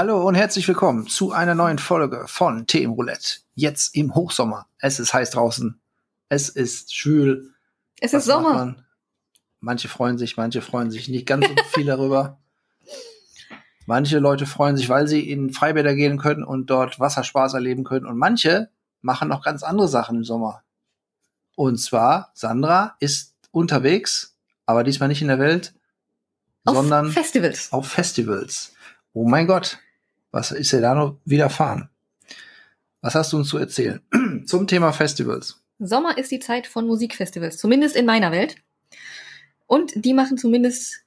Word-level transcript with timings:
Hallo 0.00 0.26
und 0.26 0.34
herzlich 0.34 0.66
willkommen 0.68 1.08
zu 1.08 1.32
einer 1.32 1.54
neuen 1.54 1.78
Folge 1.78 2.24
von 2.26 2.66
Themenroulette. 2.66 3.40
Jetzt 3.54 3.94
im 3.94 4.14
Hochsommer. 4.14 4.66
Es 4.78 5.00
ist 5.00 5.12
heiß 5.12 5.30
draußen. 5.30 5.80
Es 6.28 6.48
ist 6.48 6.94
schwül. 6.94 7.54
Es 8.00 8.12
Was 8.12 8.22
ist 8.22 8.28
Sommer. 8.28 8.52
man? 8.54 8.84
Manche 9.60 9.88
freuen 9.88 10.16
sich, 10.16 10.36
manche 10.36 10.62
freuen 10.62 10.90
sich 10.90 11.08
nicht 11.08 11.26
ganz 11.26 11.46
so 11.46 11.54
viel 11.74 11.86
darüber. 11.86 12.38
Manche 13.90 14.20
Leute 14.20 14.46
freuen 14.46 14.76
sich, 14.76 14.88
weil 14.88 15.08
sie 15.08 15.28
in 15.28 15.50
Freibäder 15.52 15.96
gehen 15.96 16.16
können 16.16 16.44
und 16.44 16.70
dort 16.70 17.00
Wasserspaß 17.00 17.54
erleben 17.54 17.82
können. 17.82 18.06
Und 18.06 18.18
manche 18.18 18.70
machen 19.02 19.26
noch 19.26 19.42
ganz 19.42 19.64
andere 19.64 19.88
Sachen 19.88 20.18
im 20.18 20.22
Sommer. 20.22 20.62
Und 21.56 21.76
zwar, 21.78 22.30
Sandra 22.32 22.94
ist 23.00 23.34
unterwegs, 23.50 24.36
aber 24.64 24.84
diesmal 24.84 25.08
nicht 25.08 25.22
in 25.22 25.26
der 25.26 25.40
Welt, 25.40 25.74
Auf 26.66 26.76
sondern 26.76 27.10
Festivals. 27.10 27.72
auf 27.72 27.88
Festivals. 27.88 28.74
Oh 29.12 29.28
mein 29.28 29.48
Gott, 29.48 29.78
was 30.30 30.52
ist 30.52 30.70
dir 30.72 30.80
da 30.80 30.94
noch 30.94 31.16
widerfahren? 31.24 31.90
Was 33.00 33.16
hast 33.16 33.32
du 33.32 33.38
uns 33.38 33.48
zu 33.48 33.58
erzählen 33.58 34.00
zum 34.46 34.68
Thema 34.68 34.92
Festivals? 34.92 35.60
Sommer 35.80 36.16
ist 36.16 36.30
die 36.30 36.38
Zeit 36.38 36.68
von 36.68 36.86
Musikfestivals, 36.86 37.56
zumindest 37.56 37.96
in 37.96 38.06
meiner 38.06 38.30
Welt. 38.30 38.54
Und 39.66 39.90
die 39.96 40.14
machen 40.14 40.38
zumindest 40.38 41.00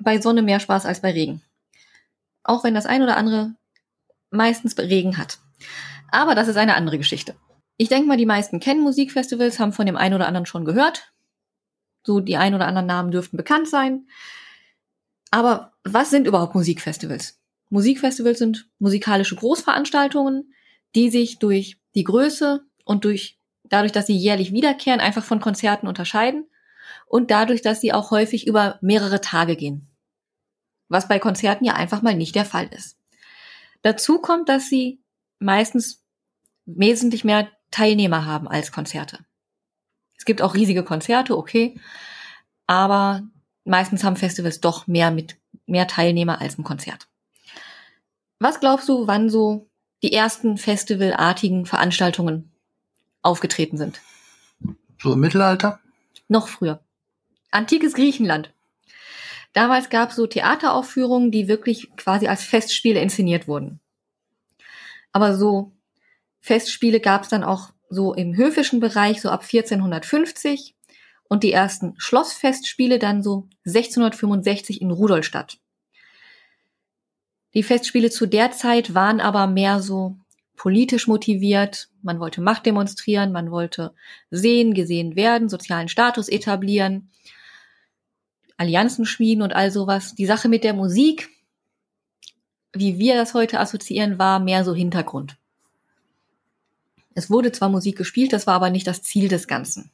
bei 0.00 0.20
Sonne 0.20 0.42
mehr 0.42 0.60
Spaß 0.60 0.86
als 0.86 1.00
bei 1.00 1.10
Regen. 1.10 1.42
Auch 2.48 2.64
wenn 2.64 2.74
das 2.74 2.86
ein 2.86 3.02
oder 3.02 3.18
andere 3.18 3.54
meistens 4.30 4.76
Regen 4.78 5.18
hat. 5.18 5.38
Aber 6.10 6.34
das 6.34 6.48
ist 6.48 6.56
eine 6.56 6.76
andere 6.76 6.96
Geschichte. 6.96 7.36
Ich 7.76 7.90
denke 7.90 8.08
mal, 8.08 8.16
die 8.16 8.26
meisten 8.26 8.58
kennen 8.58 8.80
Musikfestivals, 8.80 9.58
haben 9.60 9.74
von 9.74 9.84
dem 9.84 9.98
einen 9.98 10.14
oder 10.14 10.26
anderen 10.26 10.46
schon 10.46 10.64
gehört. 10.64 11.12
So, 12.04 12.20
die 12.20 12.38
ein 12.38 12.54
oder 12.54 12.66
anderen 12.66 12.86
Namen 12.86 13.10
dürften 13.10 13.36
bekannt 13.36 13.68
sein. 13.68 14.06
Aber 15.30 15.74
was 15.84 16.08
sind 16.08 16.26
überhaupt 16.26 16.54
Musikfestivals? 16.54 17.38
Musikfestivals 17.68 18.38
sind 18.38 18.70
musikalische 18.78 19.36
Großveranstaltungen, 19.36 20.54
die 20.94 21.10
sich 21.10 21.38
durch 21.38 21.78
die 21.94 22.04
Größe 22.04 22.64
und 22.86 23.04
durch 23.04 23.38
dadurch, 23.64 23.92
dass 23.92 24.06
sie 24.06 24.16
jährlich 24.16 24.52
wiederkehren, 24.52 25.00
einfach 25.00 25.22
von 25.22 25.40
Konzerten 25.40 25.86
unterscheiden 25.86 26.46
und 27.04 27.30
dadurch, 27.30 27.60
dass 27.60 27.82
sie 27.82 27.92
auch 27.92 28.10
häufig 28.10 28.46
über 28.46 28.78
mehrere 28.80 29.20
Tage 29.20 29.54
gehen. 29.54 29.87
Was 30.88 31.08
bei 31.08 31.18
Konzerten 31.18 31.64
ja 31.64 31.74
einfach 31.74 32.02
mal 32.02 32.14
nicht 32.14 32.34
der 32.34 32.44
Fall 32.44 32.66
ist. 32.68 32.96
Dazu 33.82 34.18
kommt, 34.18 34.48
dass 34.48 34.68
sie 34.68 35.00
meistens 35.38 36.02
wesentlich 36.66 37.24
mehr 37.24 37.48
Teilnehmer 37.70 38.26
haben 38.26 38.48
als 38.48 38.72
Konzerte. 38.72 39.18
Es 40.16 40.24
gibt 40.24 40.42
auch 40.42 40.54
riesige 40.54 40.82
Konzerte, 40.82 41.36
okay, 41.36 41.78
aber 42.66 43.22
meistens 43.64 44.02
haben 44.02 44.16
Festivals 44.16 44.60
doch 44.60 44.86
mehr 44.86 45.10
mit 45.10 45.36
mehr 45.66 45.86
Teilnehmer 45.86 46.40
als 46.40 46.58
ein 46.58 46.64
Konzert. 46.64 47.08
Was 48.38 48.60
glaubst 48.60 48.88
du, 48.88 49.06
wann 49.06 49.30
so 49.30 49.68
die 50.02 50.12
ersten 50.12 50.58
festivalartigen 50.58 51.66
Veranstaltungen 51.66 52.52
aufgetreten 53.22 53.76
sind? 53.76 54.00
So 55.00 55.12
im 55.12 55.20
Mittelalter? 55.20 55.80
Noch 56.28 56.48
früher. 56.48 56.80
Antikes 57.50 57.94
Griechenland. 57.94 58.52
Damals 59.52 59.88
gab 59.90 60.10
es 60.10 60.16
so 60.16 60.26
Theateraufführungen, 60.26 61.30
die 61.30 61.48
wirklich 61.48 61.90
quasi 61.96 62.28
als 62.28 62.44
Festspiele 62.44 63.00
inszeniert 63.00 63.48
wurden. 63.48 63.80
Aber 65.12 65.36
so 65.36 65.72
Festspiele 66.40 67.00
gab 67.00 67.22
es 67.22 67.28
dann 67.28 67.44
auch 67.44 67.70
so 67.90 68.14
im 68.14 68.36
höfischen 68.36 68.80
Bereich, 68.80 69.20
so 69.20 69.30
ab 69.30 69.42
1450 69.42 70.74
und 71.28 71.42
die 71.42 71.52
ersten 71.52 71.94
Schlossfestspiele 71.98 72.98
dann 72.98 73.22
so 73.22 73.48
1665 73.66 74.80
in 74.80 74.90
Rudolstadt. 74.90 75.58
Die 77.54 77.62
Festspiele 77.62 78.10
zu 78.10 78.26
der 78.26 78.52
Zeit 78.52 78.94
waren 78.94 79.20
aber 79.20 79.46
mehr 79.46 79.80
so 79.80 80.18
politisch 80.56 81.06
motiviert. 81.06 81.88
Man 82.02 82.20
wollte 82.20 82.40
Macht 82.40 82.66
demonstrieren, 82.66 83.32
man 83.32 83.50
wollte 83.50 83.94
sehen, 84.30 84.74
gesehen 84.74 85.16
werden, 85.16 85.48
sozialen 85.48 85.88
Status 85.88 86.28
etablieren, 86.28 87.10
Allianzen 88.58 89.06
schmieden 89.06 89.42
und 89.42 89.54
all 89.54 89.70
sowas. 89.70 90.14
Die 90.14 90.26
Sache 90.26 90.48
mit 90.48 90.64
der 90.64 90.74
Musik, 90.74 91.30
wie 92.74 92.98
wir 92.98 93.14
das 93.14 93.32
heute 93.32 93.60
assoziieren, 93.60 94.18
war 94.18 94.40
mehr 94.40 94.64
so 94.64 94.74
Hintergrund. 94.74 95.36
Es 97.14 97.30
wurde 97.30 97.52
zwar 97.52 97.68
Musik 97.68 97.96
gespielt, 97.96 98.32
das 98.32 98.46
war 98.46 98.54
aber 98.54 98.70
nicht 98.70 98.86
das 98.86 99.02
Ziel 99.02 99.28
des 99.28 99.48
Ganzen. 99.48 99.90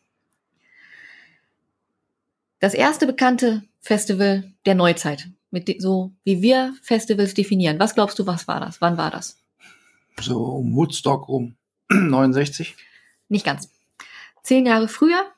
Das 2.58 2.74
erste 2.74 3.06
bekannte 3.06 3.62
Festival 3.80 4.50
der 4.64 4.74
Neuzeit, 4.74 5.28
mit 5.50 5.80
so 5.80 6.12
wie 6.24 6.40
wir 6.40 6.74
Festivals 6.82 7.34
definieren. 7.34 7.78
Was 7.78 7.94
glaubst 7.94 8.18
du, 8.18 8.26
was 8.26 8.48
war 8.48 8.60
das? 8.60 8.80
Wann 8.80 8.96
war 8.96 9.10
das? 9.10 9.38
So 10.20 10.42
um 10.42 10.74
Woodstock 10.74 11.28
rum. 11.28 11.56
69? 11.90 12.76
Nicht 13.28 13.44
ganz. 13.44 13.68
Zehn 14.42 14.64
Jahre 14.66 14.88
früher, 14.88 15.33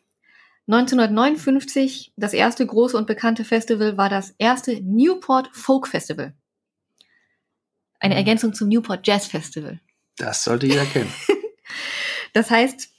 1959, 0.69 2.13
das 2.17 2.33
erste 2.33 2.67
große 2.67 2.97
und 2.97 3.07
bekannte 3.07 3.45
Festival 3.45 3.97
war 3.97 4.09
das 4.09 4.35
erste 4.39 4.81
Newport 4.83 5.49
Folk 5.53 5.87
Festival. 5.89 6.35
Eine 8.01 8.15
Mhm. 8.15 8.19
Ergänzung 8.19 8.55
zum 8.55 8.69
Newport 8.69 9.07
Jazz 9.07 9.27
Festival. 9.27 9.81
Das 10.17 10.45
sollte 10.45 10.67
jeder 10.67 10.85
kennen. 10.87 11.13
Das 12.33 12.51
heißt, 12.51 12.91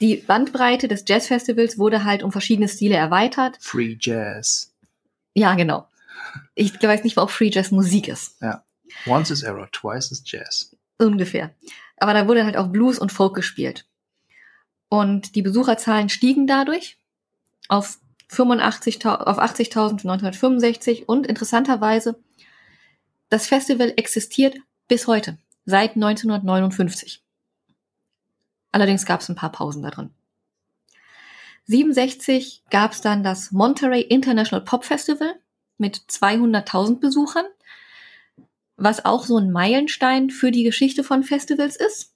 die 0.00 0.16
Bandbreite 0.16 0.88
des 0.88 1.04
Jazz 1.06 1.26
Festivals 1.26 1.78
wurde 1.78 2.04
halt 2.04 2.22
um 2.22 2.32
verschiedene 2.32 2.66
Stile 2.66 2.96
erweitert. 2.96 3.58
Free 3.60 3.94
Jazz. 4.00 4.72
Ja, 5.34 5.54
genau. 5.54 5.86
Ich 6.54 6.82
weiß 6.82 7.04
nicht, 7.04 7.18
ob 7.18 7.30
Free 7.30 7.50
Jazz 7.52 7.70
Musik 7.72 8.08
ist. 8.08 8.36
Once 9.06 9.30
is 9.30 9.42
error, 9.42 9.68
twice 9.70 10.10
is 10.12 10.22
jazz. 10.24 10.74
Ungefähr. 10.98 11.54
Aber 11.98 12.14
da 12.14 12.26
wurde 12.26 12.44
halt 12.46 12.56
auch 12.56 12.68
Blues 12.68 12.98
und 12.98 13.12
Folk 13.12 13.34
gespielt. 13.34 13.86
Und 14.88 15.34
die 15.34 15.42
Besucherzahlen 15.42 16.08
stiegen 16.08 16.46
dadurch 16.46 16.96
auf 17.68 17.98
85.000 18.30 19.06
auf 19.06 19.38
80.000 19.38 20.00
für 20.00 20.08
1965 20.08 21.08
und 21.08 21.26
interessanterweise 21.26 22.18
das 23.28 23.46
Festival 23.46 23.92
existiert 23.96 24.56
bis 24.88 25.06
heute, 25.06 25.38
seit 25.64 25.96
1959. 25.96 27.22
Allerdings 28.72 29.06
gab 29.06 29.20
es 29.20 29.28
ein 29.28 29.36
paar 29.36 29.52
Pausen 29.52 29.82
da 29.82 29.90
drin. 29.90 30.10
67 31.64 32.64
gab 32.70 32.92
es 32.92 33.00
dann 33.00 33.24
das 33.24 33.50
Monterey 33.50 34.02
International 34.02 34.64
Pop 34.64 34.84
Festival 34.84 35.34
mit 35.78 35.96
200.000 35.96 37.00
Besuchern 37.00 37.46
was 38.76 39.04
auch 39.04 39.24
so 39.24 39.38
ein 39.38 39.50
Meilenstein 39.50 40.30
für 40.30 40.50
die 40.50 40.62
Geschichte 40.62 41.02
von 41.02 41.22
Festivals 41.22 41.76
ist. 41.76 42.14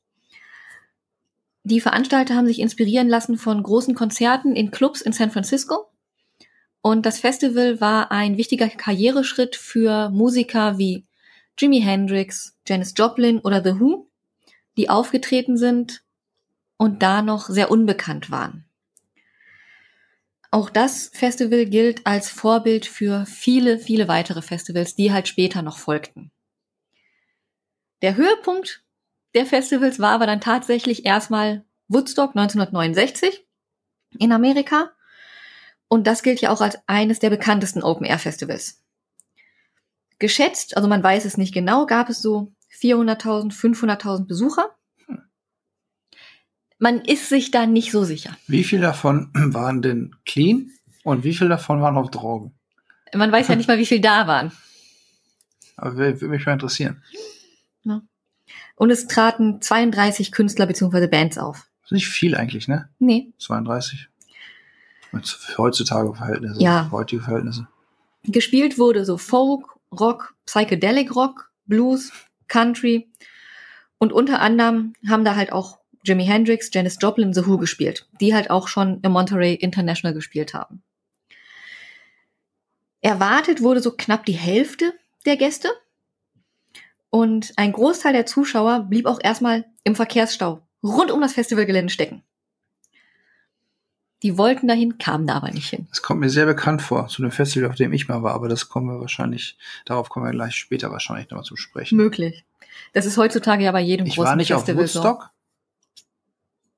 Die 1.62 1.81
Veranstalter 1.81 2.34
haben 2.34 2.47
sich 2.47 2.59
inspirieren 2.59 3.09
lassen 3.09 3.37
von 3.37 3.62
großen 3.62 3.94
Konzerten 3.94 4.56
in 4.56 4.71
Clubs 4.71 5.00
in 5.00 5.12
San 5.12 5.31
Francisco. 5.31 5.91
Und 6.82 7.04
das 7.04 7.21
Festival 7.21 7.81
war 7.81 8.10
ein 8.10 8.38
wichtiger 8.38 8.69
Karriereschritt 8.69 9.56
für 9.56 10.09
Musiker 10.10 10.78
wie 10.78 11.06
Jimi 11.59 11.82
Hendrix, 11.82 12.56
Janis 12.66 12.94
Joplin 12.97 13.38
oder 13.41 13.62
The 13.62 13.78
Who, 13.78 14.09
die 14.78 14.88
aufgetreten 14.88 15.59
sind 15.59 16.03
und 16.78 17.03
da 17.03 17.21
noch 17.21 17.50
sehr 17.50 17.71
unbekannt 17.71 18.31
waren. 18.31 18.65
Auch 20.51 20.71
das 20.71 21.10
Festival 21.13 21.66
gilt 21.66 22.06
als 22.06 22.30
Vorbild 22.30 22.86
für 22.86 23.27
viele, 23.27 23.78
viele 23.78 24.09
weitere 24.09 24.41
Festivals, 24.42 24.95
die 24.95 25.13
halt 25.13 25.28
später 25.28 25.60
noch 25.60 25.78
folgten. 25.78 26.33
Der 28.03 28.16
Höhepunkt 28.16 28.83
der 29.34 29.47
Festivals 29.47 29.98
war 29.98 30.12
aber 30.12 30.27
dann 30.27 30.41
tatsächlich 30.41 31.04
erstmal 31.04 31.65
Woodstock 31.88 32.30
1969 32.30 33.47
in 34.18 34.32
Amerika. 34.32 34.91
Und 35.88 36.06
das 36.06 36.22
gilt 36.22 36.41
ja 36.41 36.50
auch 36.50 36.60
als 36.60 36.78
eines 36.86 37.18
der 37.18 37.30
bekanntesten 37.30 37.82
Open-Air-Festivals. 37.82 38.82
Geschätzt, 40.18 40.77
also 40.77 40.88
man 40.88 41.03
weiß 41.03 41.24
es 41.24 41.36
nicht 41.36 41.53
genau, 41.53 41.86
gab 41.86 42.09
es 42.09 42.22
so 42.22 42.53
400.000, 42.80 43.53
500.000 43.53 44.27
Besucher. 44.27 44.71
Man 46.78 47.00
ist 47.00 47.28
sich 47.28 47.50
da 47.50 47.66
nicht 47.66 47.92
so 47.92 48.04
sicher. 48.04 48.36
Wie 48.47 48.65
viel 48.65 48.80
davon 48.80 49.30
waren 49.34 49.82
denn 49.82 50.16
clean 50.24 50.71
und 51.03 51.24
wie 51.24 51.34
viel 51.34 51.48
davon 51.48 51.80
waren 51.80 51.97
auf 51.97 52.10
Drogen? 52.10 52.54
Man 53.12 53.32
weiß 53.32 53.48
ja 53.48 53.56
nicht 53.56 53.66
mal, 53.66 53.78
wie 53.78 53.86
viel 53.86 54.00
da 54.00 54.27
waren. 54.27 54.53
Aber 55.77 55.97
würde 55.97 56.28
mich 56.28 56.47
mal 56.47 56.53
interessieren. 56.53 57.03
Und 58.77 58.91
es 58.91 59.07
traten 59.07 59.61
32 59.61 60.33
Künstler 60.33 60.67
bzw. 60.67 61.07
Bands 61.07 61.39
auf. 61.39 61.69
Ist 61.85 61.93
nicht 61.93 62.09
viel 62.09 62.35
eigentlich, 62.35 62.69
ne? 62.69 62.89
Nee, 62.99 63.33
32. 63.39 64.09
Mit 65.13 65.39
heutzutage 65.59 66.15
Verhältnisse. 66.15 66.63
Ja. 66.63 66.89
Heutige 66.93 67.23
Verhältnisse. 67.23 67.67
gespielt 68.25 68.79
wurde 68.79 69.05
so 69.05 69.19
Folk, 69.19 69.77
Rock, 69.93 70.35
Psychedelic 70.47 71.15
Rock, 71.15 71.51
Blues, 71.67 72.13
Country 72.49 73.09
und 73.99 74.13
unter 74.13 74.41
anderem 74.41 74.95
haben 75.09 75.25
da 75.25 75.37
halt 75.37 75.53
auch 75.53 75.79
Jimi 76.05 76.25
Hendrix, 76.25 76.71
Janis 76.73 76.97
Joplin, 77.01 77.35
The 77.35 77.47
Who 77.47 77.59
gespielt, 77.59 78.09
die 78.21 78.35
halt 78.35 78.51
auch 78.51 78.69
schon 78.69 79.01
im 79.03 79.13
Monterey 79.13 79.55
International 79.55 80.15
gespielt 80.15 80.55
haben. 80.55 80.83
Erwartet 83.03 83.63
wurde 83.63 83.81
so 83.81 83.93
knapp 83.93 84.25
die 84.25 84.33
Hälfte 84.33 84.95
der 85.27 85.37
Gäste 85.37 85.69
und 87.10 87.53
ein 87.57 87.72
Großteil 87.72 88.12
der 88.12 88.27
Zuschauer 88.27 88.86
blieb 88.89 89.07
auch 89.07 89.18
erstmal 89.22 89.65
im 89.84 89.97
Verkehrsstau 89.97 90.62
rund 90.83 91.10
um 91.10 91.21
das 91.21 91.34
Festivalgelände 91.34 91.92
stecken. 91.92 92.22
Die 94.22 94.36
wollten 94.36 94.68
dahin, 94.68 94.98
kamen 94.98 95.27
da 95.27 95.36
aber 95.36 95.51
nicht 95.51 95.71
hin. 95.71 95.86
Das 95.89 96.03
kommt 96.03 96.21
mir 96.21 96.28
sehr 96.28 96.45
bekannt 96.45 96.83
vor, 96.83 97.09
zu 97.09 97.22
einem 97.22 97.33
Festival, 97.33 97.71
auf 97.71 97.77
dem 97.77 97.92
ich 97.92 98.07
mal 98.07 98.22
war, 98.22 98.34
aber 98.34 98.48
das 98.48 98.68
kommen 98.68 98.86
wir 98.89 99.01
wahrscheinlich, 99.01 99.57
darauf 99.86 100.10
kommen 100.10 100.27
wir 100.27 100.33
gleich 100.33 100.57
später 100.57 100.91
wahrscheinlich 100.91 101.30
nochmal 101.30 101.45
zu 101.45 101.57
sprechen. 101.57 101.97
Möglich. 101.97 102.45
Das 102.92 103.07
ist 103.07 103.16
heutzutage 103.16 103.65
ja 103.65 103.72
bei 103.72 103.80
jedem 103.80 104.06
Ich 104.06 104.16
großen 104.16 104.28
war 104.28 104.36
nicht 104.36 104.53
Festival 104.53 104.84
auf 104.84 104.95
Woodstock, 104.95 105.30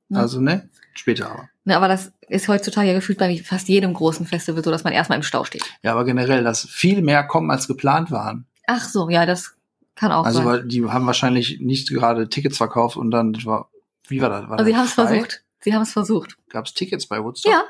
so. 0.08 0.18
also 0.18 0.40
ne, 0.40 0.68
später 0.94 1.30
aber. 1.30 1.48
Ne, 1.64 1.76
aber 1.76 1.88
das 1.88 2.12
ist 2.28 2.46
heutzutage 2.46 2.88
ja 2.88 2.94
gefühlt 2.94 3.18
bei 3.18 3.36
fast 3.38 3.68
jedem 3.68 3.92
großen 3.92 4.26
Festival 4.26 4.62
so, 4.62 4.70
dass 4.70 4.84
man 4.84 4.92
erstmal 4.92 5.18
im 5.18 5.24
Stau 5.24 5.44
steht. 5.44 5.64
Ja, 5.82 5.92
aber 5.92 6.04
generell, 6.04 6.44
dass 6.44 6.68
viel 6.68 7.02
mehr 7.02 7.24
kommen, 7.24 7.50
als 7.50 7.66
geplant 7.66 8.12
waren. 8.12 8.46
Ach 8.68 8.88
so, 8.88 9.10
ja, 9.10 9.26
das 9.26 9.56
kann 9.94 10.12
auch 10.12 10.24
Also, 10.24 10.38
sein. 10.38 10.46
weil 10.46 10.64
die 10.64 10.84
haben 10.84 11.06
wahrscheinlich 11.06 11.60
nicht 11.60 11.90
gerade 11.90 12.28
Tickets 12.28 12.56
verkauft 12.56 12.96
und 12.96 13.10
dann 13.10 13.34
war, 13.44 13.70
wie 14.08 14.20
war 14.20 14.30
das? 14.30 14.48
War 14.48 14.58
Also 14.58 14.64
sie 14.70 14.76
haben 14.76 14.84
es 14.86 14.92
versucht. 14.92 15.44
Sie 15.60 15.74
haben 15.74 15.82
es 15.82 15.92
versucht. 15.92 16.36
Gab 16.48 16.66
es 16.66 16.74
Tickets 16.74 17.06
bei 17.06 17.22
Woodstock? 17.22 17.52
Ja. 17.52 17.64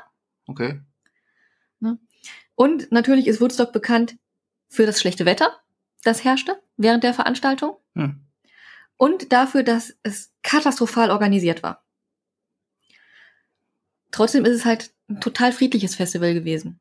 Okay. 0.47 0.81
Und 2.55 2.91
natürlich 2.91 3.27
ist 3.27 3.41
Woodstock 3.41 3.73
bekannt 3.73 4.17
für 4.69 4.85
das 4.85 5.01
schlechte 5.01 5.25
Wetter, 5.25 5.59
das 6.03 6.23
herrschte 6.23 6.61
während 6.77 7.03
der 7.03 7.13
Veranstaltung. 7.13 7.77
Hm. 7.95 8.21
Und 8.97 9.31
dafür, 9.31 9.63
dass 9.63 9.95
es 10.03 10.31
katastrophal 10.43 11.09
organisiert 11.09 11.63
war. 11.63 11.83
Trotzdem 14.11 14.45
ist 14.45 14.53
es 14.53 14.65
halt 14.65 14.93
ein 15.09 15.19
total 15.19 15.51
friedliches 15.51 15.95
Festival 15.95 16.33
gewesen. 16.33 16.79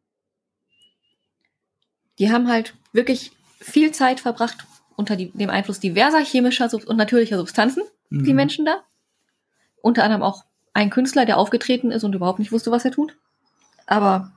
Die 2.19 2.31
haben 2.31 2.49
halt 2.49 2.75
wirklich 2.93 3.33
viel 3.59 3.93
Zeit 3.93 4.21
verbracht 4.21 4.67
unter 4.97 5.17
die, 5.17 5.31
dem 5.31 5.51
Einfluss 5.51 5.81
diverser 5.81 6.21
chemischer 6.21 6.69
Sub- 6.69 6.87
und 6.87 6.97
natürlicher 6.97 7.37
Substanzen, 7.39 7.83
die 8.11 8.31
Mhm. 8.31 8.37
Menschen 8.37 8.65
da. 8.65 8.83
Unter 9.81 10.05
anderem 10.05 10.23
auch 10.23 10.45
ein 10.75 10.91
Künstler, 10.91 11.27
der 11.27 11.39
aufgetreten 11.39 11.91
ist 11.91 12.05
und 12.05 12.15
überhaupt 12.15 12.39
nicht 12.39 12.53
wusste, 12.53 12.71
was 12.71 12.85
er 12.85 12.93
tut. 12.93 13.17
Aber 13.87 14.33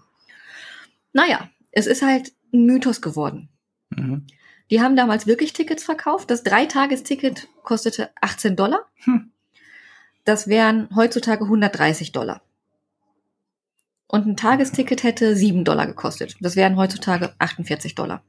naja, 1.13 1.49
es 1.71 1.87
ist 1.87 2.01
halt 2.01 2.31
ein 2.53 2.65
Mythos 2.65 3.01
geworden. 3.01 3.49
Mhm. 3.89 4.25
Die 4.71 4.81
haben 4.81 4.95
damals 4.95 5.27
wirklich 5.27 5.53
Tickets 5.53 5.83
verkauft. 5.83 6.31
Das 6.31 6.43
Dreitagesticket 6.43 7.47
kostete 7.63 8.09
18 8.19 8.55
Dollar. 8.55 8.85
Hm. 9.03 9.31
Das 10.23 10.47
wären 10.47 10.89
heutzutage 10.95 11.43
130 11.43 12.11
Dollar. 12.11 12.41
Und 14.07 14.25
ein 14.25 14.37
Tagesticket 14.37 15.03
hätte 15.03 15.35
7 15.35 15.63
Dollar 15.65 15.85
gekostet. 15.85 16.35
Das 16.39 16.55
wären 16.55 16.77
heutzutage 16.77 17.35
48 17.37 17.93
Dollar. 17.93 18.23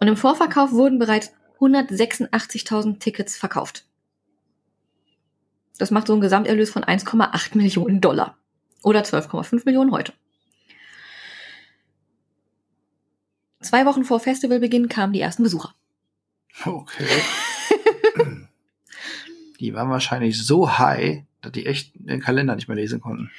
Und 0.00 0.08
im 0.08 0.16
Vorverkauf 0.16 0.72
wurden 0.72 0.98
bereits 0.98 1.32
186.000 1.60 2.98
Tickets 2.98 3.36
verkauft. 3.36 3.84
Das 5.78 5.90
macht 5.90 6.06
so 6.08 6.12
einen 6.12 6.22
Gesamterlös 6.22 6.70
von 6.70 6.84
1,8 6.84 7.56
Millionen 7.56 8.00
Dollar. 8.00 8.36
Oder 8.82 9.02
12,5 9.02 9.62
Millionen 9.64 9.92
heute. 9.92 10.12
Zwei 13.60 13.86
Wochen 13.86 14.04
vor 14.04 14.20
Festivalbeginn 14.20 14.88
kamen 14.88 15.12
die 15.12 15.20
ersten 15.20 15.42
Besucher. 15.42 15.74
Okay. 16.64 17.06
die 19.60 19.74
waren 19.74 19.90
wahrscheinlich 19.90 20.44
so 20.44 20.78
high, 20.78 21.22
dass 21.40 21.52
die 21.52 21.66
echt 21.66 21.92
den 21.94 22.20
Kalender 22.20 22.54
nicht 22.54 22.68
mehr 22.68 22.76
lesen 22.76 23.00
konnten. 23.00 23.30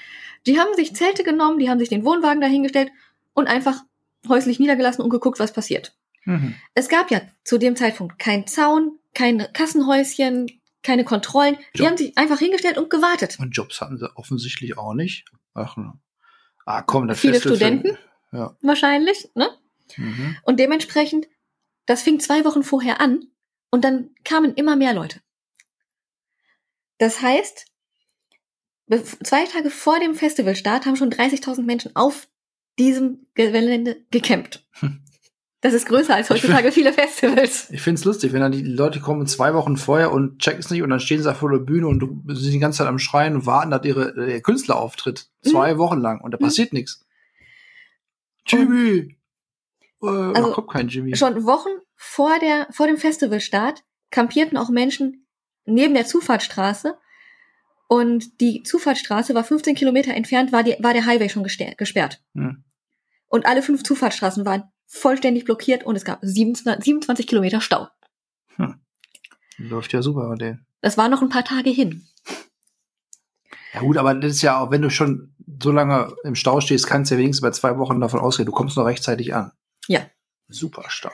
Die 0.46 0.60
haben 0.60 0.74
sich 0.76 0.96
Zelte 0.96 1.24
genommen, 1.24 1.60
die 1.60 1.70
haben 1.70 1.80
sich 1.80 1.90
den 1.90 2.06
Wohnwagen 2.06 2.42
dahingestellt 2.42 2.92
und 3.34 3.48
einfach 3.48 3.82
häuslich 4.28 4.60
niedergelassen 4.60 5.04
und 5.04 5.10
geguckt, 5.10 5.40
was 5.40 5.54
passiert. 5.54 5.96
Mhm. 6.30 6.56
Es 6.76 6.90
gab 6.90 7.10
ja 7.10 7.22
zu 7.44 7.58
dem 7.58 7.76
Zeitpunkt 7.76 8.20
keinen 8.20 8.46
Zaun, 8.46 9.00
keine 9.16 9.52
Kassenhäuschen, 9.52 10.62
keine 10.84 11.04
Kontrollen. 11.04 11.58
Die 11.76 11.82
Ja. 11.82 11.90
haben 11.90 11.98
sich 11.98 12.16
einfach 12.18 12.38
hingestellt 12.40 12.78
und 12.78 12.90
gewartet. 12.90 13.38
Und 13.40 13.52
Jobs 13.52 13.82
hatten 13.82 13.98
sie 13.98 14.16
offensichtlich 14.16 14.78
auch 14.78 14.94
nicht. 14.94 15.26
Ach, 15.56 15.76
ne. 15.76 15.94
ah, 16.66 16.84
komm, 16.84 17.08
das 17.08 17.20
Viele 17.20 17.40
Studenten? 17.42 17.98
Ja. 18.32 18.56
Wahrscheinlich, 18.62 19.30
ne? 19.34 19.50
Mhm. 19.98 20.38
Und 20.44 20.60
dementsprechend, 20.60 21.28
das 21.88 22.04
fing 22.04 22.20
zwei 22.20 22.46
Wochen 22.46 22.62
vorher 22.62 23.02
an 23.02 23.26
und 23.72 23.84
dann 23.84 24.12
kamen 24.24 24.54
immer 24.54 24.76
mehr 24.76 24.94
Leute. 24.94 25.22
Das 27.00 27.22
heißt, 27.24 27.66
zwei 29.24 29.46
Tage 29.46 29.72
vor 29.72 30.00
dem 30.00 30.14
Festivalstart 30.14 30.86
haben 30.86 30.96
schon 30.96 31.12
30.000 31.12 31.64
Menschen 31.64 31.96
auf 31.96 32.28
diesem 32.78 33.26
Gelände 33.34 34.06
gecampt. 34.12 34.64
Hm. 34.74 35.04
Das 35.62 35.74
ist 35.74 35.88
größer 35.88 36.16
als 36.16 36.30
heutzutage 36.30 36.72
viele 36.72 36.94
Festivals. 36.94 37.70
Ich 37.70 37.82
find's 37.82 38.06
lustig, 38.06 38.32
wenn 38.32 38.40
dann 38.40 38.54
die 38.54 38.62
Leute 38.64 39.02
kommen 39.02 39.28
zwei 39.28 39.54
Wochen 39.54 39.76
vorher 39.76 40.12
und 40.14 40.40
checken 40.40 40.60
es 40.62 40.70
nicht 40.70 40.82
und 40.84 40.90
dann 40.90 41.02
stehen 41.02 41.18
sie 41.18 41.26
da 41.26 41.34
vor 41.34 41.52
der 41.52 41.58
Bühne 41.60 41.88
und 41.88 42.00
sind 42.28 42.54
die 42.54 42.60
ganze 42.60 42.78
Zeit 42.78 42.88
am 42.88 42.98
Schreien 43.00 43.36
und 43.36 43.46
warten, 43.46 43.72
dass 43.72 43.84
ihre 43.84 44.14
der 44.14 44.42
Künstler 44.42 44.78
auftritt. 44.78 45.28
Zwei 45.42 45.78
Wochen 45.78 46.00
lang 46.00 46.22
und 46.22 46.32
da 46.32 46.38
Mhm. 46.38 46.44
passiert 46.44 46.72
nichts. 46.72 47.06
Jimmy! 48.46 49.18
Äh, 50.02 50.08
Also, 50.08 50.52
kommt 50.54 50.70
kein 50.72 50.88
Jimmy. 50.88 51.16
Schon 51.16 51.44
Wochen 51.46 51.70
vor, 51.96 52.40
der, 52.40 52.68
vor 52.72 52.88
dem 52.88 52.98
Festivalstart 52.98 53.84
kampierten 54.12 54.58
auch 54.58 54.70
Menschen 54.70 55.28
neben 55.66 55.94
der 55.94 56.06
Zufahrtsstraße. 56.06 56.98
Und 57.88 58.40
die 58.40 58.64
Zufahrtsstraße 58.64 59.34
war 59.36 59.44
15 59.44 59.76
Kilometer 59.76 60.14
entfernt, 60.14 60.52
war, 60.52 60.64
die, 60.64 60.76
war 60.80 60.94
der 60.94 61.06
Highway 61.06 61.28
schon 61.28 61.44
gesperrt. 61.44 62.22
Hm. 62.34 62.64
Und 63.28 63.46
alle 63.46 63.62
fünf 63.62 63.84
Zufahrtsstraßen 63.84 64.46
waren 64.46 64.64
vollständig 64.92 65.46
blockiert 65.46 65.86
und 65.86 65.96
es 65.96 66.04
gab 66.04 66.20
27, 66.22 66.84
27 66.84 67.28
Kilometer 67.28 67.62
Stau. 67.62 67.88
Läuft 69.58 69.92
ja 69.94 70.02
super 70.02 70.28
bei 70.30 70.36
denen. 70.36 70.66
Das 70.82 70.98
war 70.98 71.10
noch 71.10 71.22
ein 71.22 71.28
paar 71.30 71.44
Tage 71.44 71.70
hin. 71.70 72.08
Ja 73.74 73.82
gut, 73.82 73.98
aber 73.98 74.14
das 74.16 74.32
ist 74.36 74.42
ja 74.42 74.60
auch, 74.60 74.72
wenn 74.72 74.82
du 74.82 74.90
schon 74.90 75.36
so 75.62 75.72
lange 75.72 76.16
im 76.24 76.36
Stau 76.36 76.62
stehst, 76.62 76.88
kannst 76.88 77.12
du 77.12 77.16
ja 77.16 77.20
wenigstens 77.20 77.42
bei 77.42 77.52
zwei 77.52 77.78
Wochen 77.78 78.00
davon 78.00 78.22
ausgehen, 78.22 78.46
du 78.46 78.54
kommst 78.54 78.78
noch 78.78 78.86
rechtzeitig 78.86 79.34
an. 79.36 79.52
Ja. 79.88 80.10
Super 80.48 80.86
Stau. 80.88 81.12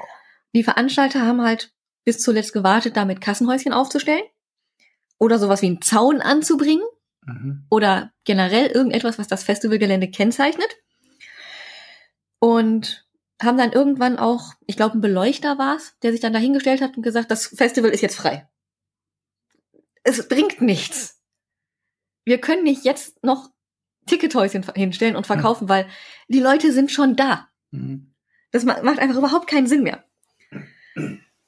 Die 0.53 0.63
Veranstalter 0.63 1.21
haben 1.21 1.41
halt 1.41 1.73
bis 2.05 2.19
zuletzt 2.19 2.53
gewartet, 2.53 2.95
damit 2.95 3.19
Kassenhäuschen 3.19 3.73
aufzustellen 3.73 4.23
oder 5.17 5.39
sowas 5.39 5.61
wie 5.63 5.67
einen 5.67 5.81
Zaun 5.81 6.21
anzubringen 6.21 6.85
Mhm. 7.27 7.65
oder 7.71 8.11
generell 8.23 8.67
irgendetwas, 8.67 9.17
was 9.17 9.27
das 9.27 9.43
Festivalgelände 9.43 10.11
kennzeichnet. 10.11 10.69
Und 12.37 13.04
haben 13.45 13.57
dann 13.57 13.71
irgendwann 13.71 14.17
auch, 14.17 14.53
ich 14.65 14.75
glaube, 14.75 14.97
ein 14.97 15.01
Beleuchter 15.01 15.57
war 15.57 15.75
es, 15.77 15.95
der 16.03 16.11
sich 16.11 16.21
dann 16.21 16.33
dahingestellt 16.33 16.81
hat 16.81 16.97
und 16.97 17.03
gesagt, 17.03 17.31
das 17.31 17.47
Festival 17.47 17.91
ist 17.91 18.01
jetzt 18.01 18.15
frei. 18.15 18.49
Es 20.03 20.27
bringt 20.27 20.61
nichts. 20.61 21.21
Wir 22.25 22.39
können 22.39 22.63
nicht 22.63 22.83
jetzt 22.85 23.23
noch 23.23 23.49
Tickethäuschen 24.07 24.65
hinstellen 24.75 25.15
und 25.15 25.25
verkaufen, 25.27 25.69
weil 25.69 25.87
die 26.27 26.39
Leute 26.39 26.71
sind 26.71 26.91
schon 26.91 27.15
da. 27.15 27.47
Mhm. 27.71 28.13
Das 28.51 28.63
ma- 28.63 28.81
macht 28.83 28.99
einfach 28.99 29.17
überhaupt 29.17 29.47
keinen 29.47 29.67
Sinn 29.67 29.83
mehr. 29.83 30.03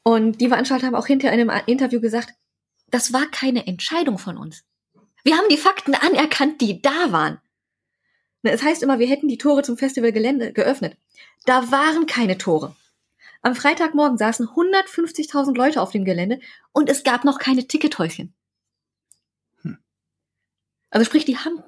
Und 0.03 0.41
die 0.41 0.47
Veranstalter 0.47 0.87
haben 0.87 0.95
auch 0.95 1.07
hinter 1.07 1.31
in 1.31 1.49
einem 1.49 1.63
Interview 1.67 2.01
gesagt, 2.01 2.33
das 2.89 3.13
war 3.13 3.25
keine 3.31 3.67
Entscheidung 3.67 4.17
von 4.17 4.37
uns. 4.37 4.63
Wir 5.23 5.37
haben 5.37 5.49
die 5.49 5.57
Fakten 5.57 5.93
anerkannt, 5.93 6.61
die 6.61 6.81
da 6.81 7.11
waren. 7.11 7.39
Ne, 8.43 8.51
Es 8.51 8.61
heißt 8.63 8.83
immer, 8.83 8.99
wir 8.99 9.07
hätten 9.07 9.27
die 9.27 9.37
Tore 9.37 9.63
zum 9.63 9.77
Festivalgelände 9.77 10.53
geöffnet. 10.53 10.97
Da 11.45 11.71
waren 11.71 12.05
keine 12.05 12.37
Tore. 12.37 12.75
Am 13.41 13.55
Freitagmorgen 13.55 14.17
saßen 14.17 14.47
150.000 14.47 15.55
Leute 15.55 15.81
auf 15.81 15.91
dem 15.91 16.05
Gelände 16.05 16.39
und 16.73 16.89
es 16.89 17.03
gab 17.03 17.23
noch 17.23 17.39
keine 17.39 17.67
Tickethäuschen. 17.67 18.33
Hm. 19.61 19.77
Also 20.89 21.05
sprich, 21.05 21.25
die 21.25 21.37
haben, 21.37 21.63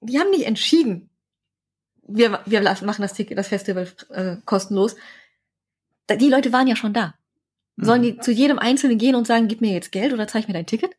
die 0.00 0.18
haben 0.18 0.30
nicht 0.30 0.46
entschieden, 0.46 1.10
wir, 2.06 2.40
wir 2.44 2.60
machen 2.62 3.00
das 3.02 3.14
Ticket, 3.14 3.38
das 3.38 3.48
Festival 3.48 3.90
äh, 4.10 4.36
kostenlos. 4.44 4.96
Die 6.10 6.28
Leute 6.28 6.52
waren 6.52 6.66
ja 6.68 6.76
schon 6.76 6.92
da. 6.92 7.14
Sollen 7.76 8.02
Mhm. 8.02 8.04
die 8.04 8.18
zu 8.18 8.30
jedem 8.30 8.58
Einzelnen 8.58 8.98
gehen 8.98 9.14
und 9.14 9.26
sagen, 9.26 9.48
gib 9.48 9.60
mir 9.62 9.72
jetzt 9.72 9.90
Geld 9.90 10.12
oder 10.12 10.28
zeig 10.28 10.46
mir 10.46 10.54
dein 10.54 10.66
Ticket? 10.66 10.92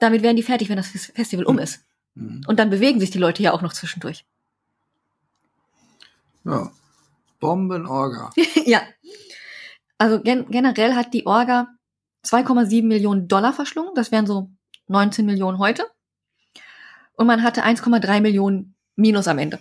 Damit 0.00 0.22
wären 0.22 0.36
die 0.36 0.42
fertig, 0.42 0.68
wenn 0.70 0.78
das 0.78 0.88
Fes- 0.88 1.12
Festival 1.14 1.44
um 1.44 1.56
Mhm. 1.56 1.62
ist. 1.62 1.84
Mhm. 2.14 2.42
Und 2.46 2.58
dann 2.58 2.70
bewegen 2.70 3.00
sich 3.00 3.10
die 3.10 3.18
Leute 3.18 3.42
ja 3.42 3.52
auch 3.52 3.62
noch 3.62 3.72
zwischendurch. 3.72 4.24
Ja. 6.44 6.70
Bombenorga. 7.40 8.30
ja. 8.64 8.82
Also 9.98 10.20
gen 10.20 10.46
generell 10.50 10.94
hat 10.94 11.14
die 11.14 11.26
Orga 11.26 11.68
2,7 12.24 12.84
Millionen 12.84 13.28
Dollar 13.28 13.52
verschlungen. 13.52 13.94
Das 13.94 14.12
wären 14.12 14.26
so 14.26 14.50
19 14.88 15.26
Millionen 15.26 15.58
heute. 15.58 15.86
Und 17.16 17.26
man 17.26 17.42
hatte 17.42 17.64
1,3 17.64 18.20
Millionen 18.20 18.74
Minus 18.96 19.28
am 19.28 19.38
Ende. 19.38 19.60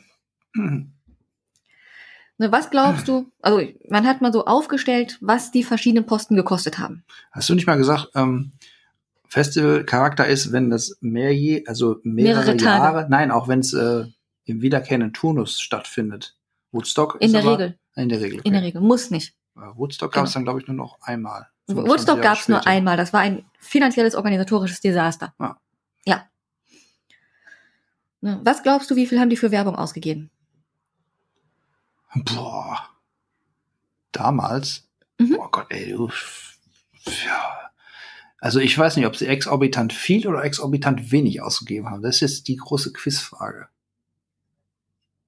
Mhm. 0.53 0.91
Ne, 2.39 2.51
was 2.51 2.71
glaubst 2.71 3.07
du? 3.07 3.31
Also 3.43 3.61
man 3.89 4.07
hat 4.07 4.21
mal 4.21 4.33
so 4.33 4.45
aufgestellt, 4.45 5.19
was 5.21 5.51
die 5.51 5.63
verschiedenen 5.63 6.07
Posten 6.07 6.35
gekostet 6.35 6.79
haben. 6.79 7.03
Hast 7.31 7.47
du 7.47 7.53
nicht 7.53 7.67
mal 7.67 7.77
gesagt, 7.77 8.09
ähm, 8.15 8.53
Festival-Charakter 9.33 10.27
ist, 10.27 10.51
wenn 10.51 10.69
das 10.69 10.95
mehr 11.01 11.33
je, 11.33 11.65
also 11.65 11.99
mehrere, 12.03 12.53
Mehrere. 12.53 12.57
Jahre, 12.63 13.07
nein, 13.09 13.31
auch 13.31 13.47
wenn 13.47 13.61
es 13.61 13.73
äh, 13.73 14.05
im 14.45 14.61
wiederkehrenden 14.61 15.11
Turnus 15.11 15.59
stattfindet. 15.59 16.37
Woodstock 16.71 17.15
In 17.19 17.27
ist 17.27 17.33
der 17.33 17.41
aber, 17.41 17.51
Regel. 17.53 17.79
In 17.95 18.09
der 18.09 18.21
Regel. 18.21 18.39
Okay. 18.39 18.47
In 18.47 18.53
der 18.53 18.61
Regel. 18.61 18.81
Muss 18.81 19.09
nicht. 19.09 19.35
Äh, 19.55 19.61
Woodstock 19.75 20.11
gab 20.13 20.25
es 20.25 20.33
Genau. 20.33 20.39
dann, 20.39 20.43
glaube 20.45 20.61
ich, 20.61 20.67
nur 20.67 20.77
noch 20.77 20.99
einmal. 21.01 21.47
25 21.65 21.91
Woodstock 21.91 22.21
gab 22.21 22.37
es 22.37 22.47
nur 22.47 22.67
einmal. 22.67 22.95
Das 22.95 23.11
war 23.11 23.21
ein 23.21 23.43
finanzielles, 23.59 24.13
organisatorisches 24.13 24.81
Desaster. 24.81 25.33
Ah. 25.39 25.55
Ja. 26.05 26.27
Ne, 28.21 28.39
Was 28.43 28.61
glaubst 28.61 28.91
du, 28.91 28.95
wie 28.95 29.07
viel 29.07 29.19
haben 29.19 29.29
die 29.31 29.37
für 29.37 29.49
Werbung 29.49 29.75
ausgegeben? 29.75 30.29
Boah. 32.15 32.87
Damals? 34.11 34.87
Mhm. 35.17 35.37
Oh 35.39 35.47
Gott, 35.51 35.67
ey, 35.69 35.91
du. 35.91 36.11
Ja. 37.25 37.62
Also 38.43 38.59
ich 38.59 38.77
weiß 38.77 38.97
nicht, 38.97 39.05
ob 39.05 39.15
sie 39.15 39.27
exorbitant 39.27 39.93
viel 39.93 40.27
oder 40.27 40.43
exorbitant 40.43 41.13
wenig 41.13 41.41
ausgegeben 41.41 41.89
haben. 41.89 42.01
Das 42.01 42.15
ist 42.15 42.19
jetzt 42.19 42.47
die 42.49 42.57
große 42.57 42.91
Quizfrage. 42.91 43.69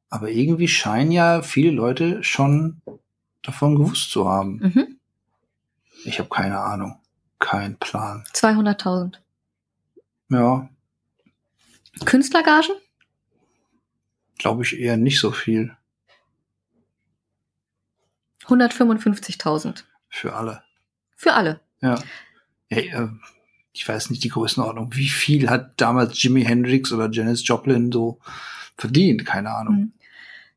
Aber 0.09 0.29
irgendwie 0.29 0.67
scheinen 0.67 1.11
ja 1.11 1.41
viele 1.41 1.71
Leute 1.71 2.25
schon 2.25 2.81
davon 3.41 3.77
gewusst 3.77 4.11
zu 4.11 4.27
haben. 4.27 4.57
Mhm. 4.57 4.99
Ich 6.03 6.19
habe 6.19 6.27
keine 6.27 6.59
Ahnung. 6.59 6.99
Kein 7.39 7.77
Plan. 7.77 8.25
200.000. 8.33 9.15
Ja, 10.27 10.69
Künstlergagen? 12.03 12.75
glaube 14.37 14.63
ich 14.63 14.77
eher 14.77 14.97
nicht 14.97 15.21
so 15.21 15.31
viel 15.31 15.73
155.000. 18.43 19.85
für 20.09 20.33
alle. 20.35 20.63
Für 21.15 21.31
alle. 21.31 21.61
Ja. 21.79 21.97
Ey, 22.75 22.89
äh, 22.89 23.07
ich 23.71 23.87
weiß 23.87 24.09
nicht 24.09 24.23
die 24.23 24.29
Größenordnung. 24.29 24.95
Wie 24.95 25.07
viel 25.07 25.49
hat 25.49 25.79
damals 25.79 26.21
Jimi 26.21 26.43
Hendrix 26.43 26.91
oder 26.91 27.09
Janis 27.09 27.47
Joplin 27.47 27.91
so 27.91 28.19
verdient? 28.77 29.25
Keine 29.25 29.51
Ahnung. 29.51 29.75
Mhm. 29.75 29.93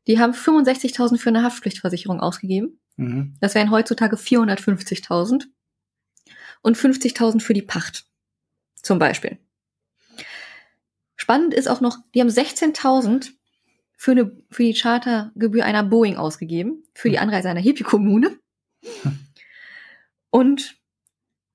Die 0.07 0.19
haben 0.19 0.33
65.000 0.33 1.17
für 1.17 1.29
eine 1.29 1.43
Haftpflichtversicherung 1.43 2.19
ausgegeben. 2.19 2.79
Mhm. 2.97 3.35
Das 3.39 3.55
wären 3.55 3.71
heutzutage 3.71 4.15
450.000. 4.15 5.45
Und 6.61 6.77
50.000 6.77 7.41
für 7.41 7.53
die 7.53 7.61
Pacht. 7.61 8.05
Zum 8.75 8.99
Beispiel. 8.99 9.37
Spannend 11.15 11.53
ist 11.53 11.67
auch 11.67 11.79
noch, 11.79 11.97
die 12.13 12.21
haben 12.21 12.29
16.000 12.29 13.31
für, 13.95 14.11
eine, 14.11 14.31
für 14.49 14.63
die 14.63 14.73
Chartergebühr 14.73 15.63
einer 15.63 15.83
Boeing 15.83 16.17
ausgegeben. 16.17 16.83
Für 16.93 17.09
die 17.09 17.19
Anreise 17.19 17.49
einer 17.49 17.61
Hippie-Kommune. 17.61 18.37
Und 20.31 20.78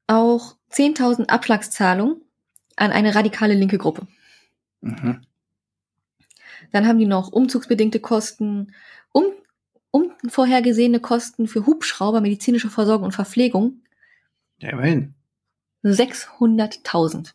auch 0.06 0.56
10.000 0.73 1.28
Abschlagszahlungen 1.28 2.20
an 2.76 2.92
eine 2.92 3.14
radikale 3.14 3.54
linke 3.54 3.78
Gruppe. 3.78 4.06
Mhm. 4.80 5.23
Dann 6.73 6.87
haben 6.87 6.99
die 6.99 7.06
noch 7.06 7.32
umzugsbedingte 7.32 8.00
Kosten, 8.00 8.75
um, 9.12 9.26
unvorhergesehene 9.90 11.00
Kosten 11.00 11.46
für 11.46 11.66
Hubschrauber, 11.66 12.20
medizinische 12.20 12.70
Versorgung 12.70 13.06
und 13.06 13.12
Verpflegung. 13.12 13.82
Ja, 14.58 14.70
immerhin. 14.70 15.14
600.000. 15.84 17.34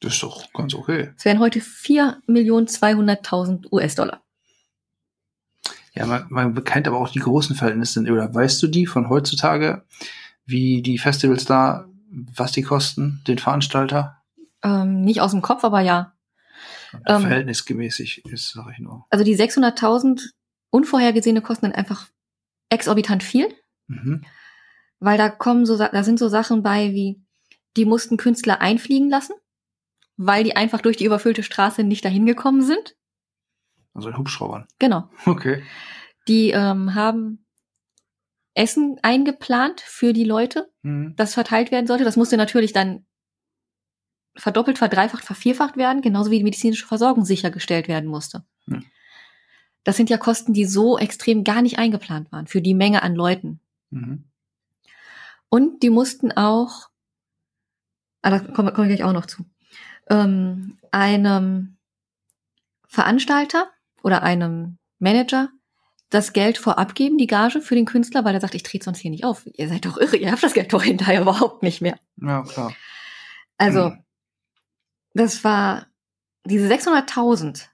Das 0.00 0.14
ist 0.14 0.22
doch 0.22 0.52
ganz 0.52 0.74
okay. 0.74 1.12
Das 1.14 1.24
wären 1.24 1.40
heute 1.40 1.60
4.200.000 1.60 3.72
US-Dollar. 3.72 4.20
Ja, 5.94 6.04
man, 6.04 6.26
man 6.28 6.62
kennt 6.64 6.86
aber 6.86 6.98
auch 6.98 7.08
die 7.08 7.20
großen 7.20 7.56
Verhältnisse. 7.56 8.02
Oder 8.02 8.34
weißt 8.34 8.62
du 8.62 8.66
die 8.66 8.84
von 8.86 9.08
heutzutage, 9.08 9.86
wie 10.46 10.82
die 10.82 10.98
Festivals 10.98 11.44
da, 11.44 11.86
was 12.10 12.52
die 12.52 12.62
kosten, 12.62 13.22
den 13.26 13.38
Veranstalter? 13.38 14.22
Ähm, 14.62 15.02
nicht 15.02 15.20
aus 15.20 15.32
dem 15.32 15.42
Kopf, 15.42 15.64
aber 15.64 15.80
ja. 15.80 16.12
Ähm. 17.06 17.20
Verhältnismäßig 17.22 18.24
ist, 18.26 18.52
sag 18.52 18.68
ich 18.72 18.78
nur. 18.78 19.04
Also 19.10 19.24
die 19.24 19.36
600.000 19.36 20.30
unvorhergesehene 20.70 21.42
Kosten 21.42 21.66
sind 21.66 21.74
einfach 21.74 22.08
exorbitant 22.70 23.22
viel, 23.22 23.48
Mhm. 23.88 24.24
weil 24.98 25.18
da 25.18 25.28
kommen 25.28 25.66
so, 25.66 25.76
da 25.78 26.02
sind 26.02 26.18
so 26.18 26.28
Sachen 26.28 26.62
bei 26.62 26.92
wie, 26.92 27.22
die 27.76 27.84
mussten 27.84 28.16
Künstler 28.16 28.60
einfliegen 28.60 29.08
lassen, 29.10 29.34
weil 30.16 30.42
die 30.44 30.56
einfach 30.56 30.80
durch 30.80 30.96
die 30.96 31.04
überfüllte 31.04 31.42
Straße 31.42 31.84
nicht 31.84 32.04
dahin 32.04 32.26
gekommen 32.26 32.62
sind. 32.62 32.96
Also 33.94 34.08
in 34.08 34.16
Hubschraubern. 34.18 34.66
Genau. 34.78 35.08
Okay. 35.26 35.62
Die 36.28 36.50
ähm, 36.50 36.94
haben 36.94 37.45
Essen 38.56 38.98
eingeplant 39.02 39.80
für 39.82 40.12
die 40.12 40.24
Leute, 40.24 40.70
Mhm. 40.82 41.14
das 41.16 41.34
verteilt 41.34 41.70
werden 41.70 41.86
sollte. 41.86 42.04
Das 42.04 42.16
musste 42.16 42.36
natürlich 42.36 42.72
dann 42.72 43.04
verdoppelt, 44.34 44.78
verdreifacht, 44.78 45.24
vervierfacht 45.24 45.76
werden, 45.76 46.02
genauso 46.02 46.30
wie 46.30 46.38
die 46.38 46.44
medizinische 46.44 46.86
Versorgung 46.86 47.24
sichergestellt 47.24 47.88
werden 47.88 48.08
musste. 48.08 48.44
Hm. 48.66 48.84
Das 49.84 49.96
sind 49.96 50.10
ja 50.10 50.18
Kosten, 50.18 50.52
die 50.52 50.64
so 50.64 50.98
extrem 50.98 51.44
gar 51.44 51.62
nicht 51.62 51.78
eingeplant 51.78 52.32
waren 52.32 52.46
für 52.46 52.60
die 52.60 52.74
Menge 52.74 53.02
an 53.02 53.14
Leuten. 53.14 53.60
Mhm. 53.90 54.24
Und 55.48 55.82
die 55.82 55.90
mussten 55.90 56.32
auch, 56.32 56.88
ah, 58.22 58.30
da 58.30 58.40
komme 58.40 58.72
komm 58.72 58.84
ich 58.84 58.96
gleich 58.96 59.04
auch 59.04 59.12
noch 59.12 59.26
zu, 59.26 59.44
ähm, 60.10 60.78
einem 60.90 61.76
Veranstalter 62.88 63.70
oder 64.02 64.22
einem 64.22 64.78
Manager 64.98 65.50
das 66.10 66.32
Geld 66.32 66.56
vorab 66.58 66.94
geben, 66.94 67.18
die 67.18 67.26
Gage 67.26 67.60
für 67.60 67.74
den 67.74 67.84
Künstler, 67.84 68.24
weil 68.24 68.34
er 68.34 68.40
sagt, 68.40 68.54
ich 68.54 68.62
trete 68.62 68.84
sonst 68.84 68.98
hier 69.00 69.10
nicht 69.10 69.24
auf. 69.24 69.46
Ihr 69.54 69.68
seid 69.68 69.84
doch 69.86 69.96
irre, 69.98 70.16
ihr 70.16 70.30
habt 70.30 70.42
das 70.42 70.54
Geld 70.54 70.72
doch 70.72 70.82
hinterher 70.82 71.20
überhaupt 71.22 71.62
nicht 71.62 71.80
mehr. 71.80 71.98
Ja, 72.16 72.42
klar. 72.42 72.74
Also, 73.58 73.86
Hm. 73.90 74.04
das 75.14 75.42
war, 75.44 75.86
diese 76.44 76.68
600.000, 76.68 77.68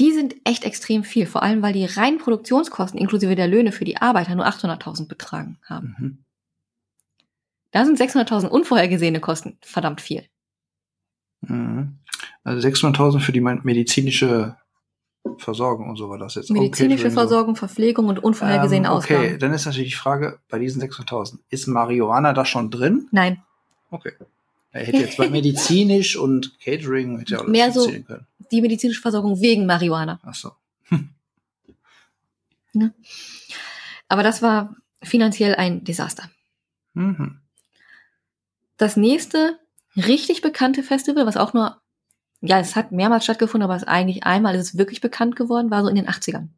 die 0.00 0.12
sind 0.12 0.34
echt 0.44 0.64
extrem 0.64 1.04
viel, 1.04 1.26
vor 1.26 1.42
allem 1.42 1.60
weil 1.62 1.74
die 1.74 1.84
reinen 1.84 2.18
Produktionskosten 2.18 2.98
inklusive 2.98 3.34
der 3.36 3.46
Löhne 3.48 3.72
für 3.72 3.84
die 3.84 3.98
Arbeiter 3.98 4.34
nur 4.34 4.46
800.000 4.46 5.06
betragen 5.06 5.58
haben. 5.64 5.94
Mhm. 5.98 6.24
Da 7.72 7.84
sind 7.84 7.98
600.000 7.98 8.48
unvorhergesehene 8.48 9.20
Kosten 9.20 9.58
verdammt 9.60 10.00
viel. 10.00 10.26
Mhm. 11.42 11.98
Also 12.42 12.66
600.000 12.66 13.20
für 13.20 13.32
die 13.32 13.40
me- 13.40 13.60
medizinische 13.62 14.56
Versorgung 15.38 15.88
und 15.88 15.96
so 15.96 16.08
war 16.10 16.18
das 16.18 16.34
jetzt. 16.34 16.50
auch 16.50 16.54
Medizinische 16.54 17.10
so. 17.10 17.14
Versorgung, 17.14 17.56
Verpflegung 17.56 18.06
und 18.08 18.22
unvorhergesehene 18.22 18.88
Ähm, 18.88 18.92
okay, 18.94 19.16
Ausgaben. 19.16 19.38
dann 19.38 19.52
ist 19.54 19.66
natürlich 19.66 19.90
die 19.90 19.96
Frage 19.96 20.38
bei 20.48 20.58
diesen 20.58 20.82
600.000. 20.82 21.38
Ist 21.50 21.66
Marihuana 21.68 22.32
da 22.32 22.44
schon 22.44 22.70
drin? 22.70 23.08
Nein, 23.12 23.42
Okay. 23.90 24.12
Er 24.74 24.86
hätte 24.86 24.98
jetzt 24.98 25.18
bei 25.18 25.28
medizinisch 25.30 26.16
und 26.16 26.58
Catering 26.60 27.18
hätte 27.18 27.32
ja 27.34 27.38
alles 27.40 27.50
Mehr 27.50 27.70
so- 27.72 27.86
können. 27.90 28.26
die 28.50 28.62
medizinische 28.62 29.02
Versorgung 29.02 29.38
wegen 29.40 29.66
Marihuana. 29.66 30.18
Ach 30.24 30.34
so. 30.34 30.52
Aber 34.08 34.22
das 34.22 34.40
war 34.42 34.74
finanziell 35.02 35.54
ein 35.56 35.84
Desaster. 35.84 36.30
Mhm. 36.94 37.40
Das 38.78 38.96
nächste 38.96 39.58
richtig 39.94 40.40
bekannte 40.40 40.82
Festival, 40.82 41.26
was 41.26 41.36
auch 41.36 41.52
nur, 41.52 41.81
ja, 42.42 42.58
es 42.58 42.76
hat 42.76 42.92
mehrmals 42.92 43.24
stattgefunden, 43.24 43.64
aber 43.64 43.76
es 43.76 43.84
eigentlich 43.84 44.24
einmal 44.24 44.54
ist 44.54 44.60
es 44.60 44.78
wirklich 44.78 45.00
bekannt 45.00 45.36
geworden, 45.36 45.70
war 45.70 45.82
so 45.82 45.88
in 45.88 45.94
den 45.94 46.08
80ern. 46.08 46.48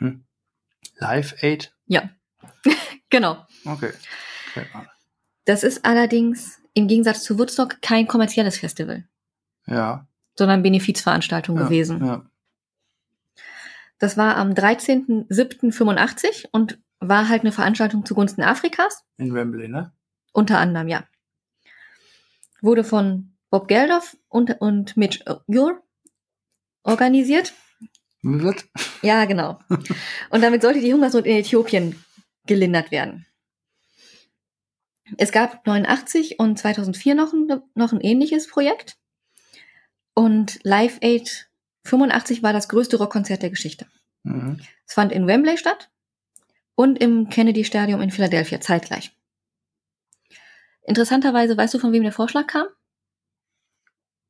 Mhm. 0.00 0.24
Live 0.98 1.42
Aid? 1.42 1.74
Ja. 1.86 2.08
genau. 3.10 3.44
Okay. 3.64 3.92
Ahnung. 4.72 4.86
Das 5.44 5.62
ist 5.64 5.84
allerdings 5.84 6.60
im 6.72 6.88
Gegensatz 6.88 7.22
zu 7.24 7.38
Woodstock 7.38 7.82
kein 7.82 8.06
kommerzielles 8.06 8.58
Festival, 8.58 9.04
Ja. 9.66 10.06
sondern 10.36 10.62
Benefizveranstaltung 10.62 11.56
ja, 11.56 11.64
gewesen. 11.64 12.04
Ja. 12.04 12.24
Das 13.98 14.16
war 14.16 14.36
am 14.36 14.52
13.07.85 14.52 16.46
und 16.52 16.78
war 17.00 17.28
halt 17.28 17.42
eine 17.42 17.52
Veranstaltung 17.52 18.06
zugunsten 18.06 18.42
Afrikas. 18.42 19.04
In 19.16 19.34
Wembley, 19.34 19.68
ne? 19.68 19.92
Unter 20.32 20.58
anderem, 20.58 20.88
ja. 20.88 21.04
Wurde 22.60 22.84
von 22.84 23.35
Bob 23.50 23.68
Geldof 23.68 24.16
und, 24.28 24.60
und 24.60 24.96
Mitch 24.96 25.24
Ure 25.46 25.80
organisiert. 26.82 27.52
Wird? 28.22 28.64
Ja, 29.02 29.24
genau. 29.24 29.58
Und 30.30 30.42
damit 30.42 30.62
sollte 30.62 30.80
die 30.80 30.92
Hungersnot 30.92 31.26
in 31.26 31.36
Äthiopien 31.36 32.04
gelindert 32.46 32.90
werden. 32.90 33.26
Es 35.18 35.30
gab 35.30 35.64
89 35.66 36.38
und 36.38 36.58
2004 36.58 37.14
noch 37.14 37.32
ein, 37.32 37.62
noch 37.74 37.92
ein 37.92 38.00
ähnliches 38.00 38.48
Projekt. 38.48 38.96
Und 40.14 40.58
Live 40.62 40.98
Aid 41.02 41.48
85 41.84 42.42
war 42.42 42.52
das 42.52 42.68
größte 42.68 42.96
Rockkonzert 42.96 43.42
der 43.42 43.50
Geschichte. 43.50 43.86
Mhm. 44.24 44.60
Es 44.86 44.94
fand 44.94 45.12
in 45.12 45.26
Wembley 45.26 45.56
statt 45.56 45.90
und 46.74 46.98
im 47.00 47.28
Kennedy 47.28 47.64
Stadium 47.64 48.00
in 48.00 48.10
Philadelphia 48.10 48.60
zeitgleich. 48.60 49.12
Interessanterweise, 50.82 51.56
weißt 51.56 51.74
du, 51.74 51.78
von 51.78 51.92
wem 51.92 52.02
der 52.02 52.12
Vorschlag 52.12 52.46
kam? 52.46 52.66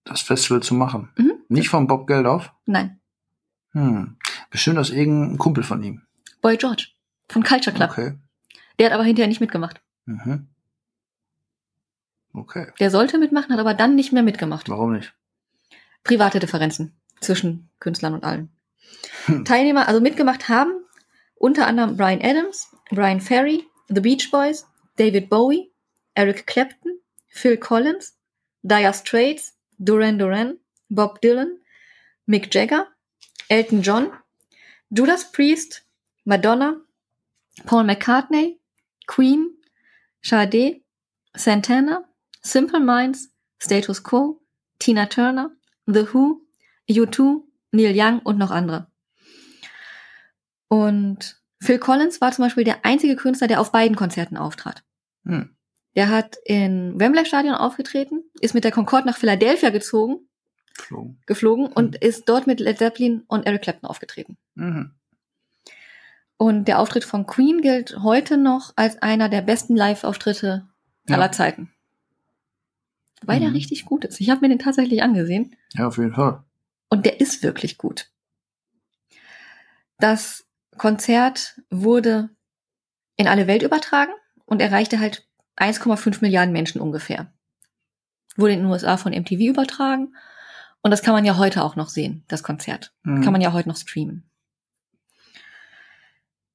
Das 0.06 0.22
Festival 0.22 0.62
zu 0.62 0.74
machen. 0.74 1.10
Mhm. 1.16 1.32
Nicht 1.48 1.68
von 1.68 1.86
Bob 1.86 2.06
Geldof? 2.06 2.52
Nein. 2.64 3.00
Hm. 3.72 4.16
Bestimmt 4.50 4.78
aus 4.78 4.90
irgendeinem 4.90 5.36
Kumpel 5.36 5.62
von 5.62 5.82
ihm. 5.82 6.02
Boy 6.40 6.56
George 6.56 6.88
von 7.28 7.42
Culture 7.42 7.74
Club. 7.74 7.90
Okay. 7.90 8.14
Der 8.78 8.86
hat 8.86 8.94
aber 8.94 9.04
hinterher 9.04 9.28
nicht 9.28 9.40
mitgemacht. 9.40 9.82
Mhm. 10.06 10.48
Okay. 12.32 12.68
Der 12.80 12.90
sollte 12.90 13.18
mitmachen, 13.18 13.52
hat 13.52 13.60
aber 13.60 13.74
dann 13.74 13.94
nicht 13.94 14.12
mehr 14.12 14.22
mitgemacht. 14.22 14.68
Warum 14.68 14.92
nicht? 14.92 15.14
Private 16.04 16.38
Differenzen 16.38 16.96
zwischen 17.20 17.68
Künstlern 17.80 18.14
und 18.14 18.24
allen. 18.24 18.50
Hm. 19.26 19.44
Teilnehmer, 19.44 19.88
also 19.88 20.00
mitgemacht 20.00 20.48
haben 20.48 20.72
unter 21.36 21.66
anderem 21.66 21.96
Brian 21.96 22.22
Adams, 22.22 22.74
Brian 22.90 23.20
Ferry, 23.20 23.64
The 23.88 24.00
Beach 24.00 24.30
Boys, 24.30 24.66
David 24.96 25.28
Bowie, 25.28 25.70
Eric 26.14 26.46
Clapton, 26.46 26.98
Phil 27.28 27.56
Collins, 27.58 28.16
Dire 28.62 28.94
Straits, 28.94 29.55
Duran 29.78 30.18
Duran, 30.18 30.58
Bob 30.88 31.20
Dylan, 31.20 31.58
Mick 32.26 32.52
Jagger, 32.52 32.86
Elton 33.48 33.82
John, 33.82 34.12
Judas 34.90 35.30
Priest, 35.30 35.84
Madonna, 36.24 36.80
Paul 37.64 37.84
McCartney, 37.84 38.58
Queen, 39.06 39.56
Sade, 40.22 40.82
Santana, 41.34 42.04
Simple 42.42 42.80
Minds, 42.80 43.28
Status 43.58 44.02
Quo, 44.02 44.40
Tina 44.78 45.06
Turner, 45.06 45.50
The 45.86 46.12
Who, 46.12 46.42
U2, 46.88 47.42
Neil 47.72 47.94
Young 47.94 48.20
und 48.20 48.38
noch 48.38 48.50
andere. 48.50 48.90
Und 50.68 51.40
Phil 51.60 51.78
Collins 51.78 52.20
war 52.20 52.32
zum 52.32 52.44
Beispiel 52.44 52.64
der 52.64 52.84
einzige 52.84 53.16
Künstler, 53.16 53.48
der 53.48 53.60
auf 53.60 53.72
beiden 53.72 53.96
Konzerten 53.96 54.36
auftrat. 54.36 54.84
Hm. 55.24 55.55
Der 55.96 56.10
hat 56.10 56.36
in 56.44 56.98
Wembley 57.00 57.24
Stadion 57.24 57.54
aufgetreten, 57.54 58.22
ist 58.40 58.54
mit 58.54 58.64
der 58.64 58.70
Concorde 58.72 59.06
nach 59.06 59.16
Philadelphia 59.16 59.70
gezogen, 59.70 60.28
Geflogen. 60.76 61.20
geflogen 61.26 61.66
und 61.72 61.96
ist 61.96 62.28
dort 62.28 62.46
mit 62.46 62.60
Led 62.60 62.78
Zeppelin 62.78 63.22
und 63.28 63.46
Eric 63.46 63.62
Clapton 63.62 63.88
aufgetreten. 63.88 64.36
Mhm. 64.54 64.92
Und 66.36 66.68
der 66.68 66.80
Auftritt 66.80 67.04
von 67.04 67.26
Queen 67.26 67.62
gilt 67.62 67.96
heute 68.02 68.36
noch 68.36 68.74
als 68.76 69.00
einer 69.00 69.30
der 69.30 69.40
besten 69.40 69.74
Live-Auftritte 69.74 70.68
Ja. 71.08 71.16
aller 71.16 71.32
Zeiten. 71.32 71.72
Weil 73.22 73.40
der 73.40 73.48
Mhm. 73.48 73.54
richtig 73.54 73.86
gut 73.86 74.04
ist. 74.04 74.20
Ich 74.20 74.28
habe 74.28 74.42
mir 74.42 74.50
den 74.50 74.58
tatsächlich 74.58 75.02
angesehen 75.02 75.56
Ja, 75.72 75.86
auf 75.88 75.96
jeden 75.96 76.12
Fall. 76.12 76.44
und 76.90 77.06
der 77.06 77.20
ist 77.22 77.42
wirklich 77.42 77.78
gut. 77.78 78.10
Das 79.98 80.46
Konzert 80.76 81.58
wurde 81.70 82.28
in 83.16 83.28
alle 83.28 83.46
Welt 83.46 83.62
übertragen 83.62 84.12
und 84.44 84.60
erreichte 84.60 85.00
halt 85.00 85.25
1,5 85.56 86.18
Milliarden 86.20 86.52
Menschen 86.52 86.80
ungefähr. 86.80 87.32
Wurde 88.36 88.52
in 88.52 88.60
den 88.60 88.68
USA 88.68 88.96
von 88.96 89.12
MTV 89.12 89.40
übertragen 89.40 90.14
und 90.82 90.90
das 90.90 91.02
kann 91.02 91.14
man 91.14 91.24
ja 91.24 91.36
heute 91.36 91.64
auch 91.64 91.76
noch 91.76 91.88
sehen, 91.88 92.24
das 92.28 92.42
Konzert. 92.42 92.92
Mhm. 93.02 93.22
Kann 93.22 93.32
man 93.32 93.40
ja 93.40 93.52
heute 93.52 93.68
noch 93.68 93.76
streamen. 93.76 94.28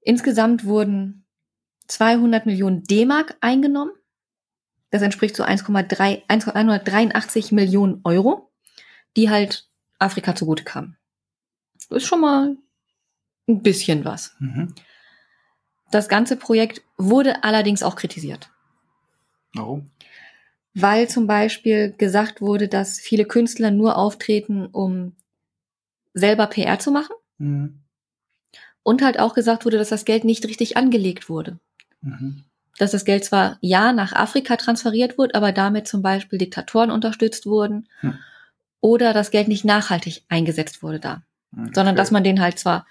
Insgesamt 0.02 0.66
wurden 0.66 1.26
200 1.88 2.46
Millionen 2.46 2.84
D-Mark 2.84 3.36
eingenommen. 3.42 3.92
Das 4.90 5.02
entspricht 5.02 5.36
so 5.36 5.44
1,3 5.44 6.24
183 6.28 7.52
Millionen 7.52 8.02
Euro, 8.04 8.52
die 9.16 9.30
halt 9.30 9.70
Afrika 10.00 10.36
zugute 10.36 10.64
kamen. 10.64 10.98
Das 11.90 12.04
ist 12.04 12.08
schon 12.08 12.22
mal 12.22 12.58
ein 13.48 13.62
bisschen 13.62 14.06
was. 14.06 14.36
Mhm. 14.40 14.74
Das 15.92 16.08
ganze 16.08 16.38
Projekt 16.38 16.82
wurde 16.98 17.44
allerdings 17.44 17.84
auch 17.84 17.96
kritisiert, 17.96 18.50
Warum? 19.54 19.90
weil 20.74 21.10
zum 21.10 21.28
Beispiel 21.28 21.94
gesagt 21.98 22.40
wurde, 22.40 22.70
dass 22.70 22.98
viele 22.98 23.26
Künstler 23.26 23.72
nur 23.72 23.98
auftreten, 23.98 24.68
um 24.68 25.18
selber 26.14 26.48
PR 26.48 26.80
zu 26.80 26.92
machen. 26.92 27.14
Mhm. 27.40 27.82
Und 28.84 29.02
halt 29.04 29.20
auch 29.20 29.34
gesagt 29.34 29.66
wurde, 29.66 29.78
dass 29.78 29.90
das 29.90 30.06
Geld 30.06 30.24
nicht 30.24 30.46
richtig 30.46 30.78
angelegt 30.78 31.28
wurde. 31.30 31.60
Mhm. 32.02 32.44
Dass 32.78 32.92
das 32.92 33.04
Geld 33.04 33.26
zwar 33.26 33.58
ja 33.60 33.92
nach 33.92 34.14
Afrika 34.14 34.56
transferiert 34.56 35.18
wurde, 35.18 35.36
aber 35.36 35.52
damit 35.52 35.90
zum 35.90 36.02
Beispiel 36.02 36.40
Diktatoren 36.40 36.90
unterstützt 36.90 37.46
wurden 37.46 37.90
Hm. 38.00 38.18
oder 38.80 39.12
das 39.14 39.30
Geld 39.30 39.50
nicht 39.50 39.66
nachhaltig 39.66 40.24
eingesetzt 40.30 40.82
wurde 40.82 41.00
da, 41.02 41.22
Mhm. 41.52 41.66
sondern 41.74 41.96
Okay. 41.96 41.98
dass 41.98 42.12
man 42.12 42.24
denen 42.24 42.40
halt 42.42 42.58
zwar 42.58 42.88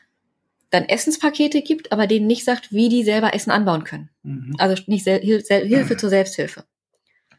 dann 0.71 0.85
Essenspakete 0.85 1.63
gibt, 1.63 1.93
aber 1.93 2.07
denen 2.07 2.27
nicht 2.27 2.45
sagt, 2.45 2.73
wie 2.73 2.89
die 2.89 3.05
selber 3.05 3.35
Essen 3.35 3.51
anbauen 3.51 3.85
können. 3.85 4.11
Mhm. 4.23 4.55
Also 4.59 4.81
nicht 4.87 5.05
Sel 5.05 5.21
Hil 5.21 5.45
Sel 5.45 5.67
Hilfe 5.67 5.97
zur 5.97 6.11
Selbsthilfe. 6.11 6.65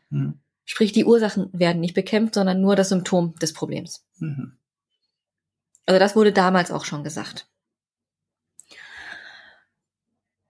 Mhm. 0.09 0.39
Sprich, 0.65 0.91
die 0.91 1.05
Ursachen 1.05 1.49
werden 1.53 1.79
nicht 1.79 1.95
bekämpft, 1.95 2.35
sondern 2.35 2.61
nur 2.61 2.75
das 2.75 2.89
Symptom 2.89 3.35
des 3.39 3.53
Problems. 3.53 4.05
Mhm. 4.19 4.57
Also 5.85 5.99
das 5.99 6.15
wurde 6.15 6.31
damals 6.31 6.71
auch 6.71 6.85
schon 6.85 7.03
gesagt. 7.03 7.47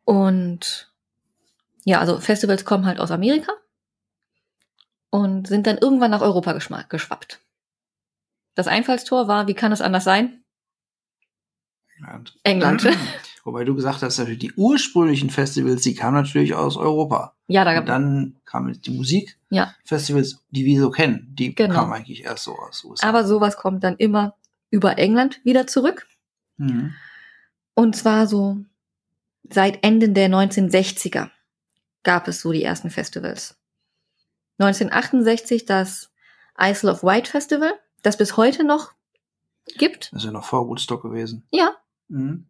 Und 0.04 0.91
ja, 1.86 2.00
also 2.00 2.20
Festivals 2.20 2.65
kommen 2.65 2.86
halt 2.86 3.00
aus 3.00 3.12
Amerika 3.12 3.54
und 5.10 5.48
sind 5.48 5.67
dann 5.67 5.78
irgendwann 5.78 6.12
nach 6.12 6.22
Europa 6.22 6.54
geschwappt. 6.54 7.39
Das 8.56 8.67
Einfallstor 8.67 9.28
war, 9.28 9.48
wie 9.48 9.54
kann 9.54 9.72
es 9.72 9.82
anders 9.82 10.04
sein? 10.04 10.41
England. 12.04 12.38
England. 12.44 12.88
Wobei 13.44 13.64
du 13.64 13.74
gesagt 13.76 14.04
hast, 14.04 14.20
natürlich 14.20 14.40
die 14.40 14.54
ursprünglichen 14.54 15.30
Festivals, 15.32 15.82
die 15.82 15.96
kamen 15.96 16.16
natürlich 16.16 16.54
aus 16.54 16.78
Europa. 16.78 17.36
Ja, 17.48 17.66
da 17.66 17.74
gab 17.74 17.86
dann 17.88 18.40
kamen 18.46 18.80
die 18.82 18.92
Ja. 18.92 18.98
Musikfestivals, 18.98 20.44
die 20.52 20.66
wir 20.66 20.80
so 20.80 20.92
kennen, 20.92 21.28
die 21.34 21.56
Genau. 21.56 21.74
kamen 21.74 21.94
eigentlich 21.94 22.24
erst 22.24 22.44
so 22.44 22.56
aus 22.56 22.84
USA. 22.84 23.08
aber 23.10 23.26
sowas 23.26 23.58
kommt 23.58 23.84
dann 23.84 23.96
immer 23.98 24.36
über 24.70 24.98
England 25.00 25.40
wieder 25.44 25.66
zurück. 25.68 26.08
Mhm. 26.58 26.94
Und 27.74 27.96
zwar 27.96 28.28
so 28.28 28.58
seit 29.50 29.84
Ende 29.84 30.10
der 30.10 30.30
1960er 30.30 31.30
gab 32.04 32.28
es 32.28 32.42
so 32.42 32.52
die 32.52 32.64
ersten 32.64 32.90
Festivals. 32.92 33.58
1968 34.60 35.66
das 35.66 36.12
Isle 36.60 36.92
of 36.92 37.04
Wight 37.04 37.28
Festival, 37.28 37.74
das 38.04 38.18
bis 38.18 38.38
heute 38.38 38.64
noch 38.64 38.92
gibt. 39.78 40.12
Das 40.14 40.22
ist 40.22 40.26
ja 40.26 40.32
noch 40.32 40.44
vor 40.46 40.68
Woodstock 40.68 41.02
gewesen. 41.02 41.44
Ja. 41.52 41.76
Mhm. 42.12 42.45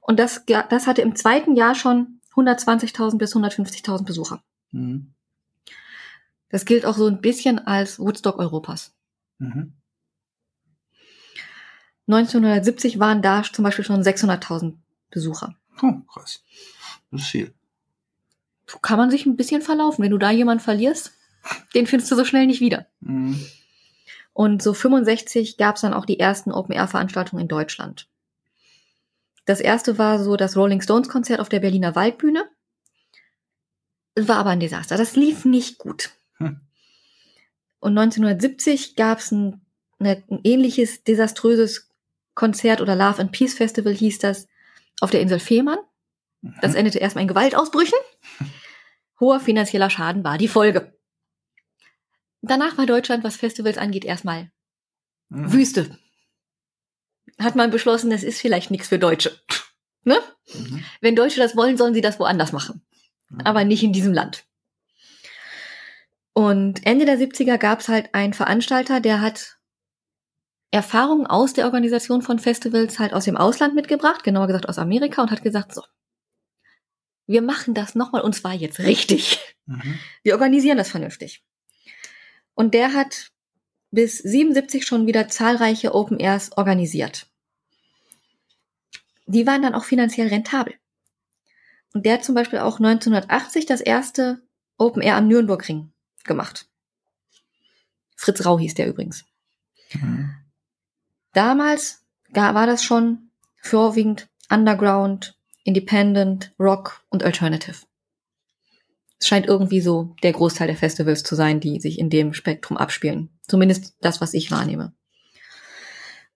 Und 0.00 0.18
das, 0.18 0.44
das 0.46 0.86
hatte 0.86 1.02
im 1.02 1.16
zweiten 1.16 1.56
Jahr 1.56 1.74
schon 1.74 2.20
120.000 2.34 3.18
bis 3.18 3.34
150.000 3.34 4.04
Besucher. 4.04 4.42
Mhm. 4.72 5.14
Das 6.50 6.64
gilt 6.64 6.86
auch 6.86 6.96
so 6.96 7.06
ein 7.06 7.20
bisschen 7.20 7.58
als 7.58 7.98
Woodstock 7.98 8.38
Europas. 8.38 8.94
Mhm. 9.38 9.74
1970 12.06 12.98
waren 12.98 13.20
da 13.20 13.42
zum 13.42 13.64
Beispiel 13.64 13.84
schon 13.84 14.02
600.000 14.02 14.74
Besucher. 15.10 15.54
Oh, 15.82 15.92
krass. 16.10 16.42
Das 17.10 17.22
ist 17.22 17.28
viel. 17.28 17.54
So 18.66 18.78
kann 18.78 18.98
man 18.98 19.10
sich 19.10 19.26
ein 19.26 19.36
bisschen 19.36 19.62
verlaufen. 19.62 20.02
Wenn 20.02 20.10
du 20.10 20.18
da 20.18 20.30
jemanden 20.30 20.62
verlierst, 20.62 21.12
den 21.74 21.86
findest 21.86 22.10
du 22.10 22.16
so 22.16 22.24
schnell 22.24 22.46
nicht 22.46 22.60
wieder. 22.60 22.86
Mhm. 23.00 23.44
Und 24.32 24.62
so 24.62 24.72
65 24.72 25.56
gab 25.56 25.76
es 25.76 25.82
dann 25.82 25.94
auch 25.94 26.06
die 26.06 26.20
ersten 26.20 26.52
Open-Air-Veranstaltungen 26.52 27.42
in 27.42 27.48
Deutschland. 27.48 28.08
Das 29.48 29.60
erste 29.60 29.96
war 29.96 30.22
so 30.22 30.36
das 30.36 30.56
Rolling 30.58 30.82
Stones 30.82 31.08
Konzert 31.08 31.40
auf 31.40 31.48
der 31.48 31.60
Berliner 31.60 31.94
Waldbühne. 31.94 32.50
Es 34.14 34.28
war 34.28 34.36
aber 34.36 34.50
ein 34.50 34.60
Desaster. 34.60 34.98
Das 34.98 35.16
lief 35.16 35.46
nicht 35.46 35.78
gut. 35.78 36.10
Hm. 36.36 36.60
Und 37.80 37.92
1970 37.96 38.94
gab 38.94 39.20
es 39.20 39.32
ein, 39.32 39.64
eine- 39.98 40.22
ein 40.30 40.40
ähnliches 40.44 41.02
desaströses 41.02 41.88
Konzert 42.34 42.82
oder 42.82 42.94
Love 42.94 43.20
and 43.22 43.32
Peace 43.32 43.54
Festival 43.54 43.94
hieß 43.94 44.18
das 44.18 44.48
auf 45.00 45.10
der 45.10 45.22
Insel 45.22 45.38
Fehmarn. 45.38 45.78
Das 46.60 46.72
Mhm. 46.72 46.78
endete 46.80 46.98
erstmal 46.98 47.22
in 47.22 47.28
Gewaltausbrüchen. 47.28 47.98
Hoher 49.18 49.40
finanzieller 49.40 49.88
Schaden 49.88 50.24
war 50.24 50.36
die 50.36 50.48
Folge. 50.48 50.94
Danach 52.42 52.76
war 52.76 52.84
Deutschland, 52.84 53.24
was 53.24 53.36
Festivals 53.36 53.78
angeht, 53.78 54.04
erstmal 54.04 54.50
Mhm. 55.30 55.52
Wüste. 55.54 55.98
Hat 57.38 57.56
man 57.56 57.70
beschlossen, 57.70 58.10
das 58.10 58.22
ist 58.22 58.40
vielleicht 58.40 58.70
nichts 58.70 58.88
für 58.88 58.98
Deutsche. 58.98 59.38
Ne? 60.04 60.20
Mhm. 60.54 60.84
Wenn 61.00 61.16
Deutsche 61.16 61.40
das 61.40 61.56
wollen, 61.56 61.76
sollen 61.76 61.94
sie 61.94 62.00
das 62.00 62.18
woanders 62.18 62.52
machen. 62.52 62.82
Mhm. 63.28 63.40
Aber 63.42 63.64
nicht 63.64 63.82
in 63.82 63.92
diesem 63.92 64.12
Land. 64.12 64.44
Und 66.32 66.86
Ende 66.86 67.04
der 67.04 67.18
70er 67.18 67.58
gab 67.58 67.80
es 67.80 67.88
halt 67.88 68.14
einen 68.14 68.32
Veranstalter, 68.32 69.00
der 69.00 69.20
hat 69.20 69.58
Erfahrungen 70.70 71.26
aus 71.26 71.52
der 71.52 71.64
Organisation 71.64 72.22
von 72.22 72.38
Festivals 72.38 72.98
halt 72.98 73.12
aus 73.12 73.24
dem 73.24 73.36
Ausland 73.36 73.74
mitgebracht, 73.74 74.22
genauer 74.22 74.46
gesagt 74.46 74.68
aus 74.68 74.78
Amerika, 74.78 75.22
und 75.22 75.30
hat 75.30 75.42
gesagt, 75.42 75.74
so, 75.74 75.82
wir 77.26 77.42
machen 77.42 77.74
das 77.74 77.94
nochmal 77.94 78.22
und 78.22 78.34
zwar 78.34 78.54
jetzt 78.54 78.78
richtig. 78.80 79.56
Mhm. 79.66 79.98
Wir 80.22 80.34
organisieren 80.34 80.78
das 80.78 80.90
vernünftig. 80.90 81.44
Und 82.54 82.74
der 82.74 82.94
hat 82.94 83.30
bis 83.90 84.18
77 84.18 84.86
schon 84.86 85.06
wieder 85.06 85.28
zahlreiche 85.28 85.94
Open 85.94 86.18
Airs 86.18 86.56
organisiert. 86.56 87.26
Die 89.26 89.46
waren 89.46 89.62
dann 89.62 89.74
auch 89.74 89.84
finanziell 89.84 90.28
rentabel. 90.28 90.74
Und 91.94 92.06
der 92.06 92.14
hat 92.14 92.24
zum 92.24 92.34
Beispiel 92.34 92.58
auch 92.58 92.78
1980 92.78 93.66
das 93.66 93.80
erste 93.80 94.42
Open 94.76 95.02
Air 95.02 95.16
am 95.16 95.28
Nürnbergring 95.28 95.92
gemacht. 96.24 96.68
Fritz 98.16 98.44
Rau 98.44 98.58
hieß 98.58 98.74
der 98.74 98.88
übrigens. 98.88 99.24
Mhm. 99.94 100.34
Damals 101.32 102.04
war 102.30 102.66
das 102.66 102.84
schon 102.84 103.30
vorwiegend 103.60 104.28
Underground, 104.50 105.38
Independent, 105.64 106.52
Rock 106.58 107.04
und 107.10 107.22
Alternative. 107.22 107.87
Es 109.20 109.26
scheint 109.28 109.46
irgendwie 109.46 109.80
so 109.80 110.14
der 110.22 110.32
Großteil 110.32 110.68
der 110.68 110.76
Festivals 110.76 111.22
zu 111.24 111.34
sein, 111.34 111.60
die 111.60 111.80
sich 111.80 111.98
in 111.98 112.08
dem 112.10 112.32
Spektrum 112.34 112.76
abspielen. 112.76 113.30
Zumindest 113.48 113.96
das, 114.00 114.20
was 114.20 114.34
ich 114.34 114.50
wahrnehme. 114.50 114.92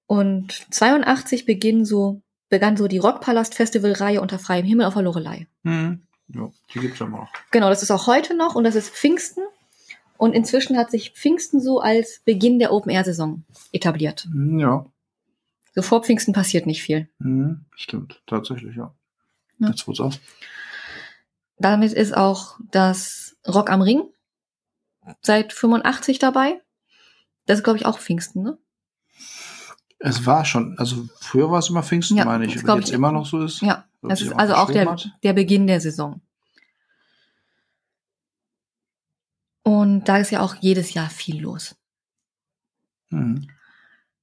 Und 0.07 0.67
82 0.71 1.47
begann 1.47 1.85
so, 1.85 2.23
begann 2.49 2.77
so 2.77 2.89
die 2.89 2.99
Rockpalast-Festival-Reihe 2.99 4.21
unter 4.21 4.39
freiem 4.39 4.67
Himmel 4.67 4.87
auf 4.87 4.95
der 4.95 5.03
Lorelei. 5.05 5.47
Mhm. 5.63 6.03
Ja, 6.29 6.51
die 6.75 6.81
gibt's 6.81 6.99
ja 6.99 7.07
noch. 7.07 7.31
Genau, 7.51 7.69
das 7.69 7.83
ist 7.83 7.91
auch 7.91 8.07
heute 8.07 8.35
noch 8.37 8.55
und 8.55 8.65
das 8.65 8.75
ist 8.75 8.91
Pfingsten. 8.91 9.43
Und 10.17 10.35
inzwischen 10.35 10.77
hat 10.77 10.91
sich 10.91 11.11
Pfingsten 11.13 11.61
so 11.61 11.81
als 11.81 12.21
Beginn 12.25 12.59
der 12.59 12.73
Open-Air-Saison 12.73 13.45
etabliert. 13.73 14.27
Mhm, 14.33 14.59
Ja, 14.61 14.87
So 15.75 15.83
vor 15.83 16.03
Pfingsten 16.03 16.33
passiert 16.33 16.67
nicht 16.67 16.83
viel. 16.83 17.09
mhm. 17.19 17.65
stimmt. 17.75 18.23
Tatsächlich, 18.27 18.77
ja. 18.77 18.95
Ja. 19.59 19.69
Jetzt 19.69 19.87
wo's 19.89 20.01
aus. 20.01 20.21
Damit 21.63 21.93
ist 21.93 22.17
auch 22.17 22.59
das 22.71 23.37
Rock 23.47 23.71
am 23.71 23.83
Ring 23.83 24.03
seit 25.21 25.53
85 25.53 26.19
dabei. 26.19 26.61
Das 27.47 27.59
ist, 27.59 27.65
glaube 27.65 27.79
ich, 27.79 27.87
auch 27.87 27.99
Pfingsten, 27.99 28.43
ne? 28.43 28.59
Es 30.01 30.27
war 30.27 30.45
schon, 30.45 30.77
also 30.79 31.07
früher 31.21 31.51
war 31.53 31.61
es 31.61 31.71
immer 31.71 31.85
Pfingsten, 31.85 32.17
Ja, 32.17 32.25
meine 32.25 32.47
ich. 32.47 32.69
Ob 32.69 32.79
jetzt 32.81 32.89
ich- 32.89 32.95
immer 32.95 33.13
noch 33.13 33.25
so 33.27 33.45
ist. 33.45 33.63
Ja, 33.63 33.85
das 34.03 34.21
ist 34.21 34.33
auch 34.33 34.39
also 34.39 34.55
auch 34.55 34.71
der, 34.71 34.91
hat. 34.91 35.11
der 35.23 35.33
Beginn 35.33 35.69
der 35.69 35.81
Saison. 35.81 36.21
Und 39.63 40.05
da 40.09 40.19
ist 40.19 40.31
ja 40.31 40.41
auch 40.41 40.57
jedes 40.57 40.95
Jahr 40.95 41.09
viel 41.09 41.41
los. 41.41 41.77
Mhm. 43.11 43.49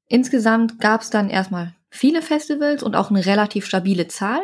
Insgesamt 0.08 0.82
gab 0.82 1.02
es 1.02 1.10
dann 1.10 1.30
erstmal 1.30 1.76
viele 1.90 2.22
Festivals 2.22 2.84
und 2.84 2.96
auch 2.98 3.10
eine 3.10 3.26
relativ 3.26 3.66
stabile 3.66 4.08
Zahl, 4.10 4.42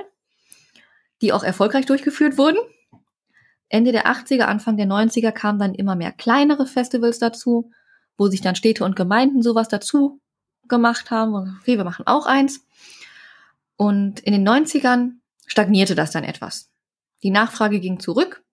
die 1.22 1.34
auch 1.34 1.44
erfolgreich 1.44 1.86
durchgeführt 1.86 2.38
wurden. 2.38 2.58
Ende 3.70 3.92
der 3.92 4.08
80er, 4.08 4.44
Anfang 4.44 4.78
der 4.78 4.88
90er 4.88 5.32
kamen 5.32 5.60
dann 5.60 5.74
immer 5.74 5.96
mehr 5.96 6.12
kleinere 6.12 6.66
Festivals 6.68 7.20
dazu, 7.20 7.72
wo 8.18 8.28
sich 8.28 8.42
dann 8.42 8.56
Städte 8.56 8.86
und 8.86 8.96
Gemeinden 8.96 9.42
sowas 9.42 9.68
dazu 9.68 10.22
gemacht 10.68 11.12
haben. 11.12 11.58
Okay, 11.62 11.78
wir 11.78 11.84
machen 11.84 12.08
auch 12.08 12.26
eins. 12.26 12.66
Und 13.76 14.20
in 14.22 14.34
den 14.34 14.48
90ern 14.48 15.14
stagnierte 15.46 15.96
das 15.96 16.12
dann 16.12 16.24
etwas. 16.24 16.70
Die 17.24 17.30
Nachfrage 17.32 17.80
ging 17.80 18.00
zurück 18.00 18.44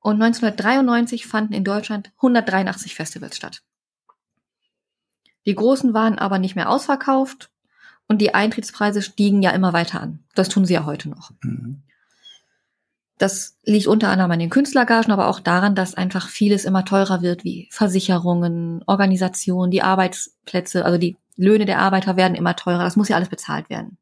und 0.00 0.22
1993 0.22 1.26
fanden 1.26 1.52
in 1.52 1.64
Deutschland 1.64 2.12
183 2.16 2.94
Festivals 2.94 3.36
statt. 3.36 3.62
Die 5.46 5.54
großen 5.54 5.94
waren 5.94 6.18
aber 6.18 6.38
nicht 6.38 6.56
mehr 6.56 6.70
ausverkauft 6.70 7.50
und 8.08 8.20
die 8.20 8.34
Eintrittspreise 8.34 9.02
stiegen 9.02 9.42
ja 9.42 9.50
immer 9.50 9.72
weiter 9.72 10.00
an. 10.00 10.24
Das 10.34 10.48
tun 10.48 10.64
sie 10.64 10.74
ja 10.74 10.84
heute 10.84 11.08
noch. 11.08 11.30
Mhm. 11.42 11.82
Das 13.18 13.56
liegt 13.64 13.86
unter 13.86 14.08
anderem 14.08 14.30
an 14.30 14.38
den 14.38 14.50
Künstlergagen, 14.50 15.10
aber 15.10 15.28
auch 15.28 15.40
daran, 15.40 15.74
dass 15.74 15.94
einfach 15.94 16.28
vieles 16.28 16.64
immer 16.64 16.84
teurer 16.84 17.22
wird, 17.22 17.44
wie 17.44 17.68
Versicherungen, 17.70 18.82
Organisationen, 18.86 19.70
die 19.70 19.82
Arbeitsplätze, 19.82 20.84
also 20.84 20.98
die 20.98 21.16
Löhne 21.36 21.64
der 21.64 21.78
Arbeiter 21.78 22.16
werden 22.16 22.34
immer 22.34 22.56
teurer. 22.56 22.82
Das 22.82 22.96
muss 22.96 23.08
ja 23.08 23.16
alles 23.16 23.28
bezahlt 23.28 23.70
werden. 23.70 23.96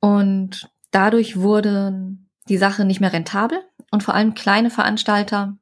Und 0.00 0.68
dadurch 0.90 1.36
wurde 1.36 2.16
die 2.48 2.58
Sache 2.58 2.84
nicht 2.84 3.00
mehr 3.00 3.12
rentabel 3.12 3.58
und 3.90 4.02
vor 4.02 4.14
allem 4.14 4.34
kleine 4.34 4.70
Veranstalter 4.70 5.56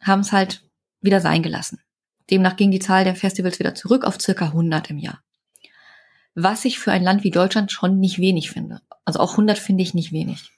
haben 0.00 0.20
es 0.20 0.32
halt 0.32 0.64
wieder 1.00 1.20
sein 1.20 1.42
gelassen. 1.42 1.80
Demnach 2.30 2.56
ging 2.56 2.70
die 2.70 2.78
Zahl 2.78 3.04
der 3.04 3.16
Festivals 3.16 3.58
wieder 3.58 3.74
zurück 3.74 4.04
auf 4.04 4.20
circa 4.20 4.46
100 4.46 4.90
im 4.90 4.98
Jahr. 4.98 5.22
Was 6.34 6.64
ich 6.64 6.78
für 6.78 6.92
ein 6.92 7.02
Land 7.02 7.24
wie 7.24 7.30
Deutschland 7.30 7.70
schon 7.70 8.00
nicht 8.00 8.18
wenig 8.18 8.50
finde. 8.50 8.80
Also 9.04 9.20
auch 9.20 9.32
100 9.32 9.58
finde 9.58 9.82
ich 9.82 9.92
nicht 9.92 10.12
wenig. 10.12 10.52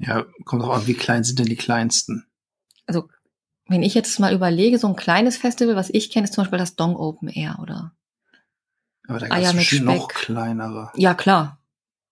Ja, 0.00 0.24
kommt 0.44 0.62
auch 0.62 0.70
an, 0.74 0.86
wie 0.86 0.94
klein 0.94 1.24
sind 1.24 1.38
denn 1.38 1.46
die 1.46 1.56
kleinsten? 1.56 2.26
Also 2.86 3.08
wenn 3.68 3.82
ich 3.82 3.94
jetzt 3.94 4.18
mal 4.18 4.32
überlege, 4.34 4.78
so 4.78 4.88
ein 4.88 4.96
kleines 4.96 5.36
Festival, 5.36 5.76
was 5.76 5.90
ich 5.90 6.10
kenne, 6.10 6.24
ist 6.24 6.32
zum 6.34 6.42
Beispiel 6.42 6.58
das 6.58 6.74
Dong 6.74 6.96
Open 6.96 7.28
Air 7.28 7.58
oder 7.62 7.92
Aber 9.06 9.18
da 9.20 9.26
Eier 9.26 9.52
gibt 9.52 9.62
es 9.62 9.68
bestimmt 9.68 9.84
noch 9.86 10.08
kleinere. 10.08 10.90
ja 10.96 11.14
klar. 11.14 11.60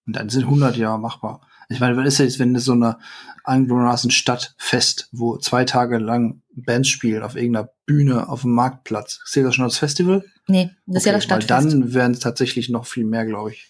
Und 0.06 0.14
dann 0.16 0.28
sind 0.28 0.44
100 0.44 0.76
Jahre 0.76 0.98
machbar. 0.98 1.40
Ich 1.70 1.80
meine, 1.80 1.96
was 1.96 2.06
ist 2.06 2.18
jetzt, 2.18 2.38
wenn 2.38 2.54
das 2.54 2.64
so 2.64 2.72
eine 2.72 2.98
anglonasen 3.44 4.10
Stadtfest, 4.10 5.08
wo 5.12 5.36
zwei 5.36 5.64
Tage 5.64 5.98
lang 5.98 6.42
Bands 6.54 6.88
spielen 6.88 7.22
auf 7.22 7.36
irgendeiner 7.36 7.70
Bühne 7.84 8.28
auf 8.28 8.42
dem 8.42 8.52
Marktplatz? 8.52 9.20
Zählt 9.26 9.46
das 9.46 9.54
schon 9.54 9.64
als 9.66 9.76
Festival? 9.76 10.24
Nee, 10.46 10.70
das 10.86 11.02
ist 11.02 11.06
ja 11.06 11.12
das 11.12 11.24
Okay, 11.24 11.32
weil 11.34 11.42
Stadtfest. 11.42 11.72
Dann 11.74 11.92
wären 11.94 12.12
es 12.12 12.20
tatsächlich 12.20 12.68
noch 12.70 12.86
viel 12.86 13.04
mehr, 13.04 13.26
glaube 13.26 13.50
ich. 13.52 13.68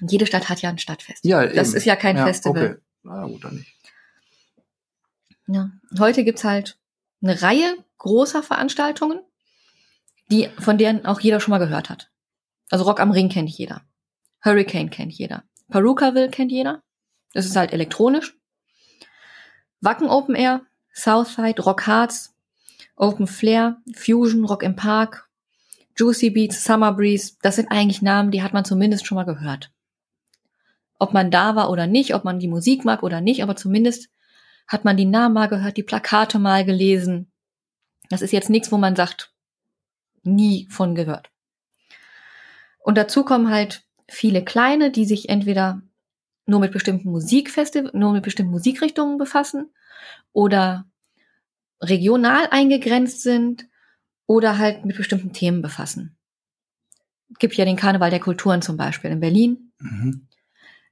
Jede 0.00 0.26
Stadt 0.26 0.48
hat 0.48 0.60
ja 0.62 0.70
ein 0.70 0.78
Stadtfest. 0.78 1.24
Ja, 1.24 1.46
das 1.46 1.68
eben. 1.68 1.76
ist 1.76 1.84
ja 1.84 1.94
kein 1.96 2.16
Ja, 2.16 2.26
Festival. 2.26 2.64
Okay. 2.72 2.76
Na 3.08 3.26
gut, 3.26 3.44
dann 3.44 3.56
nicht. 3.56 3.74
Ja. 5.46 5.70
Heute 5.98 6.24
gibt's 6.24 6.44
halt 6.44 6.78
eine 7.22 7.40
Reihe 7.40 7.76
großer 7.96 8.42
Veranstaltungen, 8.42 9.20
die, 10.30 10.48
von 10.58 10.76
denen 10.76 11.06
auch 11.06 11.20
jeder 11.20 11.40
schon 11.40 11.52
mal 11.52 11.58
gehört 11.58 11.88
hat. 11.88 12.10
Also 12.70 12.84
Rock 12.84 13.00
am 13.00 13.10
Ring 13.10 13.30
kennt 13.30 13.48
jeder. 13.48 13.82
Hurricane 14.44 14.90
kennt 14.90 15.12
jeder. 15.14 15.44
Perukaville 15.70 16.28
kennt 16.28 16.52
jeder. 16.52 16.82
Das 17.32 17.46
ist 17.46 17.56
halt 17.56 17.72
elektronisch. 17.72 18.36
Wacken 19.80 20.08
Open 20.08 20.34
Air, 20.34 20.62
Southside, 20.92 21.62
Rock 21.62 21.86
Hearts, 21.86 22.36
Open 22.96 23.26
Flair, 23.26 23.80
Fusion, 23.94 24.44
Rock 24.44 24.62
im 24.62 24.76
Park, 24.76 25.28
Juicy 25.96 26.30
Beats, 26.30 26.62
Summer 26.62 26.92
Breeze. 26.92 27.36
Das 27.42 27.56
sind 27.56 27.70
eigentlich 27.70 28.02
Namen, 28.02 28.30
die 28.30 28.42
hat 28.42 28.52
man 28.52 28.64
zumindest 28.64 29.06
schon 29.06 29.16
mal 29.16 29.24
gehört. 29.24 29.70
Ob 30.98 31.12
man 31.12 31.30
da 31.30 31.54
war 31.54 31.70
oder 31.70 31.86
nicht, 31.86 32.14
ob 32.14 32.24
man 32.24 32.38
die 32.38 32.48
Musik 32.48 32.84
mag 32.84 33.02
oder 33.02 33.20
nicht, 33.20 33.42
aber 33.42 33.56
zumindest 33.56 34.08
hat 34.66 34.84
man 34.84 34.96
die 34.96 35.04
Namen 35.04 35.34
mal 35.34 35.48
gehört, 35.48 35.76
die 35.76 35.82
Plakate 35.82 36.38
mal 36.38 36.64
gelesen. 36.64 37.30
Das 38.10 38.22
ist 38.22 38.32
jetzt 38.32 38.50
nichts, 38.50 38.72
wo 38.72 38.76
man 38.76 38.96
sagt, 38.96 39.32
nie 40.22 40.66
von 40.70 40.94
gehört. 40.94 41.30
Und 42.78 42.96
dazu 42.96 43.24
kommen 43.24 43.50
halt 43.50 43.84
viele 44.08 44.44
kleine, 44.44 44.90
die 44.90 45.04
sich 45.04 45.28
entweder 45.28 45.82
nur 46.46 46.60
mit 46.60 46.72
bestimmten 46.72 47.10
Musikfestivals, 47.10 47.94
nur 47.94 48.12
mit 48.12 48.22
bestimmten 48.22 48.52
Musikrichtungen 48.52 49.18
befassen 49.18 49.70
oder 50.32 50.86
regional 51.80 52.48
eingegrenzt 52.50 53.22
sind 53.22 53.66
oder 54.26 54.58
halt 54.58 54.84
mit 54.84 54.96
bestimmten 54.96 55.32
Themen 55.32 55.62
befassen. 55.62 56.16
Gibt 57.38 57.54
ja 57.54 57.64
den 57.64 57.76
Karneval 57.76 58.10
der 58.10 58.20
Kulturen 58.20 58.62
zum 58.62 58.76
Beispiel 58.76 59.10
in 59.10 59.20
Berlin. 59.20 59.72
Mhm. 59.78 60.27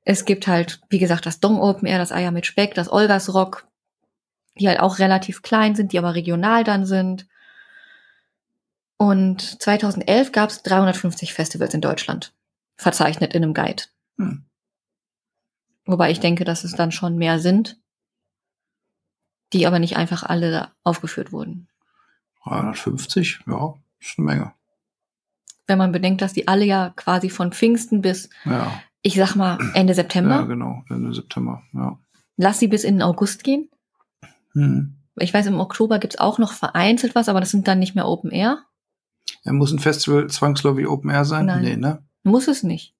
Es 0.09 0.25
gibt 0.25 0.47
halt, 0.47 0.81
wie 0.89 1.01
gesagt, 1.01 1.27
das 1.27 1.41
Dong 1.41 1.61
Open 1.61 1.89
Air, 1.89 1.99
das 1.99 2.13
Eier 2.13 2.31
mit 2.31 2.47
Speck, 2.47 2.75
das 2.75 2.91
Olgas 2.91 3.35
Rock, 3.35 3.67
die 4.57 4.69
halt 4.69 4.79
auch 4.79 5.01
relativ 5.01 5.43
klein 5.43 5.75
sind, 5.75 5.93
die 5.93 5.99
aber 5.99 6.15
regional 6.15 6.63
dann 6.63 6.87
sind. 6.87 7.27
Und 8.99 9.61
2011 9.61 10.31
gab 10.31 10.51
es 10.51 10.63
350 10.63 11.35
Festivals 11.35 11.75
in 11.75 11.81
Deutschland, 11.81 12.33
verzeichnet 12.77 13.35
in 13.35 13.43
einem 13.43 13.53
Guide. 13.53 13.83
Hm. 14.17 14.45
Wobei 15.87 16.13
ich 16.13 16.21
denke, 16.21 16.45
dass 16.45 16.63
es 16.63 16.77
dann 16.77 16.93
schon 16.93 17.19
mehr 17.19 17.41
sind, 17.41 17.77
die 19.53 19.67
aber 19.67 19.81
nicht 19.81 19.97
einfach 19.97 20.23
alle 20.23 20.71
aufgeführt 20.85 21.33
wurden. 21.33 21.67
350, 22.45 23.41
ja, 23.49 23.75
ist 23.99 24.19
eine 24.19 24.25
Menge. 24.25 24.53
Wenn 25.67 25.79
man 25.79 25.91
bedenkt, 25.91 26.23
dass 26.23 26.33
die 26.33 26.47
alle 26.47 26.65
ja 26.65 26.93
quasi 26.95 27.29
von 27.29 27.51
Pfingsten 27.51 28.03
bis, 28.03 28.31
Ja, 28.45 28.81
ich 29.07 29.15
sag 29.15 29.37
mal, 29.37 29.59
Ende 29.75 29.95
September, 29.95 30.35
ja 30.35 30.43
genau, 30.43 30.83
Ende 30.91 31.15
September, 31.15 31.63
ja. 31.73 31.97
lass 32.37 32.59
sie 32.59 32.67
bis 32.67 32.83
in 32.83 32.97
den 32.97 33.03
August 33.03 33.45
gehen. 33.45 33.71
Hm. 34.53 34.97
Ich 35.15 35.33
weiß, 35.33 35.47
im 35.47 35.61
Oktober 35.61 36.01
gibt's 36.01 36.19
auch 36.19 36.39
noch 36.39 36.53
vereinzelt 36.53 37.15
was, 37.15 37.29
aber 37.29 37.39
das 37.39 37.53
sind 37.53 37.69
dann 37.69 37.79
nicht 37.79 37.95
mehr 37.95 38.09
Open 38.09 38.33
Air. 38.33 38.65
Ja, 39.45 39.53
muss 39.53 39.71
ein 39.71 39.79
Festival 39.79 40.29
zwangsläufig 40.29 40.89
Open 40.89 41.11
Air 41.11 41.25
sein? 41.25 41.47
Nein. 41.47 41.63
Nee, 41.63 41.77
ne? 41.77 42.03
Muss 42.25 42.49
es 42.49 42.65
nicht. 42.65 42.95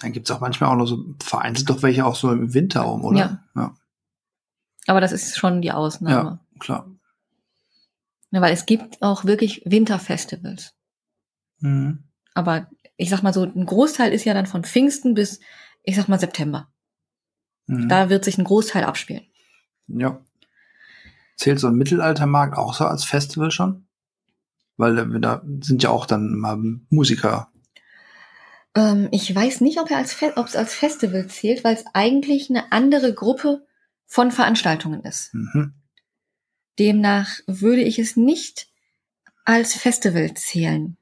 Dann 0.00 0.12
gibt's 0.12 0.30
auch 0.30 0.40
manchmal 0.40 0.70
auch 0.70 0.76
noch 0.76 0.86
so 0.86 1.02
vereinzelt 1.18 1.70
doch 1.70 1.82
welche 1.82 2.04
auch 2.04 2.14
so 2.14 2.30
im 2.30 2.52
Winter 2.52 2.82
rum, 2.82 3.06
oder? 3.06 3.18
Ja. 3.18 3.40
ja 3.54 3.74
Aber 4.86 5.00
das 5.00 5.12
ist 5.12 5.38
schon 5.38 5.62
die 5.62 5.72
Ausnahme. 5.72 6.40
klar. 6.58 6.86
Ja, 8.32 8.42
weil 8.42 8.52
es 8.52 8.66
gibt 8.66 9.00
auch 9.00 9.24
wirklich 9.24 9.62
Winterfestivals. 9.64 10.74
Mhm. 11.60 12.04
Aber 12.34 12.66
ich 12.96 13.10
sag 13.10 13.22
mal 13.22 13.32
so, 13.32 13.42
ein 13.42 13.66
Großteil 13.66 14.12
ist 14.12 14.24
ja 14.24 14.34
dann 14.34 14.46
von 14.46 14.64
Pfingsten 14.64 15.14
bis, 15.14 15.40
ich 15.82 15.96
sag 15.96 16.08
mal, 16.08 16.18
September. 16.18 16.68
Mhm. 17.66 17.88
Da 17.88 18.08
wird 18.08 18.24
sich 18.24 18.38
ein 18.38 18.44
Großteil 18.44 18.84
abspielen. 18.84 19.26
Ja. 19.88 20.20
Zählt 21.36 21.60
so 21.60 21.66
ein 21.68 21.76
Mittelaltermarkt 21.76 22.56
auch 22.56 22.74
so 22.74 22.86
als 22.86 23.04
Festival 23.04 23.50
schon? 23.50 23.86
Weil 24.76 25.20
da 25.20 25.42
sind 25.60 25.82
ja 25.82 25.90
auch 25.90 26.06
dann 26.06 26.34
mal 26.34 26.58
Musiker. 26.90 27.50
Ähm, 28.74 29.08
ich 29.10 29.34
weiß 29.34 29.62
nicht, 29.62 29.80
ob 29.80 29.90
er 29.90 29.98
als, 29.98 30.16
es 30.20 30.56
als 30.56 30.74
Festival 30.74 31.26
zählt, 31.28 31.64
weil 31.64 31.74
es 31.74 31.84
eigentlich 31.94 32.50
eine 32.50 32.72
andere 32.72 33.14
Gruppe 33.14 33.66
von 34.06 34.30
Veranstaltungen 34.30 35.02
ist. 35.02 35.34
Mhm. 35.34 35.74
Demnach 36.78 37.38
würde 37.46 37.82
ich 37.82 37.98
es 37.98 38.16
nicht 38.16 38.68
als 39.44 39.74
Festival 39.74 40.34
zählen. 40.34 40.96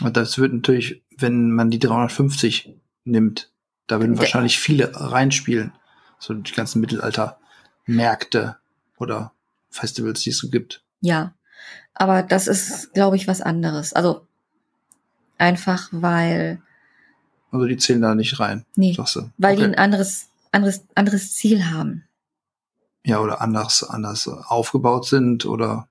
Und 0.00 0.16
das 0.16 0.38
wird 0.38 0.52
natürlich, 0.52 1.04
wenn 1.18 1.50
man 1.50 1.70
die 1.70 1.78
350 1.78 2.74
nimmt, 3.04 3.50
da 3.86 4.00
würden 4.00 4.18
wahrscheinlich 4.18 4.58
viele 4.58 4.92
reinspielen. 4.94 5.72
So 6.18 6.34
die 6.34 6.52
ganzen 6.52 6.80
Mittelalter-Märkte 6.80 8.56
oder 8.98 9.32
Festivals, 9.70 10.20
die 10.20 10.30
es 10.30 10.38
so 10.38 10.48
gibt. 10.48 10.82
Ja, 11.00 11.34
aber 11.94 12.22
das 12.22 12.48
ist, 12.48 12.92
glaube 12.92 13.16
ich, 13.16 13.28
was 13.28 13.40
anderes. 13.40 13.92
Also 13.92 14.26
einfach, 15.38 15.88
weil, 15.92 16.60
Also 17.50 17.66
die 17.66 17.76
zählen 17.76 18.02
da 18.02 18.14
nicht 18.14 18.40
rein, 18.40 18.64
nee, 18.76 18.96
weil 19.38 19.56
die 19.56 19.62
Okay. 19.62 19.72
ein 19.72 19.78
anderes, 19.78 20.28
anderes, 20.52 20.84
anderes 20.94 21.34
Ziel 21.34 21.66
haben. 21.66 22.04
Ja, 23.04 23.20
oder 23.20 23.40
anders, 23.40 23.84
anders 23.84 24.28
aufgebaut 24.28 25.06
sind 25.06 25.46
oder 25.46 25.88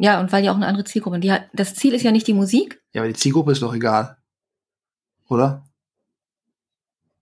Ja, 0.00 0.20
und 0.20 0.30
weil 0.32 0.42
die 0.42 0.48
auch 0.50 0.54
eine 0.56 0.66
andere 0.66 0.84
Zielgruppe 0.84 1.14
haben. 1.16 1.20
Die 1.22 1.32
hat, 1.32 1.48
das 1.52 1.74
Ziel 1.74 1.92
ist 1.92 2.02
ja 2.02 2.12
nicht 2.12 2.26
die 2.26 2.32
Musik. 2.34 2.80
ja, 2.92 3.02
aber 3.02 3.08
die 3.08 3.18
Zielgruppe 3.18 3.52
ist 3.52 3.62
doch 3.62 3.74
egal. 3.74 4.16
Oder? 5.28 5.64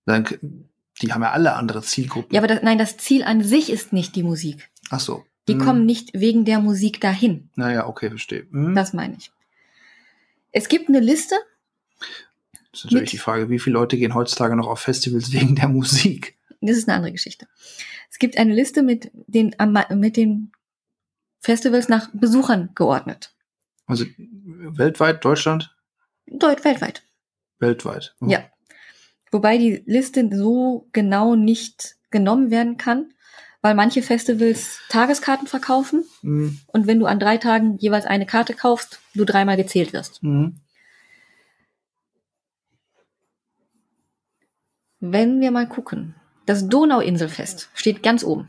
Dann, 0.04 0.24
die 1.02 1.12
haben 1.12 1.22
ja 1.22 1.32
alle 1.32 1.54
andere 1.54 1.82
Zielgruppen. 1.82 2.32
Ja, 2.34 2.40
aber 2.40 2.48
das, 2.48 2.62
nein, 2.62 2.78
das 2.78 2.96
Ziel 2.98 3.24
an 3.24 3.42
sich 3.42 3.70
ist 3.70 3.92
nicht 3.92 4.14
die 4.14 4.22
Musik. 4.22 4.70
Ach 4.90 5.00
so. 5.00 5.24
Die 5.48 5.54
Hm. 5.54 5.60
kommen 5.60 5.86
nicht 5.86 6.10
wegen 6.12 6.44
der 6.44 6.60
Musik 6.60 7.00
dahin. 7.00 7.50
Naja, 7.56 7.86
okay, 7.86 8.08
verstehe. 8.10 8.46
Hm. 8.50 8.74
Das 8.74 8.92
meine 8.92 9.16
ich. 9.16 9.30
Es 10.52 10.68
gibt 10.68 10.88
eine 10.88 11.00
Liste. 11.00 11.34
Das 12.72 12.80
ist 12.80 12.84
natürlich 12.84 13.10
die 13.10 13.18
Frage, 13.18 13.48
wie 13.48 13.58
viele 13.58 13.74
Leute 13.74 13.96
gehen 13.96 14.14
heutzutage 14.14 14.54
noch 14.54 14.66
auf 14.66 14.80
Festivals 14.80 15.32
wegen 15.32 15.56
der 15.56 15.68
Musik? 15.68 16.36
Das 16.60 16.76
ist 16.76 16.88
eine 16.88 16.96
andere 16.96 17.12
Geschichte. 17.12 17.46
Es 18.10 18.18
gibt 18.18 18.38
eine 18.38 18.54
Liste 18.54 18.82
mit 18.82 19.10
den, 19.26 19.54
mit 19.94 20.16
den 20.16 20.52
Festivals 21.40 21.88
nach 21.88 22.08
Besuchern 22.12 22.70
geordnet. 22.74 23.34
Also 23.86 24.04
weltweit, 24.18 25.24
Deutschland? 25.24 25.74
Deut 26.26 26.64
weltweit. 26.64 27.02
Weltweit. 27.58 28.14
Oh. 28.20 28.26
Ja. 28.26 28.44
Wobei 29.30 29.58
die 29.58 29.82
Liste 29.86 30.28
so 30.32 30.88
genau 30.92 31.34
nicht 31.36 31.96
genommen 32.10 32.50
werden 32.50 32.76
kann, 32.76 33.12
weil 33.62 33.74
manche 33.74 34.02
Festivals 34.02 34.78
Tageskarten 34.88 35.46
verkaufen 35.46 36.04
Mhm. 36.22 36.60
und 36.68 36.86
wenn 36.86 36.98
du 37.00 37.06
an 37.06 37.18
drei 37.20 37.36
Tagen 37.36 37.76
jeweils 37.78 38.06
eine 38.06 38.26
Karte 38.26 38.54
kaufst, 38.54 39.00
du 39.14 39.24
dreimal 39.24 39.56
gezählt 39.56 39.92
wirst. 39.92 40.22
Mhm. 40.22 40.60
Wenn 45.00 45.40
wir 45.40 45.50
mal 45.50 45.68
gucken, 45.68 46.14
das 46.46 46.68
Donauinselfest 46.68 47.70
steht 47.74 48.02
ganz 48.02 48.24
oben. 48.24 48.48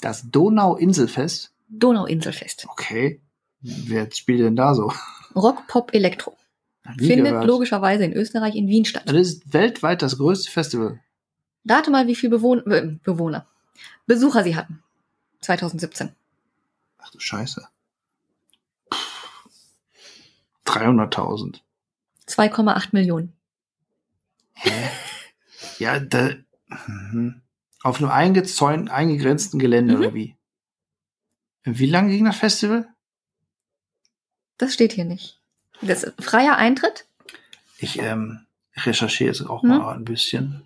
Das 0.00 0.30
Donau-Inselfest? 0.30 1.52
Donauinselfest. 1.68 2.66
Okay. 2.70 3.20
Wer 3.60 4.10
spielt 4.12 4.40
denn 4.40 4.56
da 4.56 4.74
so? 4.74 4.92
Rock, 5.34 5.66
Pop, 5.66 5.92
Elektro. 5.94 6.36
Findet 6.96 7.32
gehört. 7.32 7.44
logischerweise 7.46 8.04
in 8.04 8.12
Österreich 8.14 8.54
in 8.56 8.68
Wien 8.68 8.84
statt. 8.84 9.02
Das 9.06 9.14
ist 9.16 9.52
weltweit 9.52 10.00
das 10.00 10.16
größte 10.16 10.50
Festival. 10.50 11.00
Rate 11.68 11.90
mal, 11.90 12.06
wie 12.06 12.14
viele 12.14 12.30
Bewohner, 12.30 12.66
äh, 12.68 12.96
Bewohner, 13.04 13.46
Besucher 14.06 14.42
sie 14.42 14.56
hatten. 14.56 14.82
2017. 15.42 16.10
Ach 16.98 17.10
du 17.10 17.20
Scheiße. 17.20 17.68
300.000. 20.64 21.60
2,8 22.26 22.88
Millionen. 22.92 23.32
Hä? 24.54 24.70
ja, 25.78 25.98
da, 26.00 26.30
mhm. 26.88 27.40
auf 27.82 27.98
einem 27.98 28.10
eingezäun, 28.10 28.88
eingegrenzten 28.88 29.58
Gelände 29.58 29.94
Mhm. 29.94 30.00
oder 30.00 30.14
wie? 30.14 30.36
Wie 31.64 31.86
lange 31.86 32.10
ging 32.10 32.24
das 32.24 32.36
Festival? 32.36 32.88
Das 34.56 34.74
steht 34.74 34.92
hier 34.92 35.04
nicht. 35.04 35.40
Das 35.82 36.02
ist 36.04 36.22
freier 36.24 36.56
Eintritt. 36.56 37.06
Ich 37.78 37.98
ähm, 38.00 38.46
recherchiere 38.76 39.28
jetzt 39.30 39.42
auch 39.42 39.62
Hm? 39.62 39.68
mal 39.68 39.94
ein 39.94 40.04
bisschen. 40.04 40.64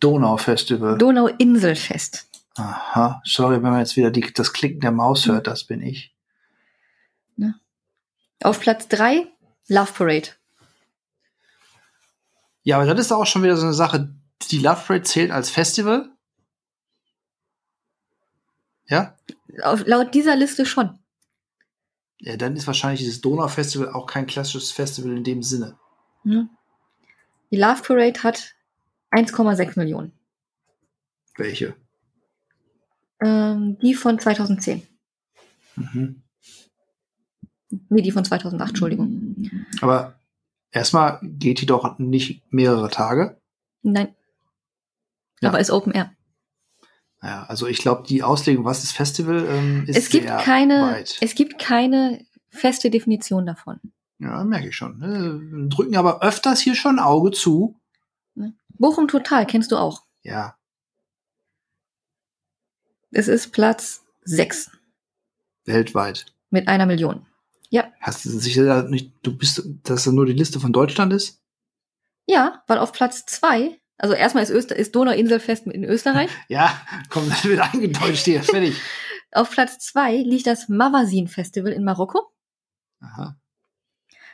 Donau-Festival. 0.00 0.98
Donauinselfest. 0.98 2.28
Aha. 2.56 3.20
Sorry, 3.24 3.56
wenn 3.56 3.70
man 3.70 3.80
jetzt 3.80 3.96
wieder 3.96 4.10
die, 4.10 4.32
das 4.32 4.52
Klicken 4.52 4.80
der 4.80 4.92
Maus 4.92 5.26
hört, 5.26 5.46
das 5.46 5.64
bin 5.64 5.82
ich. 5.82 6.12
Auf 8.42 8.60
Platz 8.60 8.86
drei 8.88 9.26
Love 9.68 9.92
Parade. 9.92 10.28
Ja, 12.62 12.76
aber 12.76 12.86
das 12.94 13.06
ist 13.06 13.12
auch 13.12 13.24
schon 13.26 13.42
wieder 13.42 13.56
so 13.56 13.64
eine 13.64 13.72
Sache. 13.72 14.12
Die 14.50 14.58
Love 14.58 14.82
Parade 14.86 15.04
zählt 15.04 15.30
als 15.30 15.48
Festival. 15.48 16.10
Ja? 18.88 19.16
Auf, 19.62 19.86
laut 19.86 20.14
dieser 20.14 20.36
Liste 20.36 20.66
schon. 20.66 20.98
Ja, 22.18 22.36
dann 22.36 22.56
ist 22.56 22.66
wahrscheinlich 22.66 23.00
dieses 23.00 23.20
Donau-Festival 23.20 23.90
auch 23.90 24.06
kein 24.06 24.26
klassisches 24.26 24.72
Festival 24.72 25.16
in 25.16 25.24
dem 25.24 25.42
Sinne. 25.42 25.78
Ne? 26.24 26.48
Die 27.50 27.56
Love 27.56 27.82
Parade 27.82 28.22
hat 28.22 28.54
1,6 29.10 29.78
Millionen. 29.78 30.12
Welche? 31.36 31.76
Ähm, 33.20 33.78
die 33.80 33.94
von 33.94 34.18
2010. 34.18 34.86
Mhm. 35.76 36.22
Nee, 37.88 38.02
die 38.02 38.12
von 38.12 38.24
2008, 38.24 38.70
Entschuldigung. 38.70 39.50
Aber 39.80 40.18
erstmal 40.70 41.18
geht 41.22 41.60
die 41.60 41.66
doch 41.66 41.98
nicht 41.98 42.42
mehrere 42.50 42.90
Tage. 42.90 43.40
Nein. 43.82 44.14
Ja. 45.40 45.50
Aber 45.50 45.60
ist 45.60 45.70
Open 45.70 45.92
Air. 45.92 46.15
Naja, 47.22 47.44
also 47.48 47.66
ich 47.66 47.78
glaube, 47.78 48.06
die 48.06 48.22
Auslegung, 48.22 48.64
was 48.64 48.84
ist 48.84 48.92
Festival, 48.92 49.44
ähm, 49.48 49.84
ist 49.88 49.96
Es 49.96 50.08
gibt 50.10 50.26
sehr 50.28 50.36
keine, 50.38 50.82
weit. 50.82 51.16
es 51.20 51.34
gibt 51.34 51.58
keine 51.58 52.24
feste 52.50 52.90
Definition 52.90 53.46
davon. 53.46 53.80
Ja, 54.18 54.42
merke 54.44 54.68
ich 54.68 54.76
schon. 54.76 54.98
Ne? 54.98 55.68
Drücken 55.68 55.96
aber 55.96 56.22
öfters 56.22 56.60
hier 56.60 56.74
schon 56.74 56.98
Auge 56.98 57.30
zu. 57.32 57.78
Bochum 58.78 59.08
Total 59.08 59.46
kennst 59.46 59.72
du 59.72 59.76
auch. 59.76 60.02
Ja, 60.22 60.56
Es 63.10 63.28
ist 63.28 63.52
Platz 63.52 64.02
6 64.24 64.70
weltweit. 65.64 66.26
mit 66.50 66.68
einer 66.68 66.86
Million. 66.86 67.26
Ja, 67.70 67.90
Hast 68.00 68.24
du 68.24 68.30
sicher 68.30 68.84
nicht, 68.84 69.12
du 69.22 69.36
bist, 69.36 69.58
dass 69.82 70.04
das 70.04 70.12
nur 70.12 70.26
die 70.26 70.32
Liste 70.32 70.60
von 70.60 70.72
Deutschland 70.72 71.12
ist? 71.12 71.40
ja, 72.28 72.62
weil 72.66 72.78
auf 72.78 72.92
Platz 72.92 73.24
2, 73.26 73.78
also 73.98 74.14
erstmal 74.14 74.42
ist, 74.42 74.50
Öster 74.50 74.76
ist 74.76 74.94
Donauinselfest 74.94 75.66
in 75.66 75.84
Österreich. 75.84 76.30
Ja, 76.48 76.80
komm, 77.08 77.28
das 77.28 77.44
wird 77.44 77.60
eingedeutscht 77.60 78.24
hier, 78.24 78.42
fertig. 78.42 78.74
auf 79.32 79.50
Platz 79.50 79.78
2 79.78 80.16
liegt 80.18 80.46
das 80.46 80.68
Mavasin 80.68 81.28
Festival 81.28 81.72
in 81.72 81.84
Marokko. 81.84 82.22
Aha. 83.00 83.36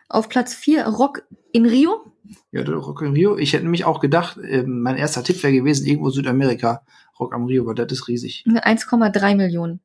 Auf 0.08 0.28
Platz 0.28 0.54
4 0.54 0.86
Rock 0.86 1.22
in 1.52 1.66
Rio. 1.66 2.12
Ja, 2.50 2.62
Rock 2.62 3.02
am 3.02 3.12
Rio. 3.12 3.36
Ich 3.38 3.52
hätte 3.52 3.64
nämlich 3.64 3.84
auch 3.84 4.00
gedacht, 4.00 4.38
ähm, 4.42 4.80
mein 4.82 4.96
erster 4.96 5.24
Tipp 5.24 5.42
wäre 5.42 5.52
gewesen, 5.52 5.86
irgendwo 5.86 6.10
Südamerika. 6.10 6.84
Rock 7.18 7.34
am 7.34 7.46
Rio, 7.46 7.62
aber 7.62 7.74
das 7.74 7.92
ist 7.92 8.08
riesig. 8.08 8.44
1,3 8.46 9.36
Millionen. 9.36 9.80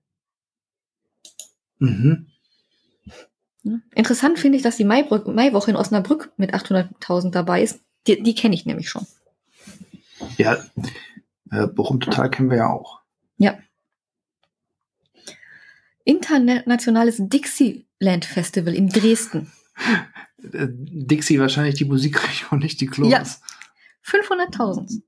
Mhm. 1.80 2.28
Interessant 3.94 4.40
finde 4.40 4.58
ich, 4.58 4.64
dass 4.64 4.78
die 4.78 4.86
Maibrück, 4.86 5.28
Maiwoche 5.28 5.72
in 5.72 5.78
Osnabrück 5.78 6.32
mit 6.38 6.54
800.000 6.54 7.32
dabei 7.32 7.62
ist. 7.64 7.82
Die, 8.08 8.22
die 8.24 8.36
kenne 8.36 8.56
ich 8.56 8.66
nämlich 8.66 8.90
schon. 8.90 9.06
Ja, 10.38 10.64
äh, 11.52 11.68
Bochum 11.68 12.00
Total 12.00 12.30
kennen 12.30 12.50
wir 12.50 12.58
ja 12.58 12.70
auch. 12.70 13.02
Ja. 13.38 13.58
Internationales 16.04 17.18
Dixieland 17.20 18.26
Festival 18.26 18.74
in 18.74 18.90
Dresden. 18.90 19.52
Äh, 20.54 20.68
Dixie 20.70 21.40
wahrscheinlich 21.40 21.76
die 21.76 21.86
Musikregion, 21.86 22.60
nicht 22.60 22.80
die 22.82 22.88
Clubs. 22.88 23.12
Ja. 23.12 23.24
500.000. 24.04 25.02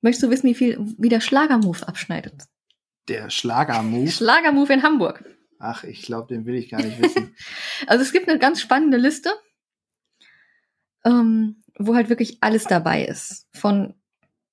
Möchtest 0.00 0.24
du 0.24 0.30
wissen, 0.30 0.48
wie 0.48 0.54
viel, 0.54 0.78
wie 0.98 1.08
der 1.08 1.20
Schlagermove 1.20 1.86
abschneidet? 1.86 2.44
Der 3.08 3.30
Schlagermove. 3.30 4.10
Schlagermove 4.10 4.72
in 4.72 4.82
Hamburg. 4.82 5.24
Ach, 5.58 5.84
ich 5.84 6.02
glaube, 6.02 6.34
den 6.34 6.44
will 6.44 6.56
ich 6.56 6.70
gar 6.70 6.82
nicht 6.82 7.00
wissen. 7.00 7.34
Also 7.86 8.04
es 8.04 8.12
gibt 8.12 8.28
eine 8.28 8.38
ganz 8.38 8.60
spannende 8.60 8.96
Liste, 8.96 9.30
ähm, 11.04 11.62
wo 11.78 11.94
halt 11.94 12.08
wirklich 12.08 12.38
alles 12.40 12.64
dabei 12.64 13.04
ist. 13.04 13.48
Von 13.52 13.94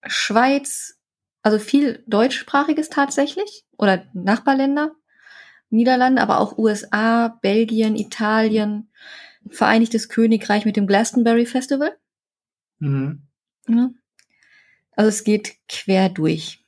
Schweiz, 0.06 1.00
also 1.42 1.60
viel 1.60 2.04
deutschsprachiges 2.08 2.90
tatsächlich 2.90 3.66
oder 3.78 4.06
Nachbarländer, 4.14 4.92
Niederlande, 5.70 6.22
aber 6.22 6.40
auch 6.40 6.58
USA, 6.58 7.38
Belgien, 7.42 7.96
Italien, 7.96 8.90
Vereinigtes 9.50 10.10
Königreich 10.10 10.66
mit 10.66 10.76
dem 10.76 10.86
Glastonbury 10.86 11.46
Festival. 11.46 11.98
mhm. 12.80 13.24
Ja. 13.68 13.90
Also 14.96 15.10
es 15.10 15.24
geht 15.24 15.56
quer 15.70 16.10
durch. 16.10 16.66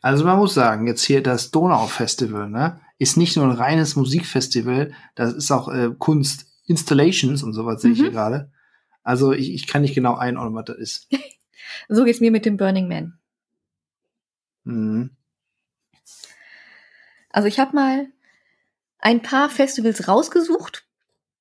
Also 0.00 0.24
man 0.24 0.38
muss 0.38 0.54
sagen, 0.54 0.86
jetzt 0.86 1.04
hier 1.04 1.22
das 1.22 1.50
Donau-Festival, 1.50 2.50
ne, 2.50 2.80
ist 2.98 3.16
nicht 3.16 3.36
nur 3.36 3.46
ein 3.46 3.52
reines 3.52 3.96
Musikfestival, 3.96 4.92
das 5.14 5.32
ist 5.32 5.50
auch 5.50 5.68
äh, 5.68 5.90
Kunst, 5.98 6.51
Installations 6.66 7.42
und 7.42 7.52
sowas 7.52 7.82
sehe 7.82 7.92
ich 7.92 7.98
Mhm. 7.98 8.02
hier 8.02 8.12
gerade. 8.12 8.50
Also 9.02 9.32
ich, 9.32 9.52
ich 9.52 9.66
kann 9.66 9.82
nicht 9.82 9.94
genau 9.94 10.14
einordnen, 10.14 10.54
was 10.54 10.64
das 10.66 10.76
ist. 10.78 11.08
So 11.88 12.04
geht's 12.04 12.20
mir 12.20 12.30
mit 12.30 12.44
dem 12.44 12.56
Burning 12.58 12.86
Man. 12.86 13.18
Mhm. 14.64 15.10
Also 17.30 17.48
ich 17.48 17.58
habe 17.58 17.74
mal 17.74 18.08
ein 18.98 19.22
paar 19.22 19.48
Festivals 19.48 20.06
rausgesucht, 20.06 20.86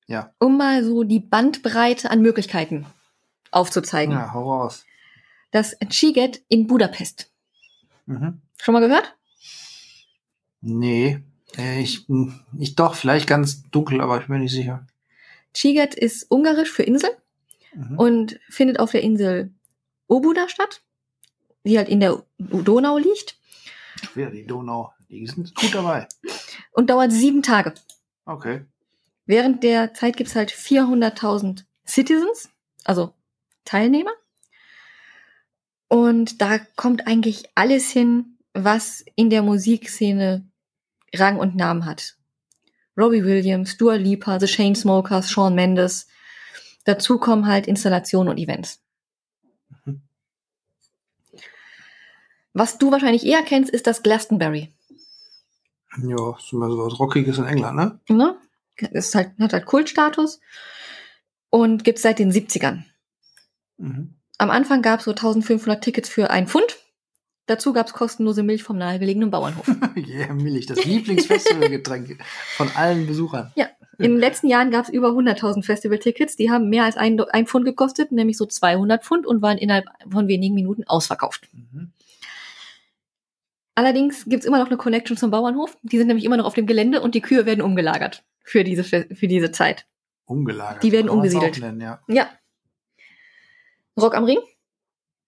Ja. 0.07 0.33
um 0.39 0.57
mal 0.57 0.83
so 0.85 1.03
die 1.03 1.19
Bandbreite 1.19 2.09
an 2.09 2.21
Möglichkeiten 2.21 2.85
aufzuzeigen. 3.51 4.15
Ja, 4.15 4.33
hau 4.33 4.51
raus. 4.61 4.85
Das 5.51 5.75
Chiget 5.89 6.41
in 6.47 6.67
Budapest. 6.67 7.29
Mhm. 8.05 8.41
Schon 8.57 8.73
mal 8.73 8.79
gehört? 8.79 9.15
Nee. 10.61 11.19
Äh, 11.57 11.81
Ich, 11.81 12.07
ich 12.57 12.75
doch, 12.75 12.95
vielleicht 12.95 13.27
ganz 13.27 13.63
dunkel, 13.69 13.99
aber 14.01 14.21
ich 14.21 14.27
bin 14.27 14.39
nicht 14.39 14.53
sicher. 14.53 14.87
Chiget 15.53 15.95
ist 15.95 16.29
ungarisch 16.29 16.71
für 16.71 16.83
Insel 16.83 17.09
Mhm. 17.73 17.97
und 17.97 18.39
findet 18.49 18.79
auf 18.79 18.91
der 18.91 19.01
Insel 19.01 19.53
Obuda 20.07 20.49
statt, 20.49 20.81
die 21.63 21.77
halt 21.77 21.87
in 21.87 22.01
der 22.01 22.21
Donau 22.37 22.97
liegt 22.97 23.37
Wieder 24.15 24.29
die 24.31 24.45
Donau. 24.45 24.91
Die 25.09 25.25
sind 25.27 25.53
gut 25.55 25.73
dabei. 25.75 26.07
und 26.73 26.89
dauert 26.89 27.11
sieben 27.11 27.43
Tage. 27.43 27.73
Okay. 28.25 28.65
Während 29.25 29.63
der 29.63 29.93
Zeit 29.93 30.17
gibt's 30.17 30.35
halt 30.35 30.51
400.000 30.51 31.65
Citizens, 31.85 32.49
also 32.83 33.13
Teilnehmer. 33.65 34.11
Und 35.87 36.41
da 36.41 36.59
kommt 36.75 37.07
eigentlich 37.07 37.49
alles 37.55 37.89
hin, 37.91 38.37
was 38.53 39.03
in 39.15 39.29
der 39.29 39.41
Musikszene 39.43 40.49
Rang 41.13 41.37
und 41.37 41.55
Namen 41.55 41.85
hat. 41.85 42.17
Robbie 42.97 43.23
Williams, 43.23 43.77
Dua 43.77 43.95
Lipa, 43.95 44.39
The 44.39 44.47
Chainsmokers, 44.47 45.29
Shawn 45.29 45.55
Mendes. 45.55 46.07
Dazu 46.85 47.17
kommen 47.19 47.47
halt 47.47 47.67
Installationen 47.67 48.29
und 48.29 48.37
Events. 48.37 48.81
Mhm. 49.85 50.01
Was 52.53 52.77
du 52.77 52.91
wahrscheinlich 52.91 53.25
eher 53.25 53.43
kennst, 53.43 53.69
ist 53.71 53.87
das 53.87 54.03
Glastonbury. 54.03 54.73
Ja, 55.97 56.37
ist 56.37 56.53
immer 56.53 56.69
so 56.69 56.77
was 56.85 56.99
Rockiges 56.99 57.37
in 57.37 57.45
England, 57.45 57.75
ne? 57.75 57.99
Ne? 58.09 58.37
Ist 58.91 59.13
halt, 59.15 59.31
hat 59.39 59.53
halt 59.53 59.65
Kultstatus 59.65 60.39
und 61.49 61.83
gibt's 61.83 62.01
seit 62.01 62.19
den 62.19 62.31
70ern. 62.31 62.83
Mhm. 63.77 64.15
Am 64.37 64.49
Anfang 64.49 64.81
gab's 64.81 65.03
so 65.03 65.11
1500 65.11 65.83
Tickets 65.83 66.09
für 66.09 66.29
ein 66.31 66.47
Pfund. 66.47 66.77
Dazu 67.51 67.73
gab's 67.73 67.91
kostenlose 67.91 68.43
Milch 68.43 68.63
vom 68.63 68.77
nahegelegenen 68.77 69.29
Bauernhof. 69.29 69.67
yeah, 69.97 70.33
Milch, 70.33 70.67
das 70.67 70.85
Lieblingsfestivalgetränk 70.85 72.17
von 72.55 72.69
allen 72.75 73.07
Besuchern. 73.07 73.51
In 73.97 74.11
den 74.11 74.19
letzten 74.19 74.47
Jahren 74.47 74.71
gab's 74.71 74.87
über 74.87 75.09
100.000 75.09 75.61
Festival-Tickets. 75.61 76.37
Die 76.37 76.49
haben 76.49 76.69
mehr 76.69 76.85
als 76.85 76.95
ein, 76.95 77.19
ein 77.19 77.47
Pfund 77.47 77.65
gekostet, 77.65 78.13
nämlich 78.13 78.37
so 78.37 78.45
200 78.45 79.03
Pfund 79.03 79.27
und 79.27 79.41
waren 79.41 79.57
innerhalb 79.57 79.87
von 80.09 80.29
wenigen 80.29 80.55
Minuten 80.55 80.85
ausverkauft. 80.85 81.49
Mhm. 81.51 81.91
Allerdings 83.75 84.23
gibt's 84.27 84.45
immer 84.45 84.59
noch 84.59 84.67
eine 84.67 84.77
Connection 84.77 85.17
zum 85.17 85.29
Bauernhof. 85.29 85.77
Die 85.81 85.97
sind 85.97 86.07
nämlich 86.07 86.23
immer 86.23 86.37
noch 86.37 86.45
auf 86.45 86.53
dem 86.53 86.67
Gelände 86.67 87.01
und 87.01 87.15
die 87.15 87.21
Kühe 87.21 87.45
werden 87.45 87.61
umgelagert 87.61 88.23
für 88.45 88.63
diese, 88.63 88.85
für 88.85 89.27
diese 89.27 89.51
Zeit. 89.51 89.87
Umgelagert. 90.23 90.83
Die 90.83 90.93
werden 90.93 91.09
umgesiedelt. 91.09 91.59
Nennen, 91.59 91.81
ja. 91.81 91.99
Ja. 92.07 92.29
Rock 93.97 94.15
am 94.15 94.23
Ring 94.23 94.39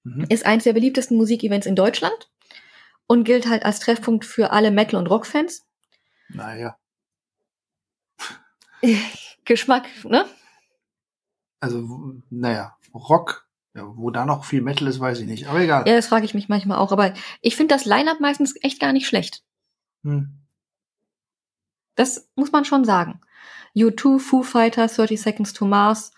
Mhm. 0.04 0.26
ist 0.30 0.46
eines 0.46 0.66
der 0.66 0.74
beliebtesten 0.74 1.18
Musikevents 1.18 1.66
in 1.66 1.76
Deutschland 1.76 2.30
und 3.08 3.24
gilt 3.24 3.48
halt 3.48 3.63
als 3.63 3.80
Treffpunkt 3.80 4.26
für 4.26 4.52
alle 4.52 4.72
Metal- 4.72 5.00
und 5.00 5.08
Rockfans. 5.08 5.66
Naja. 6.30 6.78
Geschmack, 9.46 9.86
ne? 10.04 10.26
Also, 11.60 12.16
naja, 12.30 12.78
Rock, 12.94 13.48
ja, 13.74 13.84
wo 13.96 14.10
da 14.12 14.26
noch 14.26 14.46
viel 14.46 14.62
Metal 14.62 14.88
ist, 14.88 15.00
weiß 15.00 15.20
ich 15.20 15.28
nicht. 15.28 15.48
Aber 15.48 15.60
egal. 15.60 15.88
Ja, 15.88 15.96
das 15.96 16.08
frage 16.08 16.26
ich 16.26 16.34
mich 16.34 16.50
manchmal 16.50 16.78
auch. 16.78 16.92
Aber 16.92 17.13
ich 17.42 17.56
finde 17.56 17.74
das 17.74 17.86
Line-Up 17.86 18.20
meistens 18.20 18.56
echt 18.62 18.80
gar 18.80 18.94
nicht 18.94 19.08
schlecht. 19.08 19.44
Hm. 20.04 20.39
Das 21.96 22.30
muss 22.36 22.52
man 22.52 22.66
schon 22.66 22.84
sagen. 22.84 23.22
U2, 23.76 24.20
Foo 24.20 24.44
Fighters, 24.44 24.96
30 24.96 25.22
Seconds 25.22 25.54
to 25.54 25.66
Mars. 25.66 26.12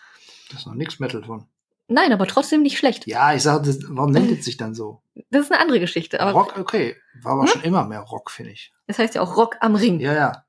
Da 0.50 0.58
ist 0.58 0.66
noch 0.66 0.74
nichts 0.74 1.00
Metal 1.00 1.24
von. 1.24 1.48
Nein, 1.88 2.12
aber 2.14 2.26
trotzdem 2.26 2.64
nicht 2.64 2.78
schlecht. 2.80 3.06
Ja, 3.06 3.34
ich 3.36 3.44
sag, 3.44 3.64
das, 3.64 3.78
warum 3.90 4.12
nennt 4.12 4.32
es 4.32 4.44
sich 4.46 4.58
dann 4.58 4.74
so? 4.74 5.02
Das 5.30 5.44
ist 5.46 5.52
eine 5.52 5.62
andere 5.62 5.80
Geschichte. 5.80 6.20
Aber 6.20 6.32
Rock, 6.32 6.58
okay. 6.58 6.96
War 7.22 7.34
aber 7.34 7.42
Hm? 7.44 7.48
schon 7.48 7.62
immer 7.64 7.86
mehr 7.86 8.00
Rock, 8.02 8.32
finde 8.32 8.52
ich. 8.52 8.74
das 8.88 8.98
heißt 9.00 9.14
ja 9.16 9.22
auch 9.22 9.38
Rock 9.38 9.58
am 9.60 9.76
Ring. 9.76 10.00
Ja, 10.00 10.14
ja. 10.14 10.46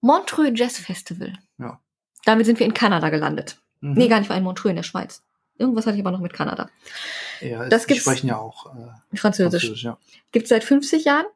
Montreux 0.00 0.52
Jazz 0.58 0.78
Festival. 0.78 1.34
Ja. 1.58 1.80
Damit 2.24 2.46
sind 2.46 2.58
wir 2.58 2.66
in 2.66 2.74
Kanada 2.74 3.10
gelandet. 3.10 3.58
Mhm. 3.80 3.92
Nee, 3.94 4.08
gar 4.08 4.18
nicht, 4.20 4.28
war 4.30 4.36
in 4.36 4.42
Montreux 4.44 4.70
in 4.70 4.76
der 4.76 4.82
Schweiz. 4.82 5.22
Irgendwas 5.58 5.86
hatte 5.86 5.96
ich 5.96 6.02
aber 6.02 6.10
noch 6.10 6.20
mit 6.20 6.32
Kanada. 6.32 6.70
ja, 7.40 7.68
das 7.68 7.86
die 7.86 7.94
sprechen 8.00 8.28
ja 8.28 8.38
auch 8.38 8.66
äh, 8.74 9.16
Französisch. 9.16 9.62
Französisch, 9.64 9.84
ja. 9.84 9.98
Gibt 10.32 10.48
seit 10.48 10.64
50 10.64 11.04
Jahren. 11.04 11.26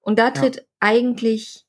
Und 0.00 0.18
da 0.18 0.30
tritt 0.30 0.66
eigentlich 0.80 1.66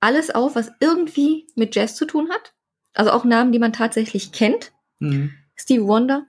alles 0.00 0.30
auf, 0.30 0.54
was 0.54 0.70
irgendwie 0.80 1.46
mit 1.56 1.74
Jazz 1.74 1.96
zu 1.96 2.04
tun 2.04 2.30
hat. 2.30 2.54
Also 2.94 3.10
auch 3.10 3.24
Namen, 3.24 3.52
die 3.52 3.58
man 3.58 3.72
tatsächlich 3.72 4.32
kennt. 4.32 4.72
Mhm. 5.00 5.34
Stevie 5.60 5.86
Wonder, 5.86 6.26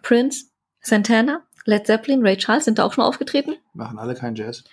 Prince, 0.00 0.46
Santana, 0.80 1.42
Led 1.66 1.86
Zeppelin, 1.86 2.22
Ray 2.22 2.38
Charles 2.38 2.64
sind 2.64 2.78
da 2.78 2.84
auch 2.84 2.94
schon 2.94 3.04
aufgetreten. 3.04 3.56
Machen 3.74 3.98
alle 3.98 4.14
keinen 4.14 4.36
Jazz. 4.36 4.64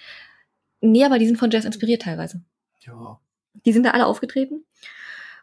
Nee, 0.79 1.03
aber 1.03 1.19
die 1.19 1.27
sind 1.27 1.37
von 1.37 1.51
Jazz 1.51 1.65
inspiriert 1.65 2.03
teilweise. 2.03 2.41
Ja. 2.79 3.19
Die 3.65 3.73
sind 3.73 3.83
da 3.83 3.91
alle 3.91 4.05
aufgetreten. 4.05 4.65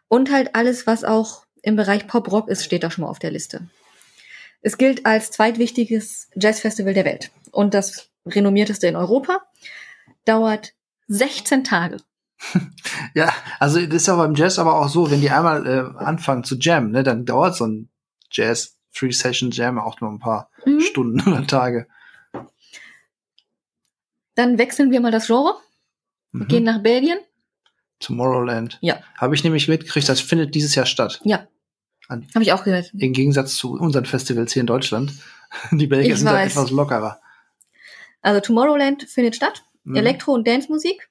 Und 0.07 0.31
halt 0.31 0.55
alles, 0.55 0.87
was 0.87 1.03
auch 1.03 1.45
im 1.61 1.75
Bereich 1.75 2.07
Pop-Rock 2.07 2.49
ist, 2.49 2.65
steht 2.65 2.83
da 2.83 2.89
schon 2.89 3.03
mal 3.03 3.09
auf 3.09 3.19
der 3.19 3.31
Liste. 3.31 3.67
Es 4.61 4.79
gilt 4.79 5.05
als 5.05 5.29
zweitwichtiges 5.29 6.29
Jazzfestival 6.35 6.95
der 6.95 7.05
Welt. 7.05 7.29
Und 7.51 7.75
das 7.75 8.09
renommierteste 8.25 8.87
in 8.87 8.95
Europa. 8.95 9.41
Dauert 10.25 10.73
16 11.07 11.63
Tage. 11.63 11.97
Ja, 13.13 13.31
also 13.59 13.79
das 13.79 13.95
ist 13.95 14.07
ja 14.07 14.15
beim 14.17 14.35
Jazz 14.35 14.59
aber 14.59 14.77
auch 14.77 14.89
so, 14.89 15.09
wenn 15.09 15.21
die 15.21 15.29
einmal 15.29 15.65
äh, 15.65 16.03
anfangen 16.03 16.43
zu 16.43 16.57
jammen, 16.57 16.91
ne, 16.91 17.01
dann 17.01 17.25
dauert 17.25 17.55
so 17.55 17.65
ein 17.65 17.89
Jazz 18.35 18.77
Free 18.91 19.11
Session 19.11 19.51
Jam 19.51 19.77
auch 19.79 19.99
nur 20.01 20.09
ein 20.11 20.19
paar 20.19 20.49
Mhm. 20.65 20.79
Stunden 20.81 21.21
oder 21.31 21.45
Tage. 21.47 21.87
Dann 24.35 24.57
wechseln 24.57 24.91
wir 24.91 24.99
mal 25.01 25.11
das 25.11 25.27
Genre. 25.27 25.55
Wir 26.31 26.43
Mhm. 26.43 26.47
gehen 26.47 26.63
nach 26.63 26.81
Belgien. 26.83 27.17
Tomorrowland. 27.99 28.77
Ja. 28.81 28.99
Habe 29.17 29.35
ich 29.35 29.43
nämlich 29.43 29.67
mitgekriegt, 29.67 30.09
das 30.09 30.19
findet 30.19 30.53
dieses 30.53 30.75
Jahr 30.75 30.85
statt. 30.85 31.21
Ja. 31.23 31.47
Habe 32.09 32.43
ich 32.43 32.51
auch 32.53 32.63
gehört. 32.63 32.91
Im 32.93 33.13
Gegensatz 33.13 33.55
zu 33.55 33.73
unseren 33.73 34.05
Festivals 34.05 34.53
hier 34.53 34.59
in 34.61 34.67
Deutschland. 34.67 35.13
Die 35.71 35.87
Belgier 35.87 36.13
Ich 36.13 36.19
sind 36.19 36.27
da 36.27 36.33
weiß. 36.33 36.51
etwas 36.51 36.71
lockerer. 36.71 37.19
Also 38.21 38.41
Tomorrowland 38.41 39.03
findet 39.09 39.35
statt. 39.35 39.63
Mhm. 39.85 39.95
Elektro- 39.95 40.33
und 40.33 40.45
Dance-Musik. 40.47 41.09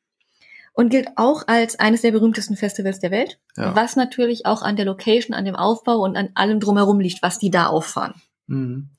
Und 0.77 0.89
gilt 0.91 1.09
auch 1.17 1.47
als 1.47 1.79
eines 1.79 2.03
der 2.03 2.11
berühmtesten 2.11 2.57
Festivals 2.57 2.99
der 2.99 3.13
Welt. 3.13 3.39
Ja. 3.57 3.77
Was 3.77 3.95
natürlich 3.95 4.45
auch 4.45 4.61
an 4.63 4.75
der 4.75 4.85
Location, 4.85 5.33
an 5.35 5.45
dem 5.45 5.55
Aufbau 5.55 5.99
und 6.01 6.17
an 6.17 6.31
allem 6.35 6.59
drumherum 6.59 6.99
liegt, 6.99 7.23
was 7.23 7.39
die 7.39 7.51
da 7.51 7.69
auffahren. 7.69 8.21
Mhm. 8.49 8.91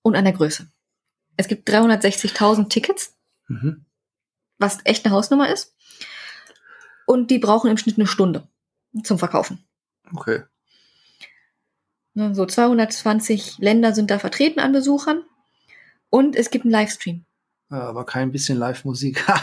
Und 0.00 0.16
an 0.16 0.24
der 0.24 0.32
Größe. 0.32 0.66
Es 1.36 1.46
gibt 1.46 1.68
360.000 1.68 2.70
Tickets, 2.70 3.14
Mhm. 3.48 3.84
was 4.58 4.78
echt 4.84 5.04
eine 5.04 5.14
Hausnummer 5.14 5.50
ist. 5.50 5.74
Und 7.06 7.30
die 7.30 7.38
brauchen 7.38 7.70
im 7.70 7.76
Schnitt 7.76 7.98
eine 7.98 8.06
Stunde 8.06 8.48
zum 9.02 9.18
Verkaufen. 9.18 9.62
Okay. 10.14 10.42
Ne, 12.14 12.34
So 12.34 12.46
220 12.46 13.58
Länder 13.58 13.92
sind 13.92 14.10
da 14.10 14.18
vertreten 14.18 14.60
an 14.60 14.72
Besuchern. 14.72 15.22
Und 16.08 16.34
es 16.36 16.50
gibt 16.50 16.64
einen 16.64 16.72
Livestream. 16.72 17.26
Ja, 17.70 17.80
aber 17.88 18.04
kein 18.04 18.30
bisschen 18.30 18.58
Live-Musik. 18.58 19.24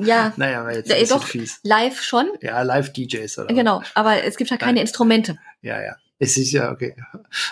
Ja, 0.00 0.32
naja, 0.36 0.64
war 0.64 0.72
jetzt 0.72 0.90
Ja, 0.90 1.04
doch. 1.16 1.24
fies. 1.24 1.60
live 1.62 2.00
schon. 2.02 2.30
Ja, 2.40 2.62
Live-DJs 2.62 3.38
oder 3.38 3.54
Genau, 3.54 3.82
aber 3.94 4.22
es 4.24 4.36
gibt 4.36 4.50
halt 4.50 4.60
keine 4.60 4.74
Nein. 4.74 4.82
Instrumente. 4.82 5.38
Ja, 5.60 5.80
ja. 5.82 5.96
Es 6.18 6.36
ist 6.36 6.52
ja 6.52 6.70
okay. 6.70 6.94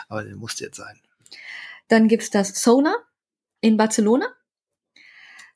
Aber 0.09 0.23
der 0.25 0.37
musste 0.37 0.65
jetzt 0.65 0.77
sein. 0.77 0.99
Dann 1.89 2.07
gibt's 2.09 2.31
das 2.31 2.63
Sona 2.63 2.95
in 3.61 3.77
Barcelona. 3.77 4.27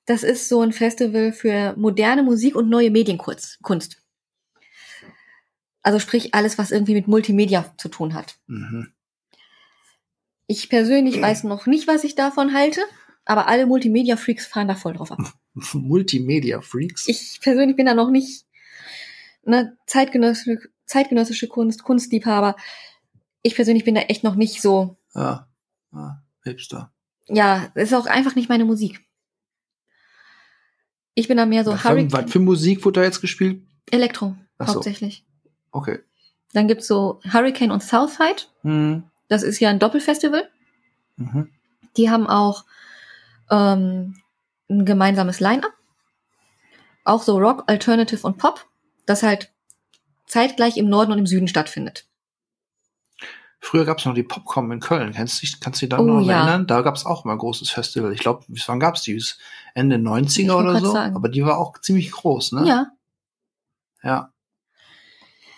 Das 0.07 0.23
ist 0.23 0.49
so 0.49 0.61
ein 0.63 0.73
Festival 0.73 1.33
für 1.33 1.75
moderne 1.77 2.23
Musik 2.23 2.55
und 2.57 2.69
neue 2.69 2.91
Medienkunst. 2.91 3.59
Kunst. 3.63 4.03
Also 5.83 5.99
sprich 5.99 6.35
alles, 6.35 6.59
was 6.59 6.71
irgendwie 6.71 6.95
mit 6.95 7.09
Multimedia 7.09 7.73
zu 7.79 7.89
tun 7.89 8.15
hat. 8.15 8.37
Mhm. 8.47 8.93
Ich 10.47 10.69
persönlich 10.69 11.21
weiß 11.21 11.45
noch 11.45 11.67
nicht, 11.67 11.87
was 11.87 12.05
ich 12.05 12.15
davon 12.17 12.53
halte, 12.53 12.83
aber 13.25 13.47
alle 13.49 13.67
Multimedia-Freaks 13.67 14.47
fahren 14.47 14.69
da 14.69 14.75
voll 14.75 14.95
drauf 14.95 15.13
ab. 15.13 15.19
Multimedia-Freaks. 15.73 17.09
Ich 17.09 17.39
persönlich 17.41 17.77
bin 17.77 17.87
da 17.87 17.95
noch 17.95 18.11
nicht 18.11 18.45
ne, 19.45 19.77
zeitgenössische, 19.87 20.69
zeitgenössische 20.87 21.49
Kunst, 21.49 21.83
Kunstliebhaber. 21.85 22.57
Ich 23.43 23.55
persönlich 23.55 23.85
bin 23.85 23.95
da 23.95 24.03
echt 24.03 24.25
noch 24.25 24.35
nicht 24.35 24.61
so 24.61 24.97
Ja. 25.15 25.49
ja. 25.93 26.23
Hipster. 26.43 26.93
ja, 27.29 27.71
es 27.75 27.91
ist 27.91 27.95
auch 27.95 28.07
einfach 28.07 28.35
nicht 28.35 28.49
meine 28.51 28.65
Musik. 28.67 29.01
Ich 31.15 31.29
bin 31.29 31.37
da 31.37 31.47
mehr 31.47 31.65
so 31.65 31.73
was, 31.73 31.81
für, 31.81 32.13
was 32.13 32.31
für 32.31 32.41
Musik 32.41 32.85
wurde 32.85 33.01
da 33.01 33.05
jetzt 33.05 33.21
gespielt? 33.21 33.63
Elektro 33.91 34.37
Ach 34.59 34.69
so. 34.69 34.75
hauptsächlich. 34.75 35.25
Okay. 35.71 36.01
Dann 36.53 36.69
gibt's 36.69 36.87
so 36.87 37.21
Hurricane 37.33 37.71
und 37.71 37.83
Southside. 37.83 38.43
Mhm. 38.63 39.05
Das 39.29 39.43
ist 39.43 39.61
ja 39.61 39.71
ein 39.71 39.79
Doppelfestival. 39.79 40.49
Mhm. 41.17 41.51
Die 41.97 42.11
haben 42.11 42.27
auch 42.27 42.65
ähm, 43.51 44.17
ein 44.71 44.85
gemeinsames 44.85 45.41
Line-up. 45.41 45.73
auch 47.05 47.23
so 47.23 47.39
Rock, 47.39 47.65
Alternative 47.67 48.27
und 48.27 48.39
Pop, 48.39 48.67
das 49.07 49.23
halt 49.23 49.53
zeitgleich 50.27 50.77
im 50.79 50.89
Norden 50.89 51.13
und 51.13 51.19
im 51.19 51.27
Süden 51.27 51.49
stattfindet. 51.49 52.07
Früher 53.61 53.85
gab 53.87 53.99
es 53.99 54.05
noch 54.05 54.15
die 54.15 54.23
Popcom 54.23 54.71
in 54.73 54.81
Köln. 54.81 55.13
Kennst 55.13 55.39
du 55.39 55.47
dich, 55.47 55.59
kannst 55.61 55.81
du 55.81 55.87
dich 55.87 55.91
da 55.91 55.99
Oh, 55.99 56.03
noch 56.05 56.21
ja. 56.21 56.39
erinnern? 56.39 56.67
Da 56.67 56.83
gab 56.83 56.97
es 56.97 57.07
auch 57.07 57.25
mal 57.25 57.33
ein 57.33 57.39
großes 57.39 57.71
Festival. 57.71 58.13
Ich 58.13 58.21
glaube, 58.21 58.45
bis 58.49 58.69
wann 58.69 58.79
gab 58.81 58.97
es 58.97 59.03
die? 59.03 59.23
Ende 59.75 59.97
90er 59.97 60.41
Ich 60.41 60.49
wollt 60.49 60.67
oder 60.69 60.81
so? 60.81 60.93
sagen. 60.93 61.17
Aber 61.17 61.29
die 61.31 61.45
war 61.45 61.57
auch 61.59 61.79
ziemlich 61.79 62.11
groß, 62.11 62.53
ne? 62.53 62.67
Ja, 62.67 62.87
Ja. 64.03 64.31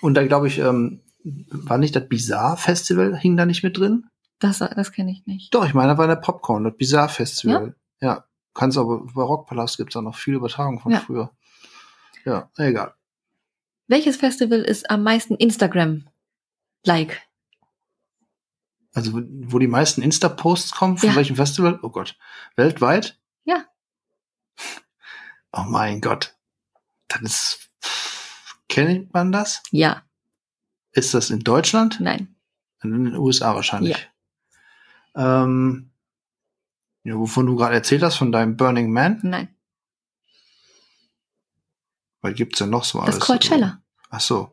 Und 0.00 0.14
da 0.14 0.24
glaube 0.26 0.46
ich, 0.46 0.58
ähm, 0.58 1.00
war 1.24 1.78
nicht 1.78 1.96
das 1.96 2.08
Bizarre 2.08 2.56
Festival, 2.56 3.16
hing 3.16 3.36
da 3.36 3.44
nicht 3.44 3.64
mit 3.64 3.76
drin? 3.76 4.06
Das, 4.38 4.58
das 4.58 4.92
kenne 4.92 5.10
ich 5.12 5.26
nicht. 5.26 5.54
Doch, 5.54 5.64
ich 5.66 5.74
meine, 5.74 5.92
da 5.92 5.98
war 5.98 6.06
der 6.06 6.16
Popcorn, 6.16 6.64
das 6.64 6.76
Bizarre 6.76 7.08
Festival. 7.08 7.74
Ja. 8.00 8.24
Kannst 8.54 8.78
aber, 8.78 9.00
bei 9.04 9.22
Rockpalast 9.22 9.76
gibt's 9.76 9.94
da 9.94 10.02
noch 10.02 10.16
viel 10.16 10.34
Übertragung 10.34 10.80
von 10.80 10.92
Ja. 10.92 11.00
früher. 11.00 11.30
Ja, 12.24 12.50
egal. 12.56 12.94
Welches 13.88 14.16
Festival 14.16 14.60
ist 14.60 14.90
am 14.90 15.02
meisten 15.02 15.34
Instagram-like? 15.36 17.22
Also, 18.94 19.12
wo- 19.14 19.58
die 19.58 19.66
meisten 19.68 20.00
Insta-Posts 20.02 20.72
kommen, 20.72 20.96
von 20.98 21.10
Ja. 21.10 21.16
welchem 21.16 21.36
Festival? 21.36 21.78
Oh 21.82 21.90
Gott. 21.90 22.16
Weltweit? 22.56 23.18
Ja. 23.44 23.64
Oh 25.52 25.64
mein 25.66 26.02
Gott. 26.02 26.34
Das 27.08 27.22
ist, 27.22 27.70
kennt 28.68 29.14
man 29.14 29.32
das? 29.32 29.62
Ja, 29.70 30.02
Ist 30.92 31.14
das 31.14 31.30
in 31.30 31.40
Deutschland? 31.40 31.98
nein. 32.00 32.34
In 32.82 33.04
den 33.04 33.16
USA 33.16 33.54
wahrscheinlich. 33.54 34.10
Ähm, 35.16 35.90
ja, 37.04 37.14
wovon 37.16 37.46
du 37.46 37.56
gerade 37.56 37.74
erzählt 37.74 38.02
hast, 38.02 38.16
von 38.16 38.32
deinem 38.32 38.56
Burning 38.56 38.90
Man. 38.92 39.20
Nein. 39.22 39.48
Weil 42.20 42.34
gibt's 42.34 42.58
ja 42.58 42.66
noch 42.66 42.84
so 42.84 42.98
Das 43.00 43.14
alles. 43.16 43.20
Coachella. 43.20 43.80
Ach 44.10 44.20
so. 44.20 44.52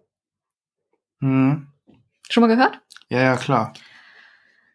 Hm. 1.20 1.68
Schon 2.30 2.41
mal 2.41 2.47
gehört? 2.47 2.80
Ja, 3.09 3.20
ja, 3.22 3.36
klar. 3.38 3.74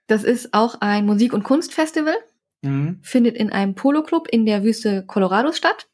Das 0.07 0.25
ist 0.25 0.55
auch 0.55 0.77
ein 0.81 1.07
Musik- 1.07 1.33
und 1.33 1.45
Kunstfestival, 1.45 2.17
Mhm. 2.63 2.99
findet 3.03 3.37
in 3.37 3.53
einem 3.53 3.75
Polo-Club 3.75 4.27
in 4.29 4.45
der 4.47 4.65
Wüste 4.65 5.05
Colorados 5.07 5.57
statt. 5.57 5.89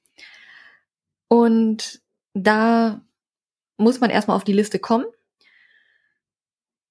Und 1.29 2.01
da 2.33 3.03
muss 3.77 4.01
man 4.01 4.11
erstmal 4.11 4.37
auf 4.37 4.45
die 4.45 4.53
Liste 4.53 4.79
kommen. 4.79 5.05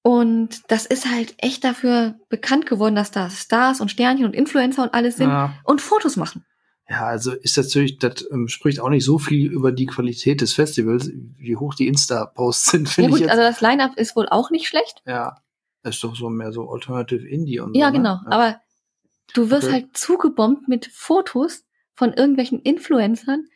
Und 0.03 0.61
das 0.67 0.85
ist 0.85 1.09
halt 1.09 1.33
echt 1.37 1.63
dafür 1.63 2.15
bekannt 2.29 2.65
geworden, 2.65 2.93
dass 2.95 3.11
da 3.11 3.29
Stars 3.29 3.79
und 3.81 3.89
Sternchen 3.89 4.25
und 4.25 4.33
Influencer 4.33 4.83
und 4.83 4.93
alles 4.93 5.15
sind 5.17 5.29
Ja. 5.29 5.55
und 5.63 5.81
Fotos 5.81 6.17
machen. 6.17 6.45
ja, 6.89 7.05
also 7.05 7.31
ist 7.31 7.55
natürlich, 7.57 7.97
das 7.99 8.25
ähm, 8.29 8.49
spricht 8.49 8.81
auch 8.81 8.89
nicht 8.89 9.05
so 9.05 9.17
viel 9.17 9.49
über 9.51 9.71
die 9.71 9.85
Qualität 9.85 10.41
des 10.41 10.53
Festivals, 10.53 11.09
wie 11.37 11.55
hoch 11.55 11.73
die 11.73 11.87
Insta-Posts 11.87 12.71
sind, 12.71 12.87
Ja 12.89 12.93
finde 12.93 13.09
gut, 13.11 13.19
ich 13.19 13.25
jetzt. 13.25 13.31
also 13.31 13.43
das 13.43 13.61
Line-Up 13.61 13.97
ist 13.97 14.15
wohl 14.17 14.27
auch 14.29 14.51
nicht 14.51 14.67
schlecht. 14.67 15.01
ja. 15.05 15.37
Das 15.85 15.95
ist 15.95 16.03
doch 16.05 16.15
so 16.15 16.29
mehr 16.29 16.53
so 16.53 16.69
Alternative 16.69 17.27
Indie 17.27 17.59
und 17.59 17.75
Ja, 17.75 17.87
so. 17.87 17.93
genau. 17.93 18.15
Ne? 18.15 18.31
Aber 18.31 18.61
du 19.33 19.49
wirst 19.49 19.65
Okay. 19.65 19.73
halt 19.73 19.97
zugebombt 19.97 20.69
mit 20.69 20.85
Fotos 20.93 21.65
von 21.93 22.13
irgendwelchen 22.13 22.61
Influencern 22.61 23.47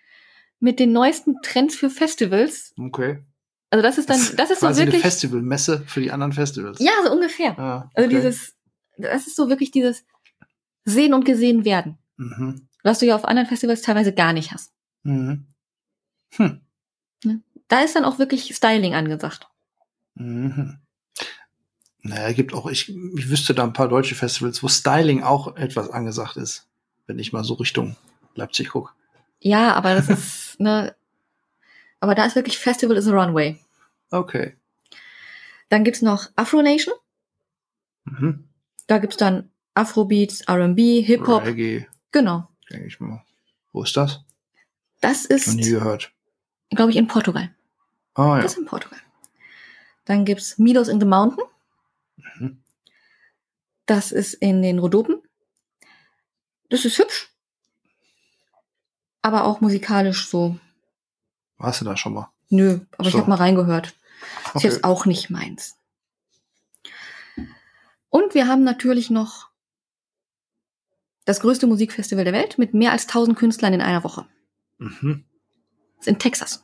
mit 0.59 0.79
den 0.81 0.91
neuesten 0.91 1.35
Trends 1.41 1.75
für 1.77 1.89
Festivals. 1.89 2.73
Okay. 2.77 3.19
Also 3.69 3.81
das 3.83 3.97
ist 3.97 4.09
dann, 4.09 4.19
das 4.37 4.49
ist 4.51 4.61
so 4.61 4.67
quasi 4.67 4.81
eine 4.81 4.87
wirklich. 4.91 5.01
Festivalmesse 5.03 5.83
für 5.87 5.99
die 6.01 6.11
anderen 6.11 6.31
Festivals. 6.33 6.79
Ja, 6.79 6.91
so 7.03 7.11
ungefähr. 7.11 7.57
Ah, 7.59 7.89
Also 7.93 8.07
okay. 8.07 8.15
dieses, 8.15 8.55
das 8.97 9.27
ist 9.27 9.35
so 9.35 9.49
wirklich 9.49 9.71
dieses 9.71 10.05
Sehen 10.85 11.13
und 11.13 11.25
gesehen 11.25 11.65
werden, 11.65 11.97
Mhm. 12.15 12.67
was 12.83 12.99
du 12.99 13.05
ja 13.05 13.15
auf 13.15 13.25
anderen 13.25 13.47
Festivals 13.49 13.81
teilweise 13.81 14.13
gar 14.13 14.31
nicht 14.33 14.51
hast. 14.53 14.71
Mhm. 15.03 15.45
Hm. 16.35 16.61
Da 17.67 17.81
ist 17.81 17.95
dann 17.97 18.05
auch 18.05 18.19
wirklich 18.19 18.55
Styling 18.55 18.93
angesagt. 18.95 19.47
Mhm. 20.15 20.79
Naja, 22.01 22.31
gibt 22.31 22.53
auch, 22.53 22.67
ich, 22.69 22.89
ich 22.89 23.29
wüsste 23.29 23.53
da 23.53 23.63
ein 23.63 23.73
paar 23.73 23.89
deutsche 23.89 24.15
Festivals, 24.15 24.63
wo 24.63 24.69
Styling 24.69 25.23
auch 25.23 25.57
etwas 25.57 25.89
angesagt 25.89 26.37
ist, 26.37 26.67
wenn 27.05 27.19
ich 27.19 27.33
mal 27.33 27.43
so 27.43 27.55
Richtung 27.55 27.97
Leipzig 28.35 28.69
gucke. 28.69 28.91
Ja, 29.39 29.73
aber 29.73 29.93
das 29.95 30.07
ist, 30.09 30.59
ne, 30.59 30.95
aber 31.99 32.15
da 32.15 32.25
ist 32.25 32.35
wirklich 32.35 32.57
Festival 32.57 32.97
is 32.97 33.07
a 33.07 33.11
Runway. 33.11 33.59
Okay. 34.11 34.55
Dann 35.69 35.83
gibt's 35.83 36.01
noch 36.01 36.29
Afro 36.35 36.61
Nation. 36.61 36.93
Mhm. 38.05 38.47
Da 38.87 38.99
gibt's 38.99 39.17
dann 39.17 39.51
Afrobeats, 39.73 40.41
R&B, 40.41 41.01
Hip-Hop. 41.01 41.43
Reggae, 41.45 41.87
Genau. 42.11 42.47
denke 42.71 42.87
ich 42.87 42.99
mal. 42.99 43.23
Wo 43.73 43.83
ist 43.83 43.95
das? 43.97 44.21
Das 45.01 45.23
Noch 45.29 45.35
ist, 45.35 45.47
nie 45.55 45.69
gehört. 45.69 46.11
glaube 46.69 46.91
ich, 46.91 46.97
in 46.97 47.07
Portugal. 47.07 47.53
Ah 48.15 48.37
ja. 48.37 48.41
Das 48.41 48.53
ist 48.53 48.57
in 48.59 48.65
Portugal. 48.65 48.99
Dann 50.05 50.23
gibt's 50.25 50.57
Milos 50.57 50.87
in 50.87 50.99
the 50.99 51.05
Mountain. 51.05 51.43
Mhm. 52.39 52.63
Das 53.85 54.11
ist 54.11 54.33
in 54.35 54.61
den 54.61 54.79
Rhodopen. 54.79 55.21
Das 56.69 56.85
ist 56.85 56.97
hübsch. 56.97 57.29
Aber 59.21 59.43
auch 59.45 59.61
musikalisch 59.61 60.27
so, 60.27 60.57
Warst 61.57 61.81
du 61.81 61.85
da 61.85 61.97
schon 61.97 62.13
mal? 62.13 62.29
nö, 62.49 62.79
aber 62.97 63.07
ich 63.07 63.13
So. 63.13 63.19
habe 63.19 63.29
mal 63.29 63.35
reingehört. 63.35 63.87
Ist 63.87 64.55
Okay. 64.55 64.67
jetzt 64.67 64.83
auch 64.83 65.05
nicht 65.05 65.29
meins. 65.29 65.75
Und 68.09 68.33
wir 68.33 68.47
haben 68.47 68.63
natürlich 68.63 69.09
noch 69.09 69.49
das 71.25 71.41
größte 71.41 71.67
Musikfestival 71.67 72.23
der 72.23 72.33
Welt 72.33 72.57
mit 72.57 72.73
mehr 72.73 72.91
als 72.93 73.05
1000 73.07 73.37
Künstlern 73.37 73.73
in 73.73 73.81
einer 73.81 74.03
Woche. 74.03 74.25
Mhm. 74.77 75.25
Das 75.97 76.01
ist 76.01 76.07
in 76.07 76.19
Texas. 76.19 76.63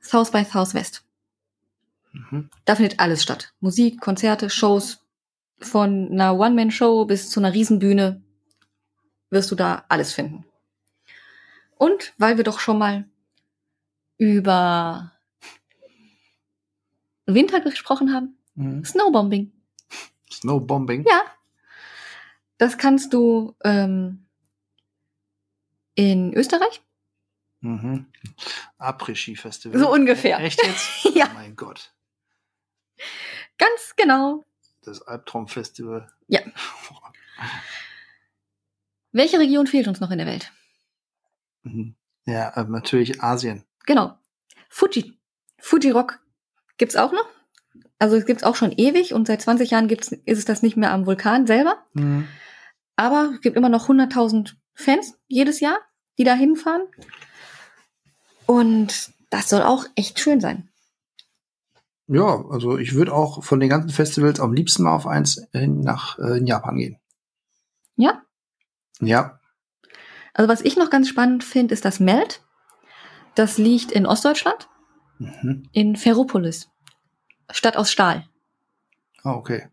South 0.00 0.30
by 0.30 0.44
Southwest. 0.44 1.04
Mhm. 2.12 2.50
Da 2.66 2.74
findet 2.76 3.00
alles 3.00 3.22
statt. 3.22 3.54
Musik, 3.60 4.00
Konzerte, 4.00 4.50
Shows. 4.50 4.98
Von 5.60 6.08
einer 6.10 6.36
One-Man-Show 6.38 7.04
bis 7.06 7.30
zu 7.30 7.38
einer 7.40 7.52
Riesenbühne 7.54 8.20
wirst 9.30 9.50
du 9.50 9.54
da 9.54 9.84
alles 9.88 10.12
finden. 10.12 10.44
Und 11.78 12.12
weil 12.18 12.36
wir 12.36 12.44
doch 12.44 12.58
schon 12.58 12.78
mal 12.78 13.08
über 14.18 15.12
Winter 17.26 17.60
gesprochen 17.60 18.12
haben, 18.12 18.36
Mhm. 18.54 18.84
Snowbombing. 18.84 19.52
Snowbombing. 20.30 21.04
Ja. 21.08 21.22
Das 22.58 22.76
kannst 22.78 23.12
du 23.14 23.54
ähm, 23.64 24.26
in 25.94 26.32
Österreich. 26.34 26.82
Mhm. 27.60 28.06
Après-Ski-Festival. 28.78 29.78
So 29.80 29.90
ungefähr. 29.92 30.38
Echt 30.40 30.62
jetzt? 30.64 31.04
Ja. 31.14 31.28
Oh 31.30 31.34
mein 31.34 31.56
Gott. 31.56 31.92
Ganz 33.58 33.94
genau. 33.96 34.44
Das 34.82 35.02
Albtraum-Festival. 35.02 36.10
Ja. 36.28 36.40
Welche 39.12 39.38
Region 39.38 39.66
fehlt 39.66 39.88
uns 39.88 40.00
noch 40.00 40.10
in 40.10 40.18
der 40.18 40.26
Welt? 40.26 40.52
Mhm. 41.62 41.94
Ja, 42.26 42.50
äh, 42.50 42.64
natürlich 42.64 43.22
Asien. 43.22 43.64
Genau. 43.86 44.18
Fuji. 44.68 45.18
Fuji 45.58 45.90
Rock 45.90 46.20
gibt's 46.78 46.96
auch 46.96 47.12
noch. 47.12 47.26
Also 47.98 48.16
es 48.16 48.26
gibt's 48.26 48.42
auch 48.42 48.56
schon 48.56 48.72
ewig 48.72 49.14
und 49.14 49.26
seit 49.26 49.42
20 49.42 49.70
Jahren 49.70 49.86
gibt's, 49.86 50.10
ist 50.10 50.38
es 50.38 50.44
das 50.44 50.62
nicht 50.62 50.76
mehr 50.76 50.92
am 50.92 51.06
Vulkan 51.06 51.46
selber. 51.46 51.84
Mhm. 51.94 52.26
Aber 52.96 53.32
es 53.34 53.40
gibt 53.40 53.56
immer 53.56 53.68
noch 53.68 53.88
100.000 53.88 54.54
Fans 54.74 55.14
jedes 55.28 55.60
Jahr, 55.60 55.78
die 56.18 56.24
da 56.24 56.34
hinfahren. 56.34 56.82
Und 58.46 59.12
das 59.30 59.48
soll 59.48 59.62
auch 59.62 59.86
echt 59.94 60.18
schön 60.18 60.40
sein. 60.40 60.68
Ja, 62.08 62.44
also 62.50 62.76
ich 62.76 62.94
würde 62.94 63.14
auch 63.14 63.42
von 63.42 63.60
den 63.60 63.70
ganzen 63.70 63.90
Festivals 63.90 64.40
am 64.40 64.52
liebsten 64.52 64.82
mal 64.82 64.94
auf 64.94 65.06
eins 65.06 65.46
in, 65.52 65.80
nach 65.80 66.18
äh, 66.18 66.42
Japan 66.44 66.76
gehen. 66.76 66.98
Ja? 67.96 68.22
Ja. 69.00 69.40
Also 70.34 70.48
was 70.48 70.60
ich 70.60 70.76
noch 70.76 70.90
ganz 70.90 71.08
spannend 71.08 71.44
finde, 71.44 71.72
ist 71.72 71.84
das 71.84 72.00
Melt. 72.00 72.41
Das 73.34 73.58
liegt 73.58 73.92
in 73.92 74.06
Ostdeutschland, 74.06 74.68
Mhm. 75.18 75.68
in 75.72 75.96
Ferropolis. 75.96 76.70
Stadt 77.50 77.76
aus 77.76 77.90
Stahl. 77.90 78.28
Ah, 79.22 79.32
okay. 79.34 79.68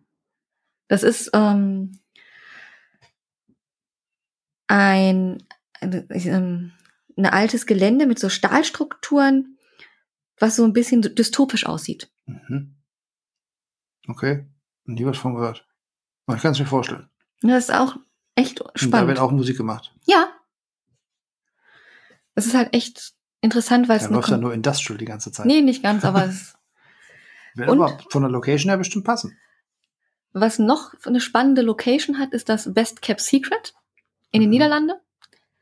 Das 0.87 1.03
ist 1.03 1.31
ähm, 1.33 1.99
ein, 4.67 5.43
ein, 5.81 6.07
ähm, 6.09 6.71
ein 7.17 7.25
altes 7.25 7.65
Gelände 7.65 8.05
mit 8.05 8.19
so 8.19 8.29
Stahlstrukturen, 8.29 9.57
was 10.39 10.55
so 10.55 10.63
ein 10.63 10.73
bisschen 10.73 11.01
dystopisch 11.01 11.65
aussieht. 11.65 12.11
Mhm. 12.25 12.75
Okay. 14.07 14.45
Nie 14.85 15.05
was 15.05 15.17
von 15.17 15.35
gehört. 15.35 15.67
Aber 16.25 16.37
ich 16.37 16.41
kann 16.43 16.51
es 16.53 16.59
mir 16.59 16.65
vorstellen. 16.65 17.09
Das 17.41 17.65
ist 17.65 17.73
auch 17.73 17.95
echt 18.35 18.61
Und 18.61 18.71
da 18.75 18.79
spannend. 18.79 19.07
wird 19.09 19.19
auch 19.19 19.31
Musik 19.31 19.57
gemacht. 19.57 19.93
ja. 20.05 20.33
Das 22.35 22.45
ist 22.45 22.53
halt 22.55 22.73
echt 22.73 23.15
interessant, 23.41 23.87
weil 23.89 23.97
es 23.97 24.03
Da 24.03 24.07
eine 24.09 24.15
läuft 24.17 24.29
ja 24.29 24.37
nur 24.37 24.53
Industrial 24.53 24.97
die 24.97 25.05
ganze 25.05 25.31
Zeit. 25.31 25.45
Nee, 25.45 25.61
nicht 25.61 25.83
ganz, 25.83 26.03
aber 26.05 26.25
es, 26.29 26.53
Wird 27.55 27.69
aber 27.69 27.97
von 28.09 28.21
der 28.23 28.31
Location 28.31 28.69
her 28.69 28.77
bestimmt 28.77 29.05
passen. 29.05 29.37
was 30.33 30.59
noch 30.59 30.93
eine 31.05 31.19
spannende 31.21 31.61
Location 31.61 32.19
hat, 32.19 32.33
ist 32.33 32.49
das 32.49 32.73
Best 32.73 33.01
Kept 33.01 33.21
Secret 33.21 33.73
in 34.31 34.41
den 34.41 34.49
Mhm. 34.49 34.53
Niederlanden. 34.53 34.95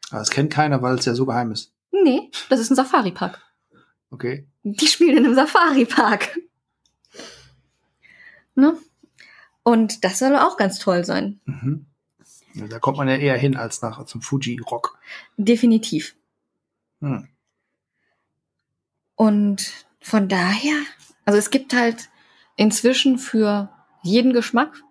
Aber 0.10 0.20
das 0.20 0.30
kennt 0.30 0.52
keiner, 0.54 0.82
weil 0.82 0.96
es 0.96 1.06
ja 1.06 1.14
so 1.16 1.26
geheim 1.26 1.52
ist. 1.52 1.74
Nee, 1.92 2.30
das 2.50 2.60
ist 2.60 2.70
ein 2.70 2.76
Safari-Park. 2.76 3.42
Okay. 4.12 4.48
Die 4.64 4.88
spielen 4.88 5.18
in 5.18 5.26
einem 5.26 5.36
Safari-Park. 5.36 6.38
Ne? 8.56 8.78
Und 9.64 10.04
das 10.04 10.20
soll 10.20 10.36
auch 10.36 10.58
ganz 10.58 10.80
toll 10.80 11.04
sein. 11.06 11.40
Mhm. 11.46 11.86
Ja, 12.54 12.68
da 12.68 12.80
kommt 12.80 12.98
man 12.98 13.08
ja 13.08 13.16
eher 13.18 13.38
hin 13.38 13.56
als 13.56 13.82
nach 13.82 14.04
zum 14.06 14.22
Fuji 14.22 14.60
Rock. 14.60 14.98
Definitiv. 15.38 16.16
Hm. 17.02 17.28
Und 19.18 19.74
von 20.00 20.30
daher, 20.30 20.76
also 21.26 21.38
es 21.38 21.50
gibt 21.50 21.74
halt 21.74 22.10
inzwischen 22.56 23.18
für 23.18 23.70
jeden 24.04 24.32
Geschmack 24.32 24.82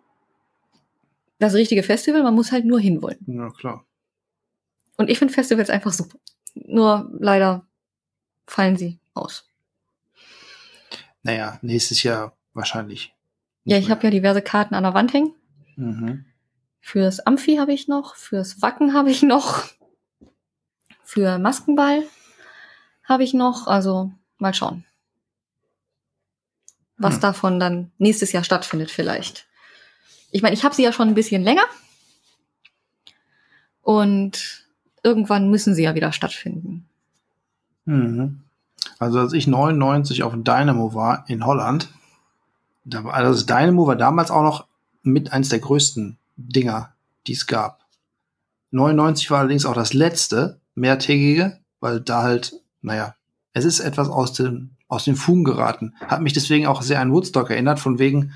das 1.38 1.54
richtige 1.54 1.82
Festival, 1.82 2.22
man 2.22 2.34
muss 2.34 2.50
halt 2.50 2.64
nur 2.64 2.80
hinwollen. 2.80 3.18
Ja, 3.26 3.50
klar. 3.50 3.86
Und 4.96 5.10
ich 5.10 5.18
finde 5.18 5.32
Festivals 5.32 5.70
einfach 5.70 5.92
super. 5.92 6.18
Nur 6.54 7.08
leider 7.18 7.66
fallen 8.46 8.76
sie 8.76 8.98
aus. 9.14 9.48
Naja, 11.22 11.58
nächstes 11.62 12.02
Jahr 12.02 12.36
wahrscheinlich. 12.52 13.14
Ja, 13.64 13.78
ich 13.78 13.90
habe 13.90 14.02
ja 14.04 14.10
diverse 14.10 14.42
Karten 14.42 14.74
an 14.74 14.82
der 14.82 14.94
Wand 14.94 15.12
hängen. 15.12 15.34
Mhm. 15.76 16.24
Fürs 16.80 17.20
Amphi 17.20 17.56
habe 17.56 17.72
ich 17.72 17.86
noch, 17.86 18.16
fürs 18.16 18.60
Wacken 18.60 18.92
habe 18.92 19.10
ich 19.10 19.22
noch, 19.22 19.64
für 21.04 21.38
Maskenball 21.38 22.02
habe 23.06 23.24
ich 23.24 23.32
noch. 23.34 23.66
Also 23.66 24.12
mal 24.38 24.52
schauen, 24.54 24.84
was 26.98 27.14
Hm. 27.14 27.20
davon 27.20 27.60
dann 27.60 27.90
nächstes 27.98 28.32
Jahr 28.32 28.44
stattfindet 28.44 28.90
vielleicht. 28.90 29.46
Ich 30.30 30.42
meine, 30.42 30.54
ich 30.54 30.64
habe 30.64 30.74
sie 30.74 30.82
ja 30.82 30.92
schon 30.92 31.08
ein 31.08 31.14
bisschen 31.14 31.42
länger 31.42 31.64
und 33.82 34.64
irgendwann 35.02 35.50
müssen 35.50 35.74
sie 35.74 35.84
ja 35.84 35.94
wieder 35.94 36.12
stattfinden. 36.12 36.86
Mhm. 37.84 38.42
Also 38.98 39.20
als 39.20 39.32
ich 39.32 39.46
99 39.46 40.22
auf 40.22 40.32
dem 40.32 40.44
Dynamo 40.44 40.94
war 40.94 41.24
in 41.28 41.46
Holland, 41.46 41.88
da 42.84 43.04
war, 43.04 43.14
also 43.14 43.32
das 43.32 43.46
Dynamo 43.46 43.86
war 43.86 43.96
damals 43.96 44.30
auch 44.30 44.42
noch 44.42 44.66
mit 45.02 45.32
eins 45.32 45.48
der 45.48 45.60
größten 45.60 46.18
Dinger, 46.36 46.92
die 47.26 47.32
es 47.32 47.46
gab. 47.46 47.84
99 48.72 49.30
war 49.30 49.40
allerdings 49.40 49.64
auch 49.64 49.74
das 49.74 49.92
letzte 49.94 50.60
mehrtägige, 50.74 51.58
weil 51.80 52.00
da 52.00 52.22
halt, 52.22 52.54
naja, 52.86 53.16
es 53.52 53.64
ist 53.64 53.80
etwas 53.80 54.08
aus 54.08 54.32
dem, 54.32 54.76
aus 54.88 55.04
den 55.04 55.16
Fugen 55.16 55.44
geraten. 55.44 55.94
Hat 56.06 56.22
mich 56.22 56.32
deswegen 56.32 56.66
auch 56.66 56.82
sehr 56.82 57.00
an 57.00 57.12
Woodstock 57.12 57.50
erinnert, 57.50 57.80
von 57.80 57.98
wegen, 57.98 58.32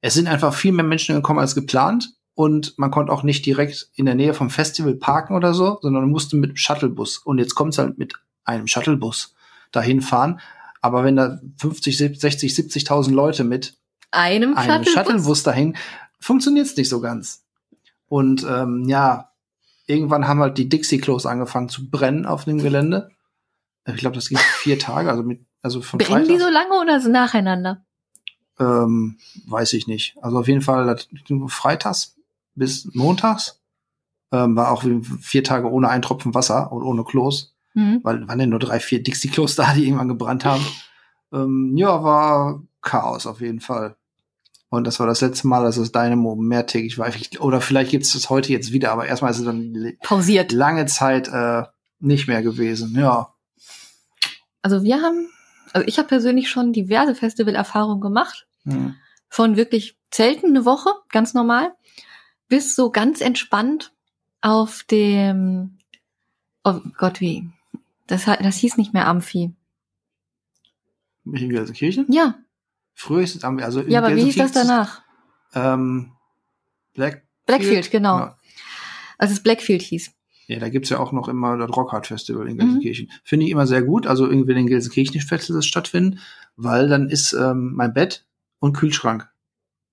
es 0.00 0.14
sind 0.14 0.26
einfach 0.26 0.54
viel 0.54 0.72
mehr 0.72 0.84
Menschen 0.84 1.14
gekommen 1.14 1.38
als 1.38 1.54
geplant 1.54 2.14
und 2.34 2.78
man 2.78 2.90
konnte 2.90 3.12
auch 3.12 3.22
nicht 3.22 3.44
direkt 3.44 3.90
in 3.94 4.06
der 4.06 4.14
Nähe 4.14 4.32
vom 4.32 4.48
Festival 4.48 4.94
parken 4.94 5.36
oder 5.36 5.52
so, 5.52 5.78
sondern 5.82 6.04
man 6.04 6.10
musste 6.10 6.36
mit 6.36 6.50
dem 6.50 6.56
Shuttlebus. 6.56 7.18
Und 7.18 7.38
jetzt 7.38 7.54
kommt 7.54 7.74
es 7.74 7.78
halt 7.78 7.98
mit 7.98 8.14
einem 8.44 8.66
Shuttlebus 8.66 9.34
dahin 9.70 10.00
fahren. 10.00 10.40
Aber 10.80 11.04
wenn 11.04 11.16
da 11.16 11.38
50, 11.60 11.96
60, 11.96 12.52
70.000 12.52 13.12
Leute 13.12 13.44
mit 13.44 13.76
Einem, 14.10 14.56
einem 14.56 14.84
Shuttlebus? 14.84 14.92
Shuttlebus 14.92 15.42
dahin, 15.42 15.76
funktioniert 16.20 16.66
es 16.66 16.76
nicht 16.76 16.88
so 16.88 17.00
ganz. 17.00 17.44
Und 18.08 18.46
ähm, 18.48 18.88
ja, 18.88 19.30
irgendwann 19.86 20.26
haben 20.26 20.40
halt 20.40 20.56
die 20.56 20.68
Dixie-Klos 20.70 21.26
angefangen 21.26 21.68
zu 21.68 21.90
brennen 21.90 22.24
auf 22.24 22.44
dem 22.44 22.58
Gelände. 22.58 23.10
Ich 23.86 23.96
glaube, 23.96 24.14
das 24.16 24.28
ging 24.28 24.38
vier 24.38 24.78
Tage, 24.78 25.10
also 25.10 25.22
mit, 25.22 25.44
also 25.62 25.82
von 25.82 25.98
Brennen 25.98 26.24
die 26.24 26.30
Freitag- 26.38 26.46
so 26.46 26.50
lange 26.52 26.80
oder 26.80 27.00
so 27.00 27.10
nacheinander? 27.10 27.84
ähm, 28.60 29.18
weiß 29.46 29.72
ich 29.72 29.86
nicht. 29.88 30.16
Also 30.22 30.38
auf 30.38 30.46
jeden 30.48 30.60
Fall 30.62 30.96
freitags 31.48 32.16
bis 32.54 32.88
montags 32.94 33.60
ähm, 34.32 34.54
war 34.56 34.70
auch 34.70 34.84
vier 35.20 35.42
Tage 35.42 35.70
ohne 35.70 35.88
ein 35.88 36.02
Tropfen 36.02 36.34
Wasser 36.34 36.70
und 36.72 36.82
ohne 36.82 37.04
Klos, 37.04 37.54
Hm. 37.72 38.00
weil 38.04 38.28
waren 38.28 38.38
ja 38.38 38.46
nur 38.46 38.60
drei, 38.60 38.78
vier 38.78 39.02
Dixie-Klos 39.02 39.56
da, 39.56 39.74
die 39.74 39.84
irgendwann 39.86 40.06
gebrannt 40.08 40.44
haben. 40.44 40.64
ähm, 41.32 41.72
ja, 41.76 42.02
war 42.04 42.62
Chaos 42.80 43.26
auf 43.26 43.40
jeden 43.40 43.58
Fall. 43.60 43.96
Und 44.68 44.86
das 44.86 45.00
war 45.00 45.06
das 45.08 45.20
letzte 45.20 45.48
Mal, 45.48 45.64
dass 45.64 45.76
das 45.76 45.90
Dynamo 45.92 46.36
mehrtägig 46.36 46.96
war. 46.98 47.08
Oder 47.40 47.60
vielleicht 47.60 47.90
gibt 47.90 48.04
es 48.04 48.12
das 48.12 48.30
heute 48.30 48.52
jetzt 48.52 48.70
wieder, 48.72 48.92
aber 48.92 49.06
erstmal 49.06 49.30
ist 49.32 49.38
es 49.40 49.44
dann 49.44 49.94
Pausiert. 50.02 50.52
lange 50.52 50.86
Zeit 50.86 51.26
äh, 51.28 51.64
nicht 51.98 52.28
mehr 52.28 52.42
gewesen. 52.42 52.94
Ja. 52.96 53.33
Also 54.64 54.82
wir 54.82 55.02
haben, 55.02 55.28
also 55.72 55.86
ich 55.86 55.98
habe 55.98 56.08
persönlich 56.08 56.48
schon 56.48 56.72
diverse 56.72 57.14
Festivalerfahrungen 57.14 58.00
gemacht. 58.00 58.46
Hm. 58.64 58.94
Von 59.28 59.56
wirklich 59.56 59.98
Zelten 60.10 60.50
eine 60.50 60.64
Woche, 60.64 60.90
ganz 61.10 61.34
normal, 61.34 61.74
bis 62.48 62.74
so 62.74 62.90
ganz 62.90 63.20
entspannt 63.20 63.92
auf 64.40 64.84
dem, 64.84 65.78
oh 66.62 66.80
Gott, 66.96 67.20
wie? 67.20 67.50
Das, 68.06 68.24
das 68.24 68.56
hieß 68.56 68.78
nicht 68.78 68.94
mehr 68.94 69.06
Amphi. 69.06 69.52
Mich 71.24 71.42
in 71.42 71.50
Gelsenkirchen? 71.50 72.06
Ja, 72.08 72.38
Früher 72.94 73.22
ist 73.22 73.34
es 73.34 73.44
am, 73.44 73.58
also 73.58 73.80
in 73.80 73.90
ja, 73.90 73.98
aber 73.98 74.14
wie 74.14 74.22
hieß 74.22 74.36
das 74.36 74.52
danach? 74.52 75.02
Ähm, 75.52 76.12
Black 76.94 77.26
Blackfield, 77.44 77.90
genau. 77.90 78.18
Ja. 78.18 78.38
Als 79.18 79.32
es 79.32 79.42
Blackfield 79.42 79.82
hieß. 79.82 80.12
Ja, 80.46 80.58
da 80.58 80.68
gibt's 80.68 80.90
ja 80.90 80.98
auch 80.98 81.12
noch 81.12 81.28
immer 81.28 81.56
das 81.56 81.74
Rockhard 81.76 82.06
Festival 82.06 82.44
Mhm. 82.44 82.50
in 82.50 82.56
Gelsenkirchen. 82.58 83.10
Finde 83.22 83.46
ich 83.46 83.52
immer 83.52 83.66
sehr 83.66 83.82
gut. 83.82 84.06
Also 84.06 84.26
irgendwie 84.28 84.52
in 84.52 84.66
Gelsenkirchen 84.66 85.20
Festivals 85.20 85.66
stattfinden, 85.66 86.20
weil 86.56 86.88
dann 86.88 87.08
ist 87.08 87.32
ähm, 87.32 87.72
mein 87.74 87.92
Bett 87.94 88.26
und 88.60 88.74
Kühlschrank 88.74 89.28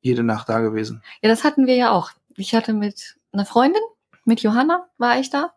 jede 0.01 0.23
Nacht 0.23 0.49
da 0.49 0.59
gewesen. 0.59 1.01
Ja, 1.21 1.29
das 1.29 1.43
hatten 1.43 1.67
wir 1.67 1.75
ja 1.75 1.91
auch. 1.91 2.11
Ich 2.35 2.53
hatte 2.55 2.73
mit 2.73 3.15
einer 3.31 3.45
Freundin, 3.45 3.81
mit 4.25 4.41
Johanna 4.41 4.87
war 4.97 5.19
ich 5.19 5.29
da. 5.29 5.53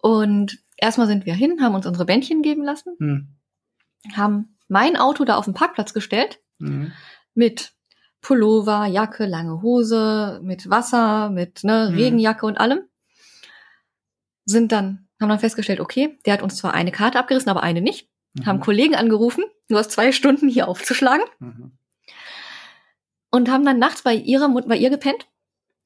Und 0.00 0.58
erstmal 0.76 1.06
sind 1.06 1.26
wir 1.26 1.34
hin, 1.34 1.60
haben 1.60 1.74
uns 1.74 1.86
unsere 1.86 2.04
Bändchen 2.06 2.42
geben 2.42 2.62
lassen, 2.62 2.94
Hm. 2.98 3.28
haben 4.14 4.56
mein 4.68 4.96
Auto 4.96 5.24
da 5.24 5.36
auf 5.36 5.44
den 5.46 5.54
Parkplatz 5.54 5.92
gestellt 5.94 6.40
Mhm. 6.58 6.92
mit 7.34 7.72
Pullover, 8.20 8.86
Jacke, 8.86 9.26
lange 9.26 9.62
Hose, 9.62 10.40
mit 10.42 10.68
Wasser, 10.70 11.30
mit 11.30 11.62
ne, 11.64 11.88
Mhm. 11.90 11.96
Regenjacke 11.96 12.46
und 12.46 12.58
allem. 12.58 12.80
Sind 14.48 14.72
dann, 14.72 15.06
haben 15.20 15.28
dann 15.28 15.38
festgestellt, 15.38 15.80
okay, 15.80 16.18
der 16.24 16.32
hat 16.34 16.42
uns 16.42 16.56
zwar 16.56 16.72
eine 16.74 16.90
Karte 16.92 17.18
abgerissen, 17.18 17.50
aber 17.50 17.62
eine 17.62 17.80
nicht. 17.82 18.08
Mhm. 18.34 18.46
Haben 18.46 18.60
Kollegen 18.60 18.94
angerufen, 18.94 19.44
du 19.68 19.76
hast 19.76 19.90
zwei 19.90 20.12
Stunden 20.12 20.48
hier 20.48 20.68
aufzuschlagen 20.68 21.24
Mhm. 21.38 21.72
und 23.30 23.50
haben 23.50 23.64
dann 23.64 23.78
nachts 23.78 24.02
bei 24.02 24.14
ihrer 24.14 24.48
Mut 24.48 24.66
bei 24.68 24.76
ihr 24.76 24.90
gepennt, 24.90 25.26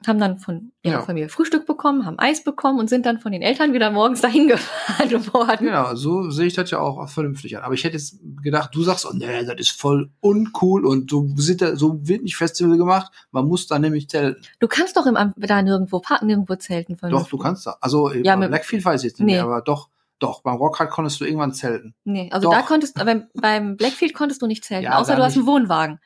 haben 0.08 0.18
dann 0.18 0.38
von 0.38 0.72
ihrer 0.82 0.94
Ja. 0.96 1.02
Familie 1.02 1.28
Frühstück 1.28 1.66
bekommen, 1.66 2.04
haben 2.06 2.18
Eis 2.18 2.44
bekommen 2.44 2.78
und 2.78 2.88
sind 2.88 3.06
dann 3.06 3.18
von 3.18 3.32
den 3.32 3.42
Eltern 3.42 3.72
wieder 3.72 3.90
morgens 3.90 4.20
dahin 4.22 4.48
gefahren 4.48 5.26
worden. 5.32 5.66
Genau, 5.66 5.94
so 5.94 6.30
sehe 6.30 6.46
ich 6.46 6.54
das 6.54 6.70
ja 6.70 6.78
auch 6.80 7.08
vernünftig 7.08 7.56
an. 7.56 7.62
Aber 7.64 7.74
ich 7.74 7.84
hätte 7.84 7.96
jetzt 7.96 8.18
gedacht, 8.42 8.70
du 8.74 8.82
sagst, 8.82 9.06
oh, 9.06 9.12
nee, 9.14 9.44
das 9.44 9.56
ist 9.58 9.72
voll 9.80 10.10
uncool 10.20 10.84
und 10.86 11.10
so, 11.10 11.28
sind 11.36 11.62
da, 11.62 11.76
so 11.76 11.98
wird 12.06 12.22
nicht 12.22 12.36
Festival 12.36 12.76
gemacht. 12.76 13.12
Man 13.30 13.46
muss 13.46 13.66
da 13.66 13.78
nämlich 13.78 14.08
zelten. 14.08 14.42
Du 14.60 14.68
kannst 14.68 14.96
doch 14.96 15.06
im, 15.06 15.16
da 15.36 15.62
nirgendwo 15.62 16.00
parken, 16.00 16.26
nirgendwo 16.26 16.54
zelten. 16.56 16.96
Doch, 17.10 17.28
du 17.28 17.38
kannst 17.38 17.66
da. 17.66 17.76
Also 17.80 18.10
Ja, 18.12 18.20
ja, 18.22 18.36
mit- 18.36 18.48
Blackfield 18.50 18.84
weiß 18.84 19.02
ich 19.02 19.10
jetzt 19.10 19.18
nicht 19.20 19.26
Nee. 19.26 19.32
mehr, 19.34 19.44
aber 19.44 19.60
doch, 19.62 19.88
doch, 20.18 20.42
beim 20.42 20.54
Rockhard 20.54 20.90
konntest 20.90 21.20
du 21.20 21.24
irgendwann 21.24 21.52
zelten. 21.52 21.94
Nee, 22.04 22.28
also 22.32 22.48
Doch. 22.48 22.56
da 22.56 22.62
konntest 22.62 22.94
beim, 22.94 23.24
beim 23.34 23.76
Blackfield 23.76 24.14
konntest 24.14 24.40
du 24.40 24.46
nicht 24.46 24.64
zelten, 24.64 24.84
Ja, 24.84 24.98
außer 24.98 25.16
du 25.16 25.22
hast 25.24 25.36
einen 25.36 25.46
Wohnwagen. 25.46 25.98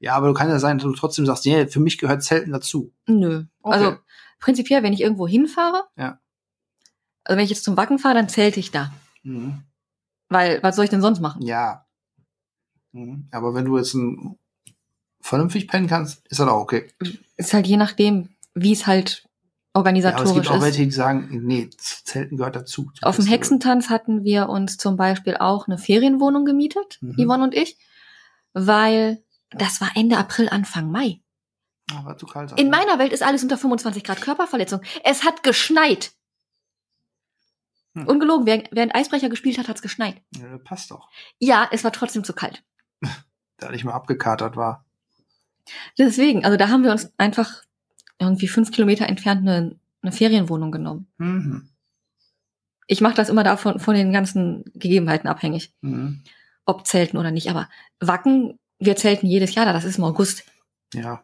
Ja, 0.00 0.14
aber 0.14 0.28
du 0.28 0.34
kann 0.34 0.48
ja 0.48 0.58
sein, 0.58 0.78
dass 0.78 0.84
du 0.84 0.94
trotzdem 0.94 1.26
sagst, 1.26 1.44
nee, 1.46 1.66
für 1.66 1.78
mich 1.80 1.98
gehört 1.98 2.22
Zelten 2.22 2.52
dazu. 2.52 2.92
Nö. 3.06 3.44
Okay. 3.62 3.76
Also 3.76 3.96
prinzipiell, 4.40 4.82
wenn 4.82 4.92
ich 4.94 5.02
irgendwo 5.02 5.28
hinfahre, 5.28 5.84
Ja. 5.96 6.18
also 7.24 7.36
wenn 7.36 7.44
ich 7.44 7.50
jetzt 7.50 7.64
zum 7.64 7.76
Wacken 7.76 7.98
fahre, 7.98 8.14
dann 8.14 8.28
zelte 8.28 8.58
ich 8.60 8.70
da. 8.70 8.92
Mhm. 9.22 9.62
Weil, 10.30 10.62
was 10.62 10.76
soll 10.76 10.84
ich 10.84 10.90
denn 10.90 11.02
sonst 11.02 11.20
machen? 11.20 11.42
Ja. 11.42 11.84
Mhm. 12.92 13.28
Aber 13.30 13.54
wenn 13.54 13.66
du 13.66 13.76
jetzt 13.76 13.94
ein, 13.94 14.38
vernünftig 15.20 15.68
pennen 15.68 15.86
kannst, 15.86 16.26
ist 16.28 16.40
das 16.40 16.48
auch 16.48 16.60
okay. 16.62 16.90
Ist 17.36 17.52
halt 17.52 17.66
je 17.66 17.76
nachdem, 17.76 18.30
wie 18.54 18.72
es 18.72 18.86
halt 18.86 19.22
Ja, 19.22 19.80
aber 19.82 19.90
es 19.92 20.00
organisatorisch 20.00 20.32
gibt 20.34 20.48
auch 20.48 20.62
welche, 20.62 20.84
die 20.84 20.90
sagen, 20.90 21.28
nee, 21.46 21.68
Zelten 21.76 22.38
gehört 22.38 22.56
dazu. 22.56 22.90
Auf 23.02 23.16
dem. 23.16 23.26
Hexentanz 23.26 23.90
hatten 23.90 24.24
wir 24.24 24.48
uns 24.48 24.78
zum 24.78 24.96
Beispiel 24.96 25.36
auch 25.36 25.68
eine 25.68 25.76
Ferienwohnung 25.76 26.46
gemietet, 26.46 26.98
Mhm. 27.02 27.16
Yvonne 27.26 27.44
und 27.44 27.54
ich, 27.54 27.76
weil 28.54 29.22
das 29.50 29.80
war 29.80 29.90
Ende 29.94 30.16
April, 30.18 30.48
Anfang 30.48 30.90
Mai. 30.90 31.20
Ah, 31.92 32.04
war 32.04 32.16
zu 32.16 32.26
kalt. 32.26 32.52
In 32.58 32.70
meiner 32.70 32.98
Welt 32.98 33.12
ist 33.12 33.22
alles 33.22 33.42
unter 33.42 33.58
25 33.58 34.04
Grad 34.04 34.20
Körperverletzung. 34.20 34.80
Es 35.04 35.24
hat 35.24 35.42
geschneit. 35.42 36.12
Hm. 37.94 38.06
Ungelogen, 38.06 38.46
während, 38.46 38.68
während 38.70 38.94
Eisbrecher 38.94 39.28
gespielt 39.28 39.58
hat, 39.58 39.68
hat 39.68 39.76
es 39.76 39.82
geschneit. 39.82 40.22
ja, 40.36 40.58
passt 40.58 40.90
doch. 40.92 41.08
Ja, 41.38 41.68
es 41.72 41.82
war 41.84 41.92
trotzdem 41.92 42.24
zu 42.24 42.32
kalt. 42.32 42.62
Da 43.56 43.70
ich 43.72 43.84
mal 43.84 43.92
abgekatert 43.92 44.56
war. 44.56 44.86
Deswegen, 45.98 46.46
also 46.46 46.56
da 46.56 46.70
haben 46.70 46.82
wir 46.82 46.92
uns 46.92 47.12
einfach 47.18 47.62
irgendwie 48.18 48.48
fünf 48.48 48.70
Kilometer 48.70 49.06
entfernt 49.06 49.46
eine, 49.46 49.78
eine 50.00 50.12
Ferienwohnung 50.12 50.72
genommen. 50.72 51.12
Mhm. 51.18 51.68
Ich 52.86 53.02
mache 53.02 53.12
das 53.12 53.28
immer 53.28 53.44
davon 53.44 53.78
von 53.78 53.94
den 53.94 54.14
ganzen 54.14 54.64
Gegebenheiten 54.72 55.28
abhängig, 55.28 55.74
Mhm. 55.82 56.22
ob 56.64 56.86
zelten 56.86 57.18
oder 57.18 57.30
nicht. 57.32 57.50
Aber 57.50 57.68
Wacken, 57.98 58.58
wir 58.80 58.96
zelten 58.96 59.26
jedes 59.26 59.54
Jahr 59.54 59.66
da, 59.66 59.72
das 59.72 59.84
ist 59.84 59.98
im 59.98 60.04
August. 60.04 60.44
Ja. 60.94 61.22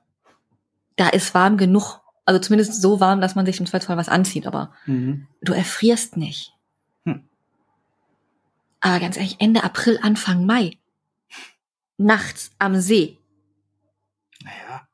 Da 0.97 1.09
ist 1.09 1.35
warm 1.35 1.57
genug. 1.57 2.01
Also 2.25 2.41
zumindest 2.41 2.81
so 2.81 3.01
warm, 3.01 3.21
dass 3.21 3.35
man 3.35 3.47
sich 3.47 3.59
im 3.61 3.67
Zweifelsfall 3.67 3.97
was 3.97 4.09
anzieht, 4.09 4.47
aber 4.47 4.73
Mhm. 4.87 5.27
du 5.43 5.53
erfrierst 5.53 6.17
nicht. 6.17 6.53
Aber 8.81 9.01
ganz 9.01 9.17
ehrlich, 9.17 9.37
Ende 9.41 9.65
April, 9.65 9.99
Anfang 10.03 10.45
Mai. 10.47 10.79
Nachts 11.97 12.53
am 12.59 12.79
See. 12.79 13.19
Naja, 14.45 14.87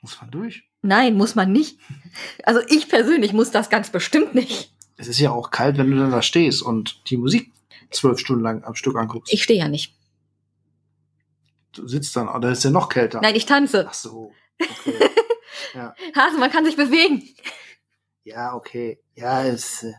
muss 0.00 0.18
man 0.20 0.30
durch. 0.30 0.62
Nein, 0.82 1.16
muss 1.16 1.34
man 1.34 1.52
nicht. 1.52 1.78
Also 2.44 2.60
ich 2.68 2.88
persönlich 2.88 3.32
muss 3.32 3.50
das 3.50 3.68
ganz 3.70 3.90
bestimmt 3.90 4.34
nicht. 4.34 4.72
Es 4.96 5.08
ist 5.08 5.18
ja 5.18 5.30
auch 5.32 5.50
kalt, 5.50 5.76
wenn 5.78 5.90
du 5.90 5.96
dann 5.98 6.12
da 6.12 6.22
stehst 6.22 6.62
und 6.62 7.10
die 7.10 7.16
Musik 7.16 7.52
zwölf 7.90 8.18
Stunden 8.20 8.44
lang 8.44 8.64
am 8.64 8.76
Stück 8.76 8.96
anguckst. 8.96 9.32
Ich 9.32 9.42
stehe 9.42 9.58
ja 9.58 9.68
nicht. 9.68 9.94
Du 11.72 11.86
sitzt 11.88 12.14
dann, 12.16 12.28
oder 12.28 12.50
ist 12.52 12.64
ja 12.64 12.70
noch 12.70 12.88
kälter. 12.88 13.20
Nein, 13.20 13.34
ich 13.36 13.46
tanze. 13.46 13.86
Ach 13.88 13.94
so. 13.94 14.32
Okay. 14.60 14.98
ja. 15.74 15.94
Hase, 16.16 16.38
man 16.38 16.50
kann 16.50 16.64
sich 16.64 16.76
bewegen. 16.76 17.22
ja, 18.24 18.54
okay. 18.54 19.00
Ja, 19.14 19.44
es. 19.44 19.82
äh, 19.84 19.92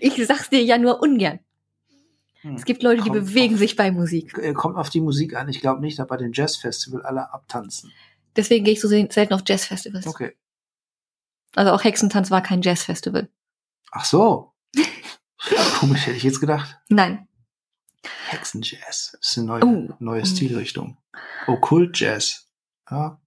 Ich 0.00 0.14
sag's 0.26 0.50
dir 0.50 0.62
ja 0.62 0.78
nur 0.78 1.00
ungern. 1.02 1.40
hm. 2.42 2.54
Es 2.54 2.64
gibt 2.64 2.82
Leute, 2.82 3.02
die 3.02 3.10
Kommt 3.10 3.26
bewegen 3.26 3.54
auf- 3.54 3.58
sich 3.60 3.76
bei 3.76 3.90
Musik. 3.90 4.36
Äh, 4.38 4.52
Kommt 4.52 4.76
auf 4.76 4.90
die 4.90 5.00
Musik 5.00 5.34
an. 5.36 5.48
Ich 5.48 5.60
glaube 5.60 5.80
nicht, 5.80 5.98
dass 5.98 6.06
bei 6.06 6.16
dem 6.16 6.32
Jazzfestival 6.32 7.02
alle 7.02 7.32
abtanzen. 7.32 7.92
Deswegen 8.36 8.64
gehe 8.64 8.74
ich 8.74 8.80
so 8.80 8.88
sel- 8.88 9.10
selten 9.12 9.34
auf 9.34 9.42
Jazzfestivals. 9.46 10.06
Okay. 10.06 10.36
Also 11.54 11.70
auch 11.72 11.84
Hexentanz 11.84 12.30
war 12.32 12.42
kein 12.42 12.62
Jazzfestival. 12.62 13.28
Ach 13.92 14.04
so. 14.04 14.52
Komisch, 15.78 16.06
hätte 16.06 16.16
ich 16.16 16.22
jetzt 16.24 16.40
gedacht. 16.40 16.78
Nein. 16.88 17.28
Hexenjazz. 18.28 19.12
Das 19.20 19.30
ist 19.30 19.38
eine 19.38 19.46
neue, 19.46 19.64
Oh. 19.64 19.94
neue 19.98 20.26
Stilrichtung. 20.26 20.98
Okkult 21.46 21.98
Jazz. 21.98 22.48
Ja. 22.90 23.20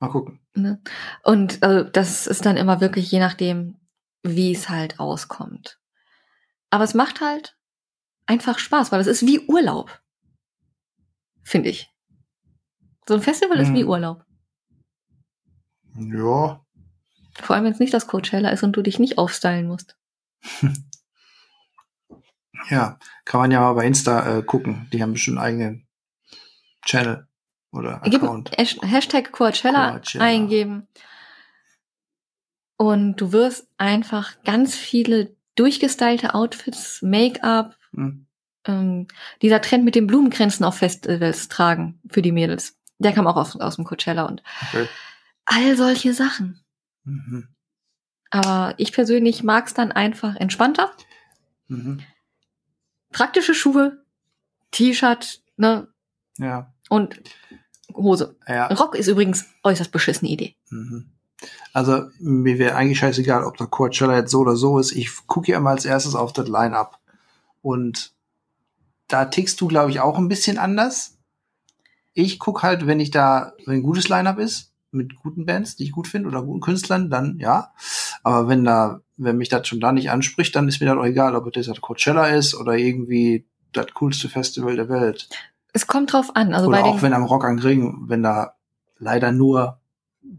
Mal 0.00 0.08
gucken. 0.08 0.40
Ne? 0.54 0.82
Und 1.22 1.62
also, 1.62 1.88
das 1.88 2.26
ist 2.26 2.44
dann 2.46 2.56
immer 2.56 2.80
wirklich 2.80 3.10
je 3.10 3.20
nachdem, 3.20 3.78
wie 4.22 4.52
es 4.52 4.68
halt 4.68 4.98
auskommt. 5.00 5.78
Aber 6.70 6.84
es 6.84 6.94
macht 6.94 7.20
halt 7.20 7.56
einfach 8.26 8.58
Spaß, 8.58 8.92
weil 8.92 9.00
es 9.00 9.06
ist 9.06 9.26
wie 9.26 9.40
Urlaub. 9.46 10.02
Finde 11.42 11.68
ich. 11.70 11.90
So 13.08 13.14
ein 13.14 13.22
Festival 13.22 13.58
ist 13.60 13.68
Mhm. 13.70 13.74
wie 13.74 13.84
Urlaub. 13.84 14.24
Ja. 15.96 16.64
Vor 17.40 17.56
allem, 17.56 17.64
wenn 17.64 17.72
es 17.72 17.78
nicht 17.80 17.92
das 17.94 18.06
Coachella 18.06 18.50
ist 18.50 18.62
und 18.62 18.72
du 18.72 18.82
dich 18.82 18.98
nicht 18.98 19.18
aufstylen 19.18 19.66
musst. 19.66 19.96
Ja. 22.70 22.98
Kann 23.24 23.40
man 23.40 23.50
ja 23.50 23.60
mal 23.60 23.72
bei 23.74 23.86
Insta 23.86 24.38
äh, 24.38 24.42
gucken. 24.42 24.88
Die 24.92 25.02
haben 25.02 25.12
bestimmt 25.12 25.38
einen 25.38 25.46
eigenen 25.46 25.86
Channel 26.84 27.26
oder 27.72 28.00
Gib 28.04 28.22
Account. 28.22 28.50
Hash- 28.58 28.78
Hashtag 28.82 29.32
Coachella, 29.32 29.92
Coachella. 29.98 30.24
eingeben. 30.24 30.88
Und 32.76 33.16
du 33.16 33.32
wirst 33.32 33.68
einfach 33.78 34.42
ganz 34.44 34.74
viele 34.74 35.36
durchgestylte 35.54 36.34
Outfits, 36.34 37.02
Make-up, 37.02 37.76
Hm. 37.94 38.26
ähm, 38.66 39.06
dieser 39.42 39.60
Trend 39.60 39.84
mit 39.84 39.94
den 39.94 40.06
Blumenkränzen 40.06 40.64
auf 40.64 40.76
Festivals 40.78 41.48
tragen 41.48 42.00
für 42.10 42.22
die 42.22 42.32
Mädels. 42.32 42.78
Der 42.98 43.12
kam 43.12 43.26
auch 43.26 43.36
aus, 43.36 43.54
aus 43.60 43.76
dem 43.76 43.84
Coachella 43.84 44.24
und 44.24 44.42
Okay. 44.68 44.88
all 45.44 45.76
solche 45.76 46.14
Sachen. 46.14 46.60
Mhm. 47.04 47.48
Aber 48.30 48.74
ich 48.78 48.92
persönlich 48.92 49.42
mag 49.42 49.66
es 49.66 49.74
dann 49.74 49.92
einfach 49.92 50.36
entspannter. 50.36 50.90
Mhm. 51.68 52.00
Praktische 53.12 53.54
Schuhe, 53.54 54.02
T-Shirt 54.70 55.42
ne, 55.56 55.88
Ja. 56.38 56.72
und 56.88 57.20
Hose. 57.94 58.36
Ja. 58.48 58.66
Rock 58.68 58.94
ist 58.94 59.08
übrigens 59.08 59.46
äußerst 59.62 59.92
beschissene 59.92 60.30
Idee. 60.30 60.54
Mhm. 60.70 61.10
Also 61.72 62.08
mir 62.18 62.58
wäre 62.58 62.76
eigentlich 62.76 62.98
scheißegal, 62.98 63.44
ob 63.44 63.56
der 63.56 63.66
Coachella 63.66 64.16
jetzt 64.16 64.30
so 64.30 64.40
oder 64.40 64.56
so 64.56 64.78
ist. 64.78 64.92
Ich 64.92 65.10
gucke 65.26 65.50
ja 65.52 65.58
immer 65.58 65.70
als 65.70 65.84
erstes 65.84 66.14
auf 66.14 66.32
das 66.32 66.48
Line-Up. 66.48 66.98
Und 67.62 68.12
da 69.08 69.24
tickst 69.26 69.60
du, 69.60 69.68
glaube 69.68 69.90
ich, 69.90 70.00
auch 70.00 70.18
ein 70.18 70.28
bisschen 70.28 70.58
anders. 70.58 71.18
Ich 72.14 72.38
guck 72.38 72.62
halt, 72.62 72.86
wenn 72.86 73.00
ich 73.00 73.10
da, 73.10 73.52
wenn 73.66 73.76
ein 73.76 73.82
gutes 73.82 74.08
Line-Up 74.08 74.38
ist, 74.38 74.72
mit 74.90 75.16
guten 75.16 75.46
Bands, 75.46 75.76
die 75.76 75.84
ich 75.84 75.92
gut 75.92 76.06
finde, 76.06 76.28
oder 76.28 76.42
guten 76.42 76.60
Künstlern, 76.60 77.10
dann 77.10 77.38
ja. 77.38 77.72
Aber 78.22 78.48
wenn 78.48 78.64
da, 78.64 79.00
wenn 79.16 79.36
mich 79.36 79.48
das 79.48 79.66
schon 79.66 79.80
da 79.80 79.92
nicht 79.92 80.10
anspricht, 80.10 80.54
dann 80.54 80.68
ist 80.68 80.80
mir 80.80 80.86
das 80.86 80.96
auch 80.96 81.04
egal, 81.04 81.34
ob 81.34 81.52
das 81.52 81.68
Coachella 81.80 82.28
ist 82.28 82.54
oder 82.54 82.76
irgendwie 82.76 83.46
das 83.72 83.86
coolste 83.94 84.28
Festival 84.28 84.76
der 84.76 84.88
Welt. 84.88 85.28
Es 85.72 85.86
kommt 85.86 86.12
drauf 86.12 86.36
an. 86.36 86.54
Also 86.54 86.68
oder 86.68 86.84
auch 86.84 87.02
wenn 87.02 87.14
am 87.14 87.24
Rock 87.24 87.44
am 87.44 87.58
Ring, 87.58 88.04
wenn 88.06 88.22
da 88.22 88.54
leider 88.98 89.32
nur 89.32 89.80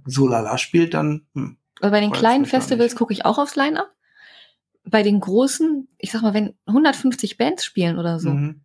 Solala 0.06 0.58
spielt, 0.58 0.94
dann 0.94 1.26
hm. 1.34 1.58
also 1.82 1.92
bei 1.92 2.00
den 2.00 2.12
kleinen 2.12 2.46
Festivals 2.46 2.96
gucke 2.96 3.14
ich 3.14 3.26
auch 3.26 3.38
aufs 3.38 3.56
Line-Up. 3.56 3.92
Bei 4.86 5.02
den 5.02 5.20
großen, 5.20 5.88
ich 5.98 6.12
sag 6.12 6.22
mal, 6.22 6.34
wenn 6.34 6.56
150 6.66 7.38
Bands 7.38 7.66
spielen 7.66 7.98
oder 7.98 8.20
so, 8.20 8.32
Mhm. 8.32 8.62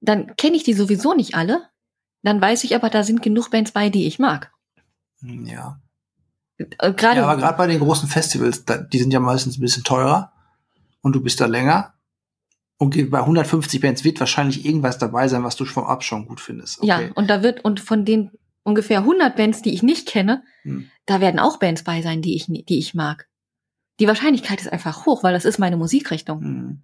dann 0.00 0.36
kenne 0.36 0.56
ich 0.56 0.62
die 0.62 0.72
sowieso 0.72 1.14
nicht 1.14 1.34
alle. 1.34 1.68
Dann 2.22 2.40
weiß 2.40 2.64
ich 2.64 2.74
aber, 2.74 2.90
da 2.90 3.02
sind 3.02 3.22
genug 3.22 3.50
Bands 3.50 3.72
bei, 3.72 3.90
die 3.90 4.06
ich 4.06 4.18
mag. 4.18 4.52
Hm, 5.20 5.46
Ja. 5.46 5.80
Äh, 6.58 6.92
Gerade 6.92 7.20
ja, 7.20 7.26
aber 7.26 7.40
gerade 7.40 7.56
bei 7.56 7.66
den 7.66 7.80
großen 7.80 8.08
Festivals, 8.08 8.64
die 8.64 8.98
sind 8.98 9.12
ja 9.12 9.20
meistens 9.20 9.58
ein 9.58 9.60
bisschen 9.60 9.84
teurer 9.84 10.32
und 11.00 11.14
du 11.14 11.22
bist 11.22 11.40
da 11.40 11.46
länger. 11.46 11.94
Und 12.80 13.10
bei 13.10 13.18
150 13.18 13.80
Bands 13.80 14.04
wird 14.04 14.20
wahrscheinlich 14.20 14.64
irgendwas 14.64 14.98
dabei 14.98 15.26
sein, 15.26 15.42
was 15.42 15.56
du 15.56 15.64
vom 15.64 15.84
Ab 15.84 16.04
schon 16.04 16.26
gut 16.26 16.40
findest. 16.40 16.82
Ja, 16.84 17.00
und 17.16 17.28
da 17.28 17.42
wird, 17.42 17.64
und 17.64 17.80
von 17.80 18.04
den 18.04 18.30
ungefähr 18.62 19.00
100 19.00 19.34
Bands, 19.34 19.62
die 19.62 19.72
ich 19.74 19.82
nicht 19.82 20.06
kenne, 20.06 20.42
Hm. 20.62 20.88
da 21.06 21.20
werden 21.20 21.40
auch 21.40 21.58
Bands 21.58 21.82
bei 21.82 22.02
sein, 22.02 22.22
die 22.22 22.36
ich, 22.36 22.46
die 22.46 22.78
ich 22.78 22.94
mag. 22.94 23.28
Die 23.98 24.06
Wahrscheinlichkeit 24.06 24.60
ist 24.60 24.72
einfach 24.72 25.06
hoch, 25.06 25.24
weil 25.24 25.32
das 25.32 25.44
ist 25.44 25.58
meine 25.58 25.76
Musikrichtung. 25.76 26.40
Hm. 26.40 26.82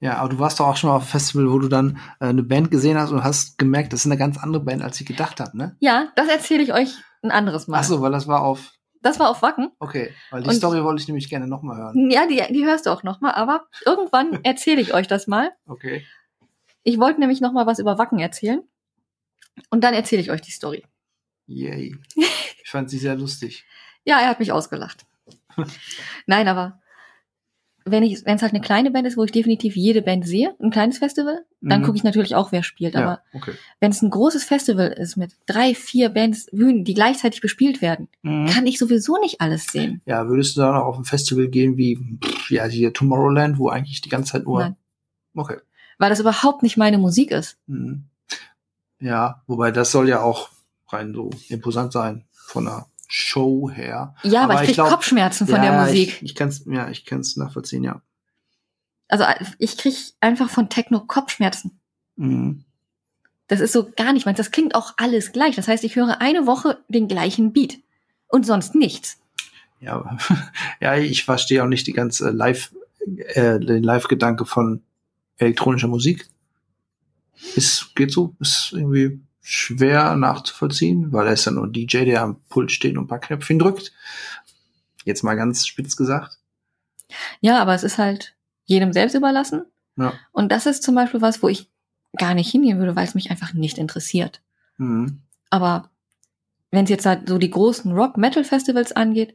Ja, 0.00 0.18
aber 0.18 0.28
du 0.28 0.38
warst 0.38 0.60
doch 0.60 0.66
auch 0.66 0.76
schon 0.76 0.90
mal 0.90 0.96
auf 0.96 1.02
einem 1.02 1.10
Festival, 1.10 1.50
wo 1.50 1.58
du 1.58 1.68
dann 1.68 1.98
äh, 2.20 2.26
eine 2.26 2.42
Band 2.42 2.70
gesehen 2.70 2.96
hast 2.98 3.10
und 3.10 3.24
hast 3.24 3.58
gemerkt, 3.58 3.92
das 3.92 4.00
ist 4.00 4.06
eine 4.06 4.16
ganz 4.16 4.38
andere 4.38 4.62
Band, 4.62 4.82
als 4.82 5.00
ich 5.00 5.06
gedacht 5.06 5.40
habe, 5.40 5.56
ne? 5.56 5.76
Ja, 5.80 6.12
das 6.14 6.28
erzähle 6.28 6.62
ich 6.62 6.72
euch 6.72 6.94
ein 7.22 7.30
anderes 7.30 7.68
Mal. 7.68 7.78
Ach 7.80 7.84
so, 7.84 8.00
weil 8.00 8.12
das 8.12 8.26
war 8.28 8.42
auf. 8.42 8.72
Das 9.00 9.18
war 9.20 9.28
auf 9.30 9.42
Wacken. 9.42 9.70
Okay, 9.78 10.12
weil 10.30 10.42
die 10.42 10.48
Und- 10.48 10.54
Story 10.56 10.82
wollte 10.82 11.00
ich 11.02 11.08
nämlich 11.08 11.28
gerne 11.30 11.46
nochmal 11.46 11.76
hören. 11.76 12.10
Ja, 12.10 12.26
die, 12.26 12.42
die 12.52 12.64
hörst 12.64 12.86
du 12.86 12.90
auch 12.90 13.02
noch 13.04 13.20
mal, 13.20 13.32
aber 13.32 13.66
irgendwann 13.86 14.40
erzähle 14.44 14.80
ich 14.80 14.92
euch 14.94 15.06
das 15.06 15.26
mal. 15.26 15.52
Okay. 15.66 16.04
Ich 16.82 16.98
wollte 16.98 17.20
nämlich 17.20 17.40
noch 17.40 17.52
mal 17.52 17.66
was 17.66 17.78
über 17.78 17.98
Wacken 17.98 18.18
erzählen. 18.18 18.62
Und 19.70 19.82
dann 19.84 19.94
erzähle 19.94 20.22
ich 20.22 20.30
euch 20.30 20.40
die 20.40 20.50
Story. 20.52 20.84
Yay. 21.46 21.96
Ich 22.64 22.70
fand 22.70 22.90
sie 22.90 22.98
sehr 22.98 23.16
lustig. 23.16 23.64
Ja, 24.04 24.20
er 24.20 24.28
hat 24.28 24.40
mich 24.40 24.52
ausgelacht. 24.52 25.06
Nein, 26.26 26.48
aber 26.48 26.82
wenn 27.90 28.02
ich, 28.02 28.24
wenn 28.24 28.36
es 28.36 28.42
halt 28.42 28.52
eine 28.52 28.60
kleine 28.62 28.90
Band 28.90 29.06
ist, 29.06 29.16
wo 29.16 29.24
ich 29.24 29.32
definitiv 29.32 29.76
jede 29.76 30.02
Band 30.02 30.26
sehe, 30.26 30.54
ein 30.60 30.70
kleines 30.70 30.98
Festival, 30.98 31.44
dann 31.60 31.80
Mhm. 31.80 31.84
gucke 31.84 31.96
ich 31.96 32.04
natürlich 32.04 32.34
auch, 32.34 32.52
wer 32.52 32.62
spielt. 32.62 32.94
Aber 32.96 33.22
Ja, 33.32 33.38
okay. 33.40 33.52
wenn 33.80 33.90
es 33.90 34.00
ein 34.02 34.10
großes 34.10 34.44
Festival 34.44 34.88
ist 34.88 35.16
mit 35.16 35.32
drei, 35.46 35.74
vier 35.74 36.08
Bands, 36.08 36.46
Bühnen, 36.52 36.84
die 36.84 36.94
gleichzeitig 36.94 37.40
bespielt 37.40 37.82
werden, 37.82 38.08
Mhm. 38.22 38.46
kann 38.46 38.66
ich 38.66 38.78
sowieso 38.78 39.16
nicht 39.20 39.40
alles 39.40 39.66
sehen. 39.66 40.00
Ja, 40.06 40.28
würdest 40.28 40.56
du 40.56 40.60
dann 40.60 40.76
auch 40.76 40.86
auf 40.86 40.98
ein 40.98 41.04
Festival 41.04 41.48
gehen 41.48 41.76
wie, 41.76 41.98
ja, 42.48 42.64
hier 42.64 42.92
Tomorrowland, 42.92 43.58
wo 43.58 43.68
eigentlich 43.68 44.00
die 44.00 44.08
ganze 44.08 44.32
Zeit 44.32 44.44
nur. 44.44 44.60
Nein. 44.60 44.76
Okay. 45.34 45.56
Weil 45.98 46.10
das 46.10 46.20
überhaupt 46.20 46.62
nicht 46.62 46.76
meine 46.76 46.98
Musik 46.98 47.30
ist. 47.32 47.58
Mhm. 47.66 48.04
Ja, 49.00 49.42
wobei 49.46 49.70
das 49.70 49.90
soll 49.92 50.08
ja 50.08 50.20
auch 50.22 50.50
rein 50.88 51.12
so 51.14 51.30
imposant 51.48 51.92
sein 51.92 52.24
von 52.32 52.64
der 52.64 52.86
Show 53.08 53.70
her. 53.70 54.14
Ja, 54.22 54.44
aber, 54.44 54.52
Aber 54.52 54.54
ich 54.54 54.60
ich 54.60 54.66
krieg 54.66 54.74
glaub- 54.76 54.90
Kopfschmerzen 54.90 55.46
von 55.46 55.56
ja, 55.56 55.62
der 55.62 55.80
Musik. 55.80 56.08
Ich, 56.08 56.22
ich 56.22 56.34
kann's, 56.34 56.64
ja, 56.66 56.90
ich 56.90 57.06
kann's 57.06 57.36
nachvollziehen, 57.36 57.82
ja. 57.82 58.02
Also 59.08 59.24
ich 59.58 59.78
krieg 59.78 59.96
einfach 60.20 60.50
von 60.50 60.68
Techno 60.68 61.00
Kopfschmerzen. 61.00 61.80
Mhm. 62.16 62.64
Das 63.46 63.60
ist 63.60 63.72
so 63.72 63.90
gar 63.96 64.12
nicht 64.12 64.26
meins. 64.26 64.36
Das 64.36 64.50
klingt 64.50 64.74
auch 64.74 64.92
alles 64.98 65.32
gleich. 65.32 65.56
Das 65.56 65.66
heißt, 65.68 65.82
ich 65.84 65.96
höre 65.96 66.20
eine 66.20 66.46
Woche 66.46 66.78
den 66.88 67.08
gleichen 67.08 67.54
Beat 67.54 67.78
und 68.28 68.44
sonst 68.44 68.74
nichts. 68.74 69.18
Ja, 69.80 70.18
ja, 70.80 70.96
ich 70.96 71.24
verstehe 71.24 71.64
auch 71.64 71.68
nicht 71.68 71.86
die 71.86 71.94
ganze 71.94 72.28
Live, 72.28 72.74
äh, 73.00 73.58
den 73.58 73.82
Live-Gedanke 73.82 74.44
von 74.44 74.82
elektronischer 75.38 75.88
Musik. 75.88 76.28
Ist, 77.54 77.94
geht 77.94 78.12
so, 78.12 78.34
ist 78.40 78.72
irgendwie 78.74 79.20
schwer 79.50 80.14
nachzuvollziehen, 80.14 81.10
weil 81.10 81.26
er 81.26 81.32
ist 81.32 81.46
ja 81.46 81.52
nur 81.52 81.64
ein 81.64 81.72
DJ, 81.72 82.04
der 82.04 82.20
am 82.20 82.38
Pult 82.50 82.70
steht 82.70 82.98
und 82.98 83.04
ein 83.04 83.08
paar 83.08 83.18
Knöpfchen 83.18 83.58
drückt. 83.58 83.94
Jetzt 85.04 85.22
mal 85.22 85.36
ganz 85.36 85.66
spitz 85.66 85.96
gesagt. 85.96 86.36
Ja, 87.40 87.58
aber 87.58 87.74
es 87.74 87.82
ist 87.82 87.96
halt 87.96 88.34
jedem 88.66 88.92
selbst 88.92 89.14
überlassen. 89.14 89.64
Ja. 89.96 90.12
Und 90.32 90.52
das 90.52 90.66
ist 90.66 90.82
zum 90.82 90.94
Beispiel 90.94 91.22
was, 91.22 91.42
wo 91.42 91.48
ich 91.48 91.70
gar 92.18 92.34
nicht 92.34 92.50
hingehen 92.50 92.78
würde, 92.78 92.94
weil 92.94 93.06
es 93.06 93.14
mich 93.14 93.30
einfach 93.30 93.54
nicht 93.54 93.78
interessiert. 93.78 94.42
Mhm. 94.76 95.22
Aber 95.48 95.88
wenn 96.70 96.84
es 96.84 96.90
jetzt 96.90 97.06
halt 97.06 97.26
so 97.26 97.38
die 97.38 97.50
großen 97.50 97.90
Rock-Metal-Festivals 97.90 98.92
angeht, 98.92 99.34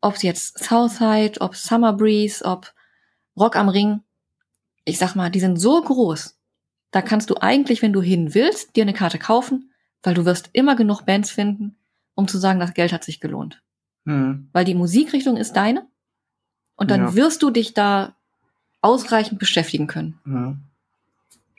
ob 0.00 0.14
es 0.14 0.22
jetzt 0.22 0.62
Southside, 0.62 1.40
ob 1.40 1.56
Summer 1.56 1.92
Breeze, 1.92 2.44
ob 2.44 2.72
Rock 3.36 3.56
am 3.56 3.68
Ring, 3.68 4.02
ich 4.84 4.98
sag 4.98 5.16
mal, 5.16 5.28
die 5.28 5.40
sind 5.40 5.56
so 5.56 5.82
groß. 5.82 6.36
Da 6.90 7.02
kannst 7.02 7.30
du 7.30 7.36
eigentlich, 7.40 7.82
wenn 7.82 7.92
du 7.92 8.02
hin 8.02 8.34
willst, 8.34 8.74
dir 8.76 8.82
eine 8.82 8.92
Karte 8.94 9.18
kaufen, 9.18 9.70
weil 10.02 10.14
du 10.14 10.24
wirst 10.24 10.50
immer 10.52 10.76
genug 10.76 11.04
Bands 11.06 11.30
finden, 11.30 11.76
um 12.14 12.26
zu 12.26 12.38
sagen, 12.38 12.58
das 12.60 12.74
Geld 12.74 12.92
hat 12.92 13.04
sich 13.04 13.20
gelohnt. 13.20 13.62
Mhm. 14.04 14.48
Weil 14.52 14.64
die 14.64 14.74
Musikrichtung 14.74 15.36
ist 15.36 15.52
deine 15.52 15.86
und 16.76 16.90
dann 16.90 17.00
Ja. 17.00 17.14
wirst 17.14 17.42
du 17.42 17.50
dich 17.50 17.74
da 17.74 18.14
ausreichend 18.80 19.38
beschäftigen 19.38 19.86
können. 19.86 20.18
Mhm. 20.24 20.58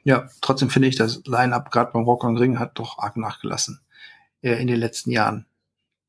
Ja, 0.03 0.27
trotzdem 0.41 0.69
finde 0.71 0.88
ich, 0.88 0.95
das 0.95 1.21
Line-Up 1.25 1.69
gerade 1.71 1.91
beim 1.91 2.03
Rock 2.03 2.25
am 2.25 2.36
Ring 2.36 2.57
hat 2.57 2.79
doch 2.79 2.97
arg 2.97 3.17
nachgelassen. 3.17 3.79
Äh, 4.41 4.59
in 4.59 4.67
den 4.67 4.79
letzten 4.79 5.11
Jahren. 5.11 5.45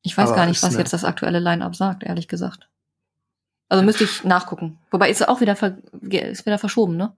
Ich 0.01 0.17
weiß 0.17 0.29
Aber 0.29 0.37
gar 0.37 0.45
nicht, 0.47 0.61
was 0.63 0.75
jetzt 0.75 0.91
das 0.91 1.05
aktuelle 1.05 1.39
Line-Up 1.39 1.75
sagt, 1.75 2.03
ehrlich 2.03 2.27
gesagt. 2.27 2.67
Also 3.69 3.85
müsste 3.85 4.03
ich 4.03 4.23
nachgucken. 4.23 4.79
Wobei 4.91 5.09
ist 5.09 5.27
auch 5.27 5.39
wieder, 5.39 5.55
ist 6.01 6.45
wieder 6.45 6.57
verschoben, 6.57 6.97
ne? 6.97 7.15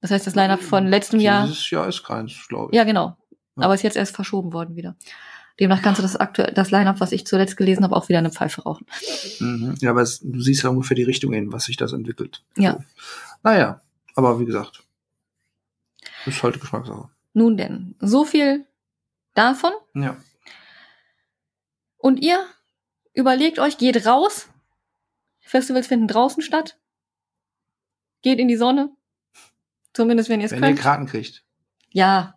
Das 0.00 0.10
heißt, 0.10 0.26
das 0.26 0.34
Line-Up 0.34 0.62
von 0.62 0.86
letztem 0.86 1.20
Jahr. 1.20 1.46
Dieses 1.46 1.70
Jahr 1.70 1.88
ist 1.88 2.04
keins, 2.04 2.46
glaube 2.48 2.70
ich. 2.72 2.76
Ja, 2.76 2.84
genau. 2.84 3.16
Ja. 3.56 3.64
Aber 3.64 3.74
ist 3.74 3.82
jetzt 3.82 3.96
erst 3.96 4.14
verschoben 4.14 4.52
worden 4.52 4.76
wieder. 4.76 4.96
Demnach 5.58 5.80
kannst 5.80 5.98
du 5.98 6.02
das 6.02 6.16
aktuell, 6.16 6.52
das 6.52 6.70
Line-Up, 6.70 7.00
was 7.00 7.12
ich 7.12 7.26
zuletzt 7.26 7.56
gelesen 7.56 7.82
habe, 7.82 7.96
auch 7.96 8.08
wieder 8.08 8.18
eine 8.18 8.30
Pfeife 8.30 8.62
rauchen. 8.62 8.86
Mhm. 9.40 9.74
Ja, 9.80 9.90
aber 9.90 10.02
es, 10.02 10.20
du 10.20 10.40
siehst 10.40 10.62
ja 10.62 10.70
ungefähr 10.70 10.94
die 10.94 11.02
Richtung 11.02 11.32
in, 11.32 11.52
was 11.52 11.64
sich 11.64 11.78
das 11.78 11.92
entwickelt. 11.92 12.44
Ja. 12.56 12.72
So. 12.72 12.84
Naja, 13.42 13.80
aber 14.14 14.38
wie 14.38 14.44
gesagt, 14.44 14.82
ist 16.26 16.42
halt 16.42 16.60
Geschmackssache. 16.60 17.08
Nun 17.32 17.56
denn, 17.56 17.94
so 18.00 18.24
viel 18.24 18.66
davon. 19.34 19.72
Ja. 19.94 20.16
Und 21.96 22.20
ihr 22.20 22.38
überlegt 23.14 23.58
euch, 23.58 23.78
geht 23.78 24.06
raus. 24.06 24.48
Festivals 25.40 25.86
finden 25.86 26.08
draußen 26.08 26.42
statt. 26.42 26.76
Geht 28.22 28.38
in 28.38 28.48
die 28.48 28.56
Sonne. 28.56 28.90
Zumindest 29.96 30.28
wenn 30.28 30.40
ihr 30.40 30.44
es 30.46 30.52
Wenn 30.52 30.62
ihr 30.62 30.66
könnt. 30.68 30.80
Karten 30.80 31.06
kriegt. 31.06 31.42
Ja. 31.90 32.34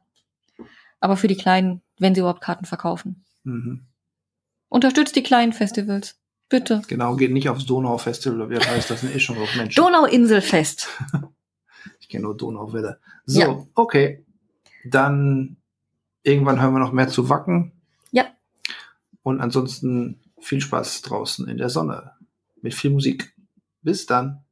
Aber 1.01 1.17
für 1.17 1.27
die 1.27 1.35
Kleinen, 1.35 1.81
wenn 1.97 2.15
sie 2.15 2.21
überhaupt 2.21 2.39
Karten 2.39 2.63
verkaufen. 2.63 3.25
Mhm. 3.43 3.81
Unterstützt 4.69 5.17
die 5.17 5.23
kleinen 5.23 5.51
Festivals. 5.51 6.17
Bitte. 6.47 6.81
Genau, 6.87 7.17
geht 7.17 7.33
nicht 7.33 7.49
aufs 7.49 7.65
Donau-Festival, 7.65 8.49
wie 8.49 8.55
das 8.55 8.65
heißt, 8.69 8.89
das 8.89 9.01
sind 9.01 9.13
eh 9.13 9.19
schon 9.19 9.35
genug 9.35 9.53
Menschen. 9.57 9.75
Donauinselfest. 9.75 10.87
ich 11.99 12.07
kenne 12.07 12.23
nur 12.23 12.37
Donauwelle. 12.37 13.01
So, 13.25 13.41
Ja. 13.41 13.65
okay. 13.75 14.23
Dann 14.85 15.57
irgendwann 16.23 16.61
hören 16.61 16.73
wir 16.73 16.79
noch 16.79 16.93
mehr 16.93 17.09
zu 17.09 17.27
Wacken. 17.27 17.73
Ja. 18.11 18.27
Und 19.21 19.41
ansonsten 19.41 20.21
viel 20.39 20.61
Spaß 20.61 21.01
draußen 21.01 21.45
in 21.49 21.57
der 21.57 21.69
Sonne 21.69 22.13
mit 22.61 22.73
viel 22.73 22.91
Musik. 22.91 23.35
Bis 23.81 24.05
dann. 24.05 24.45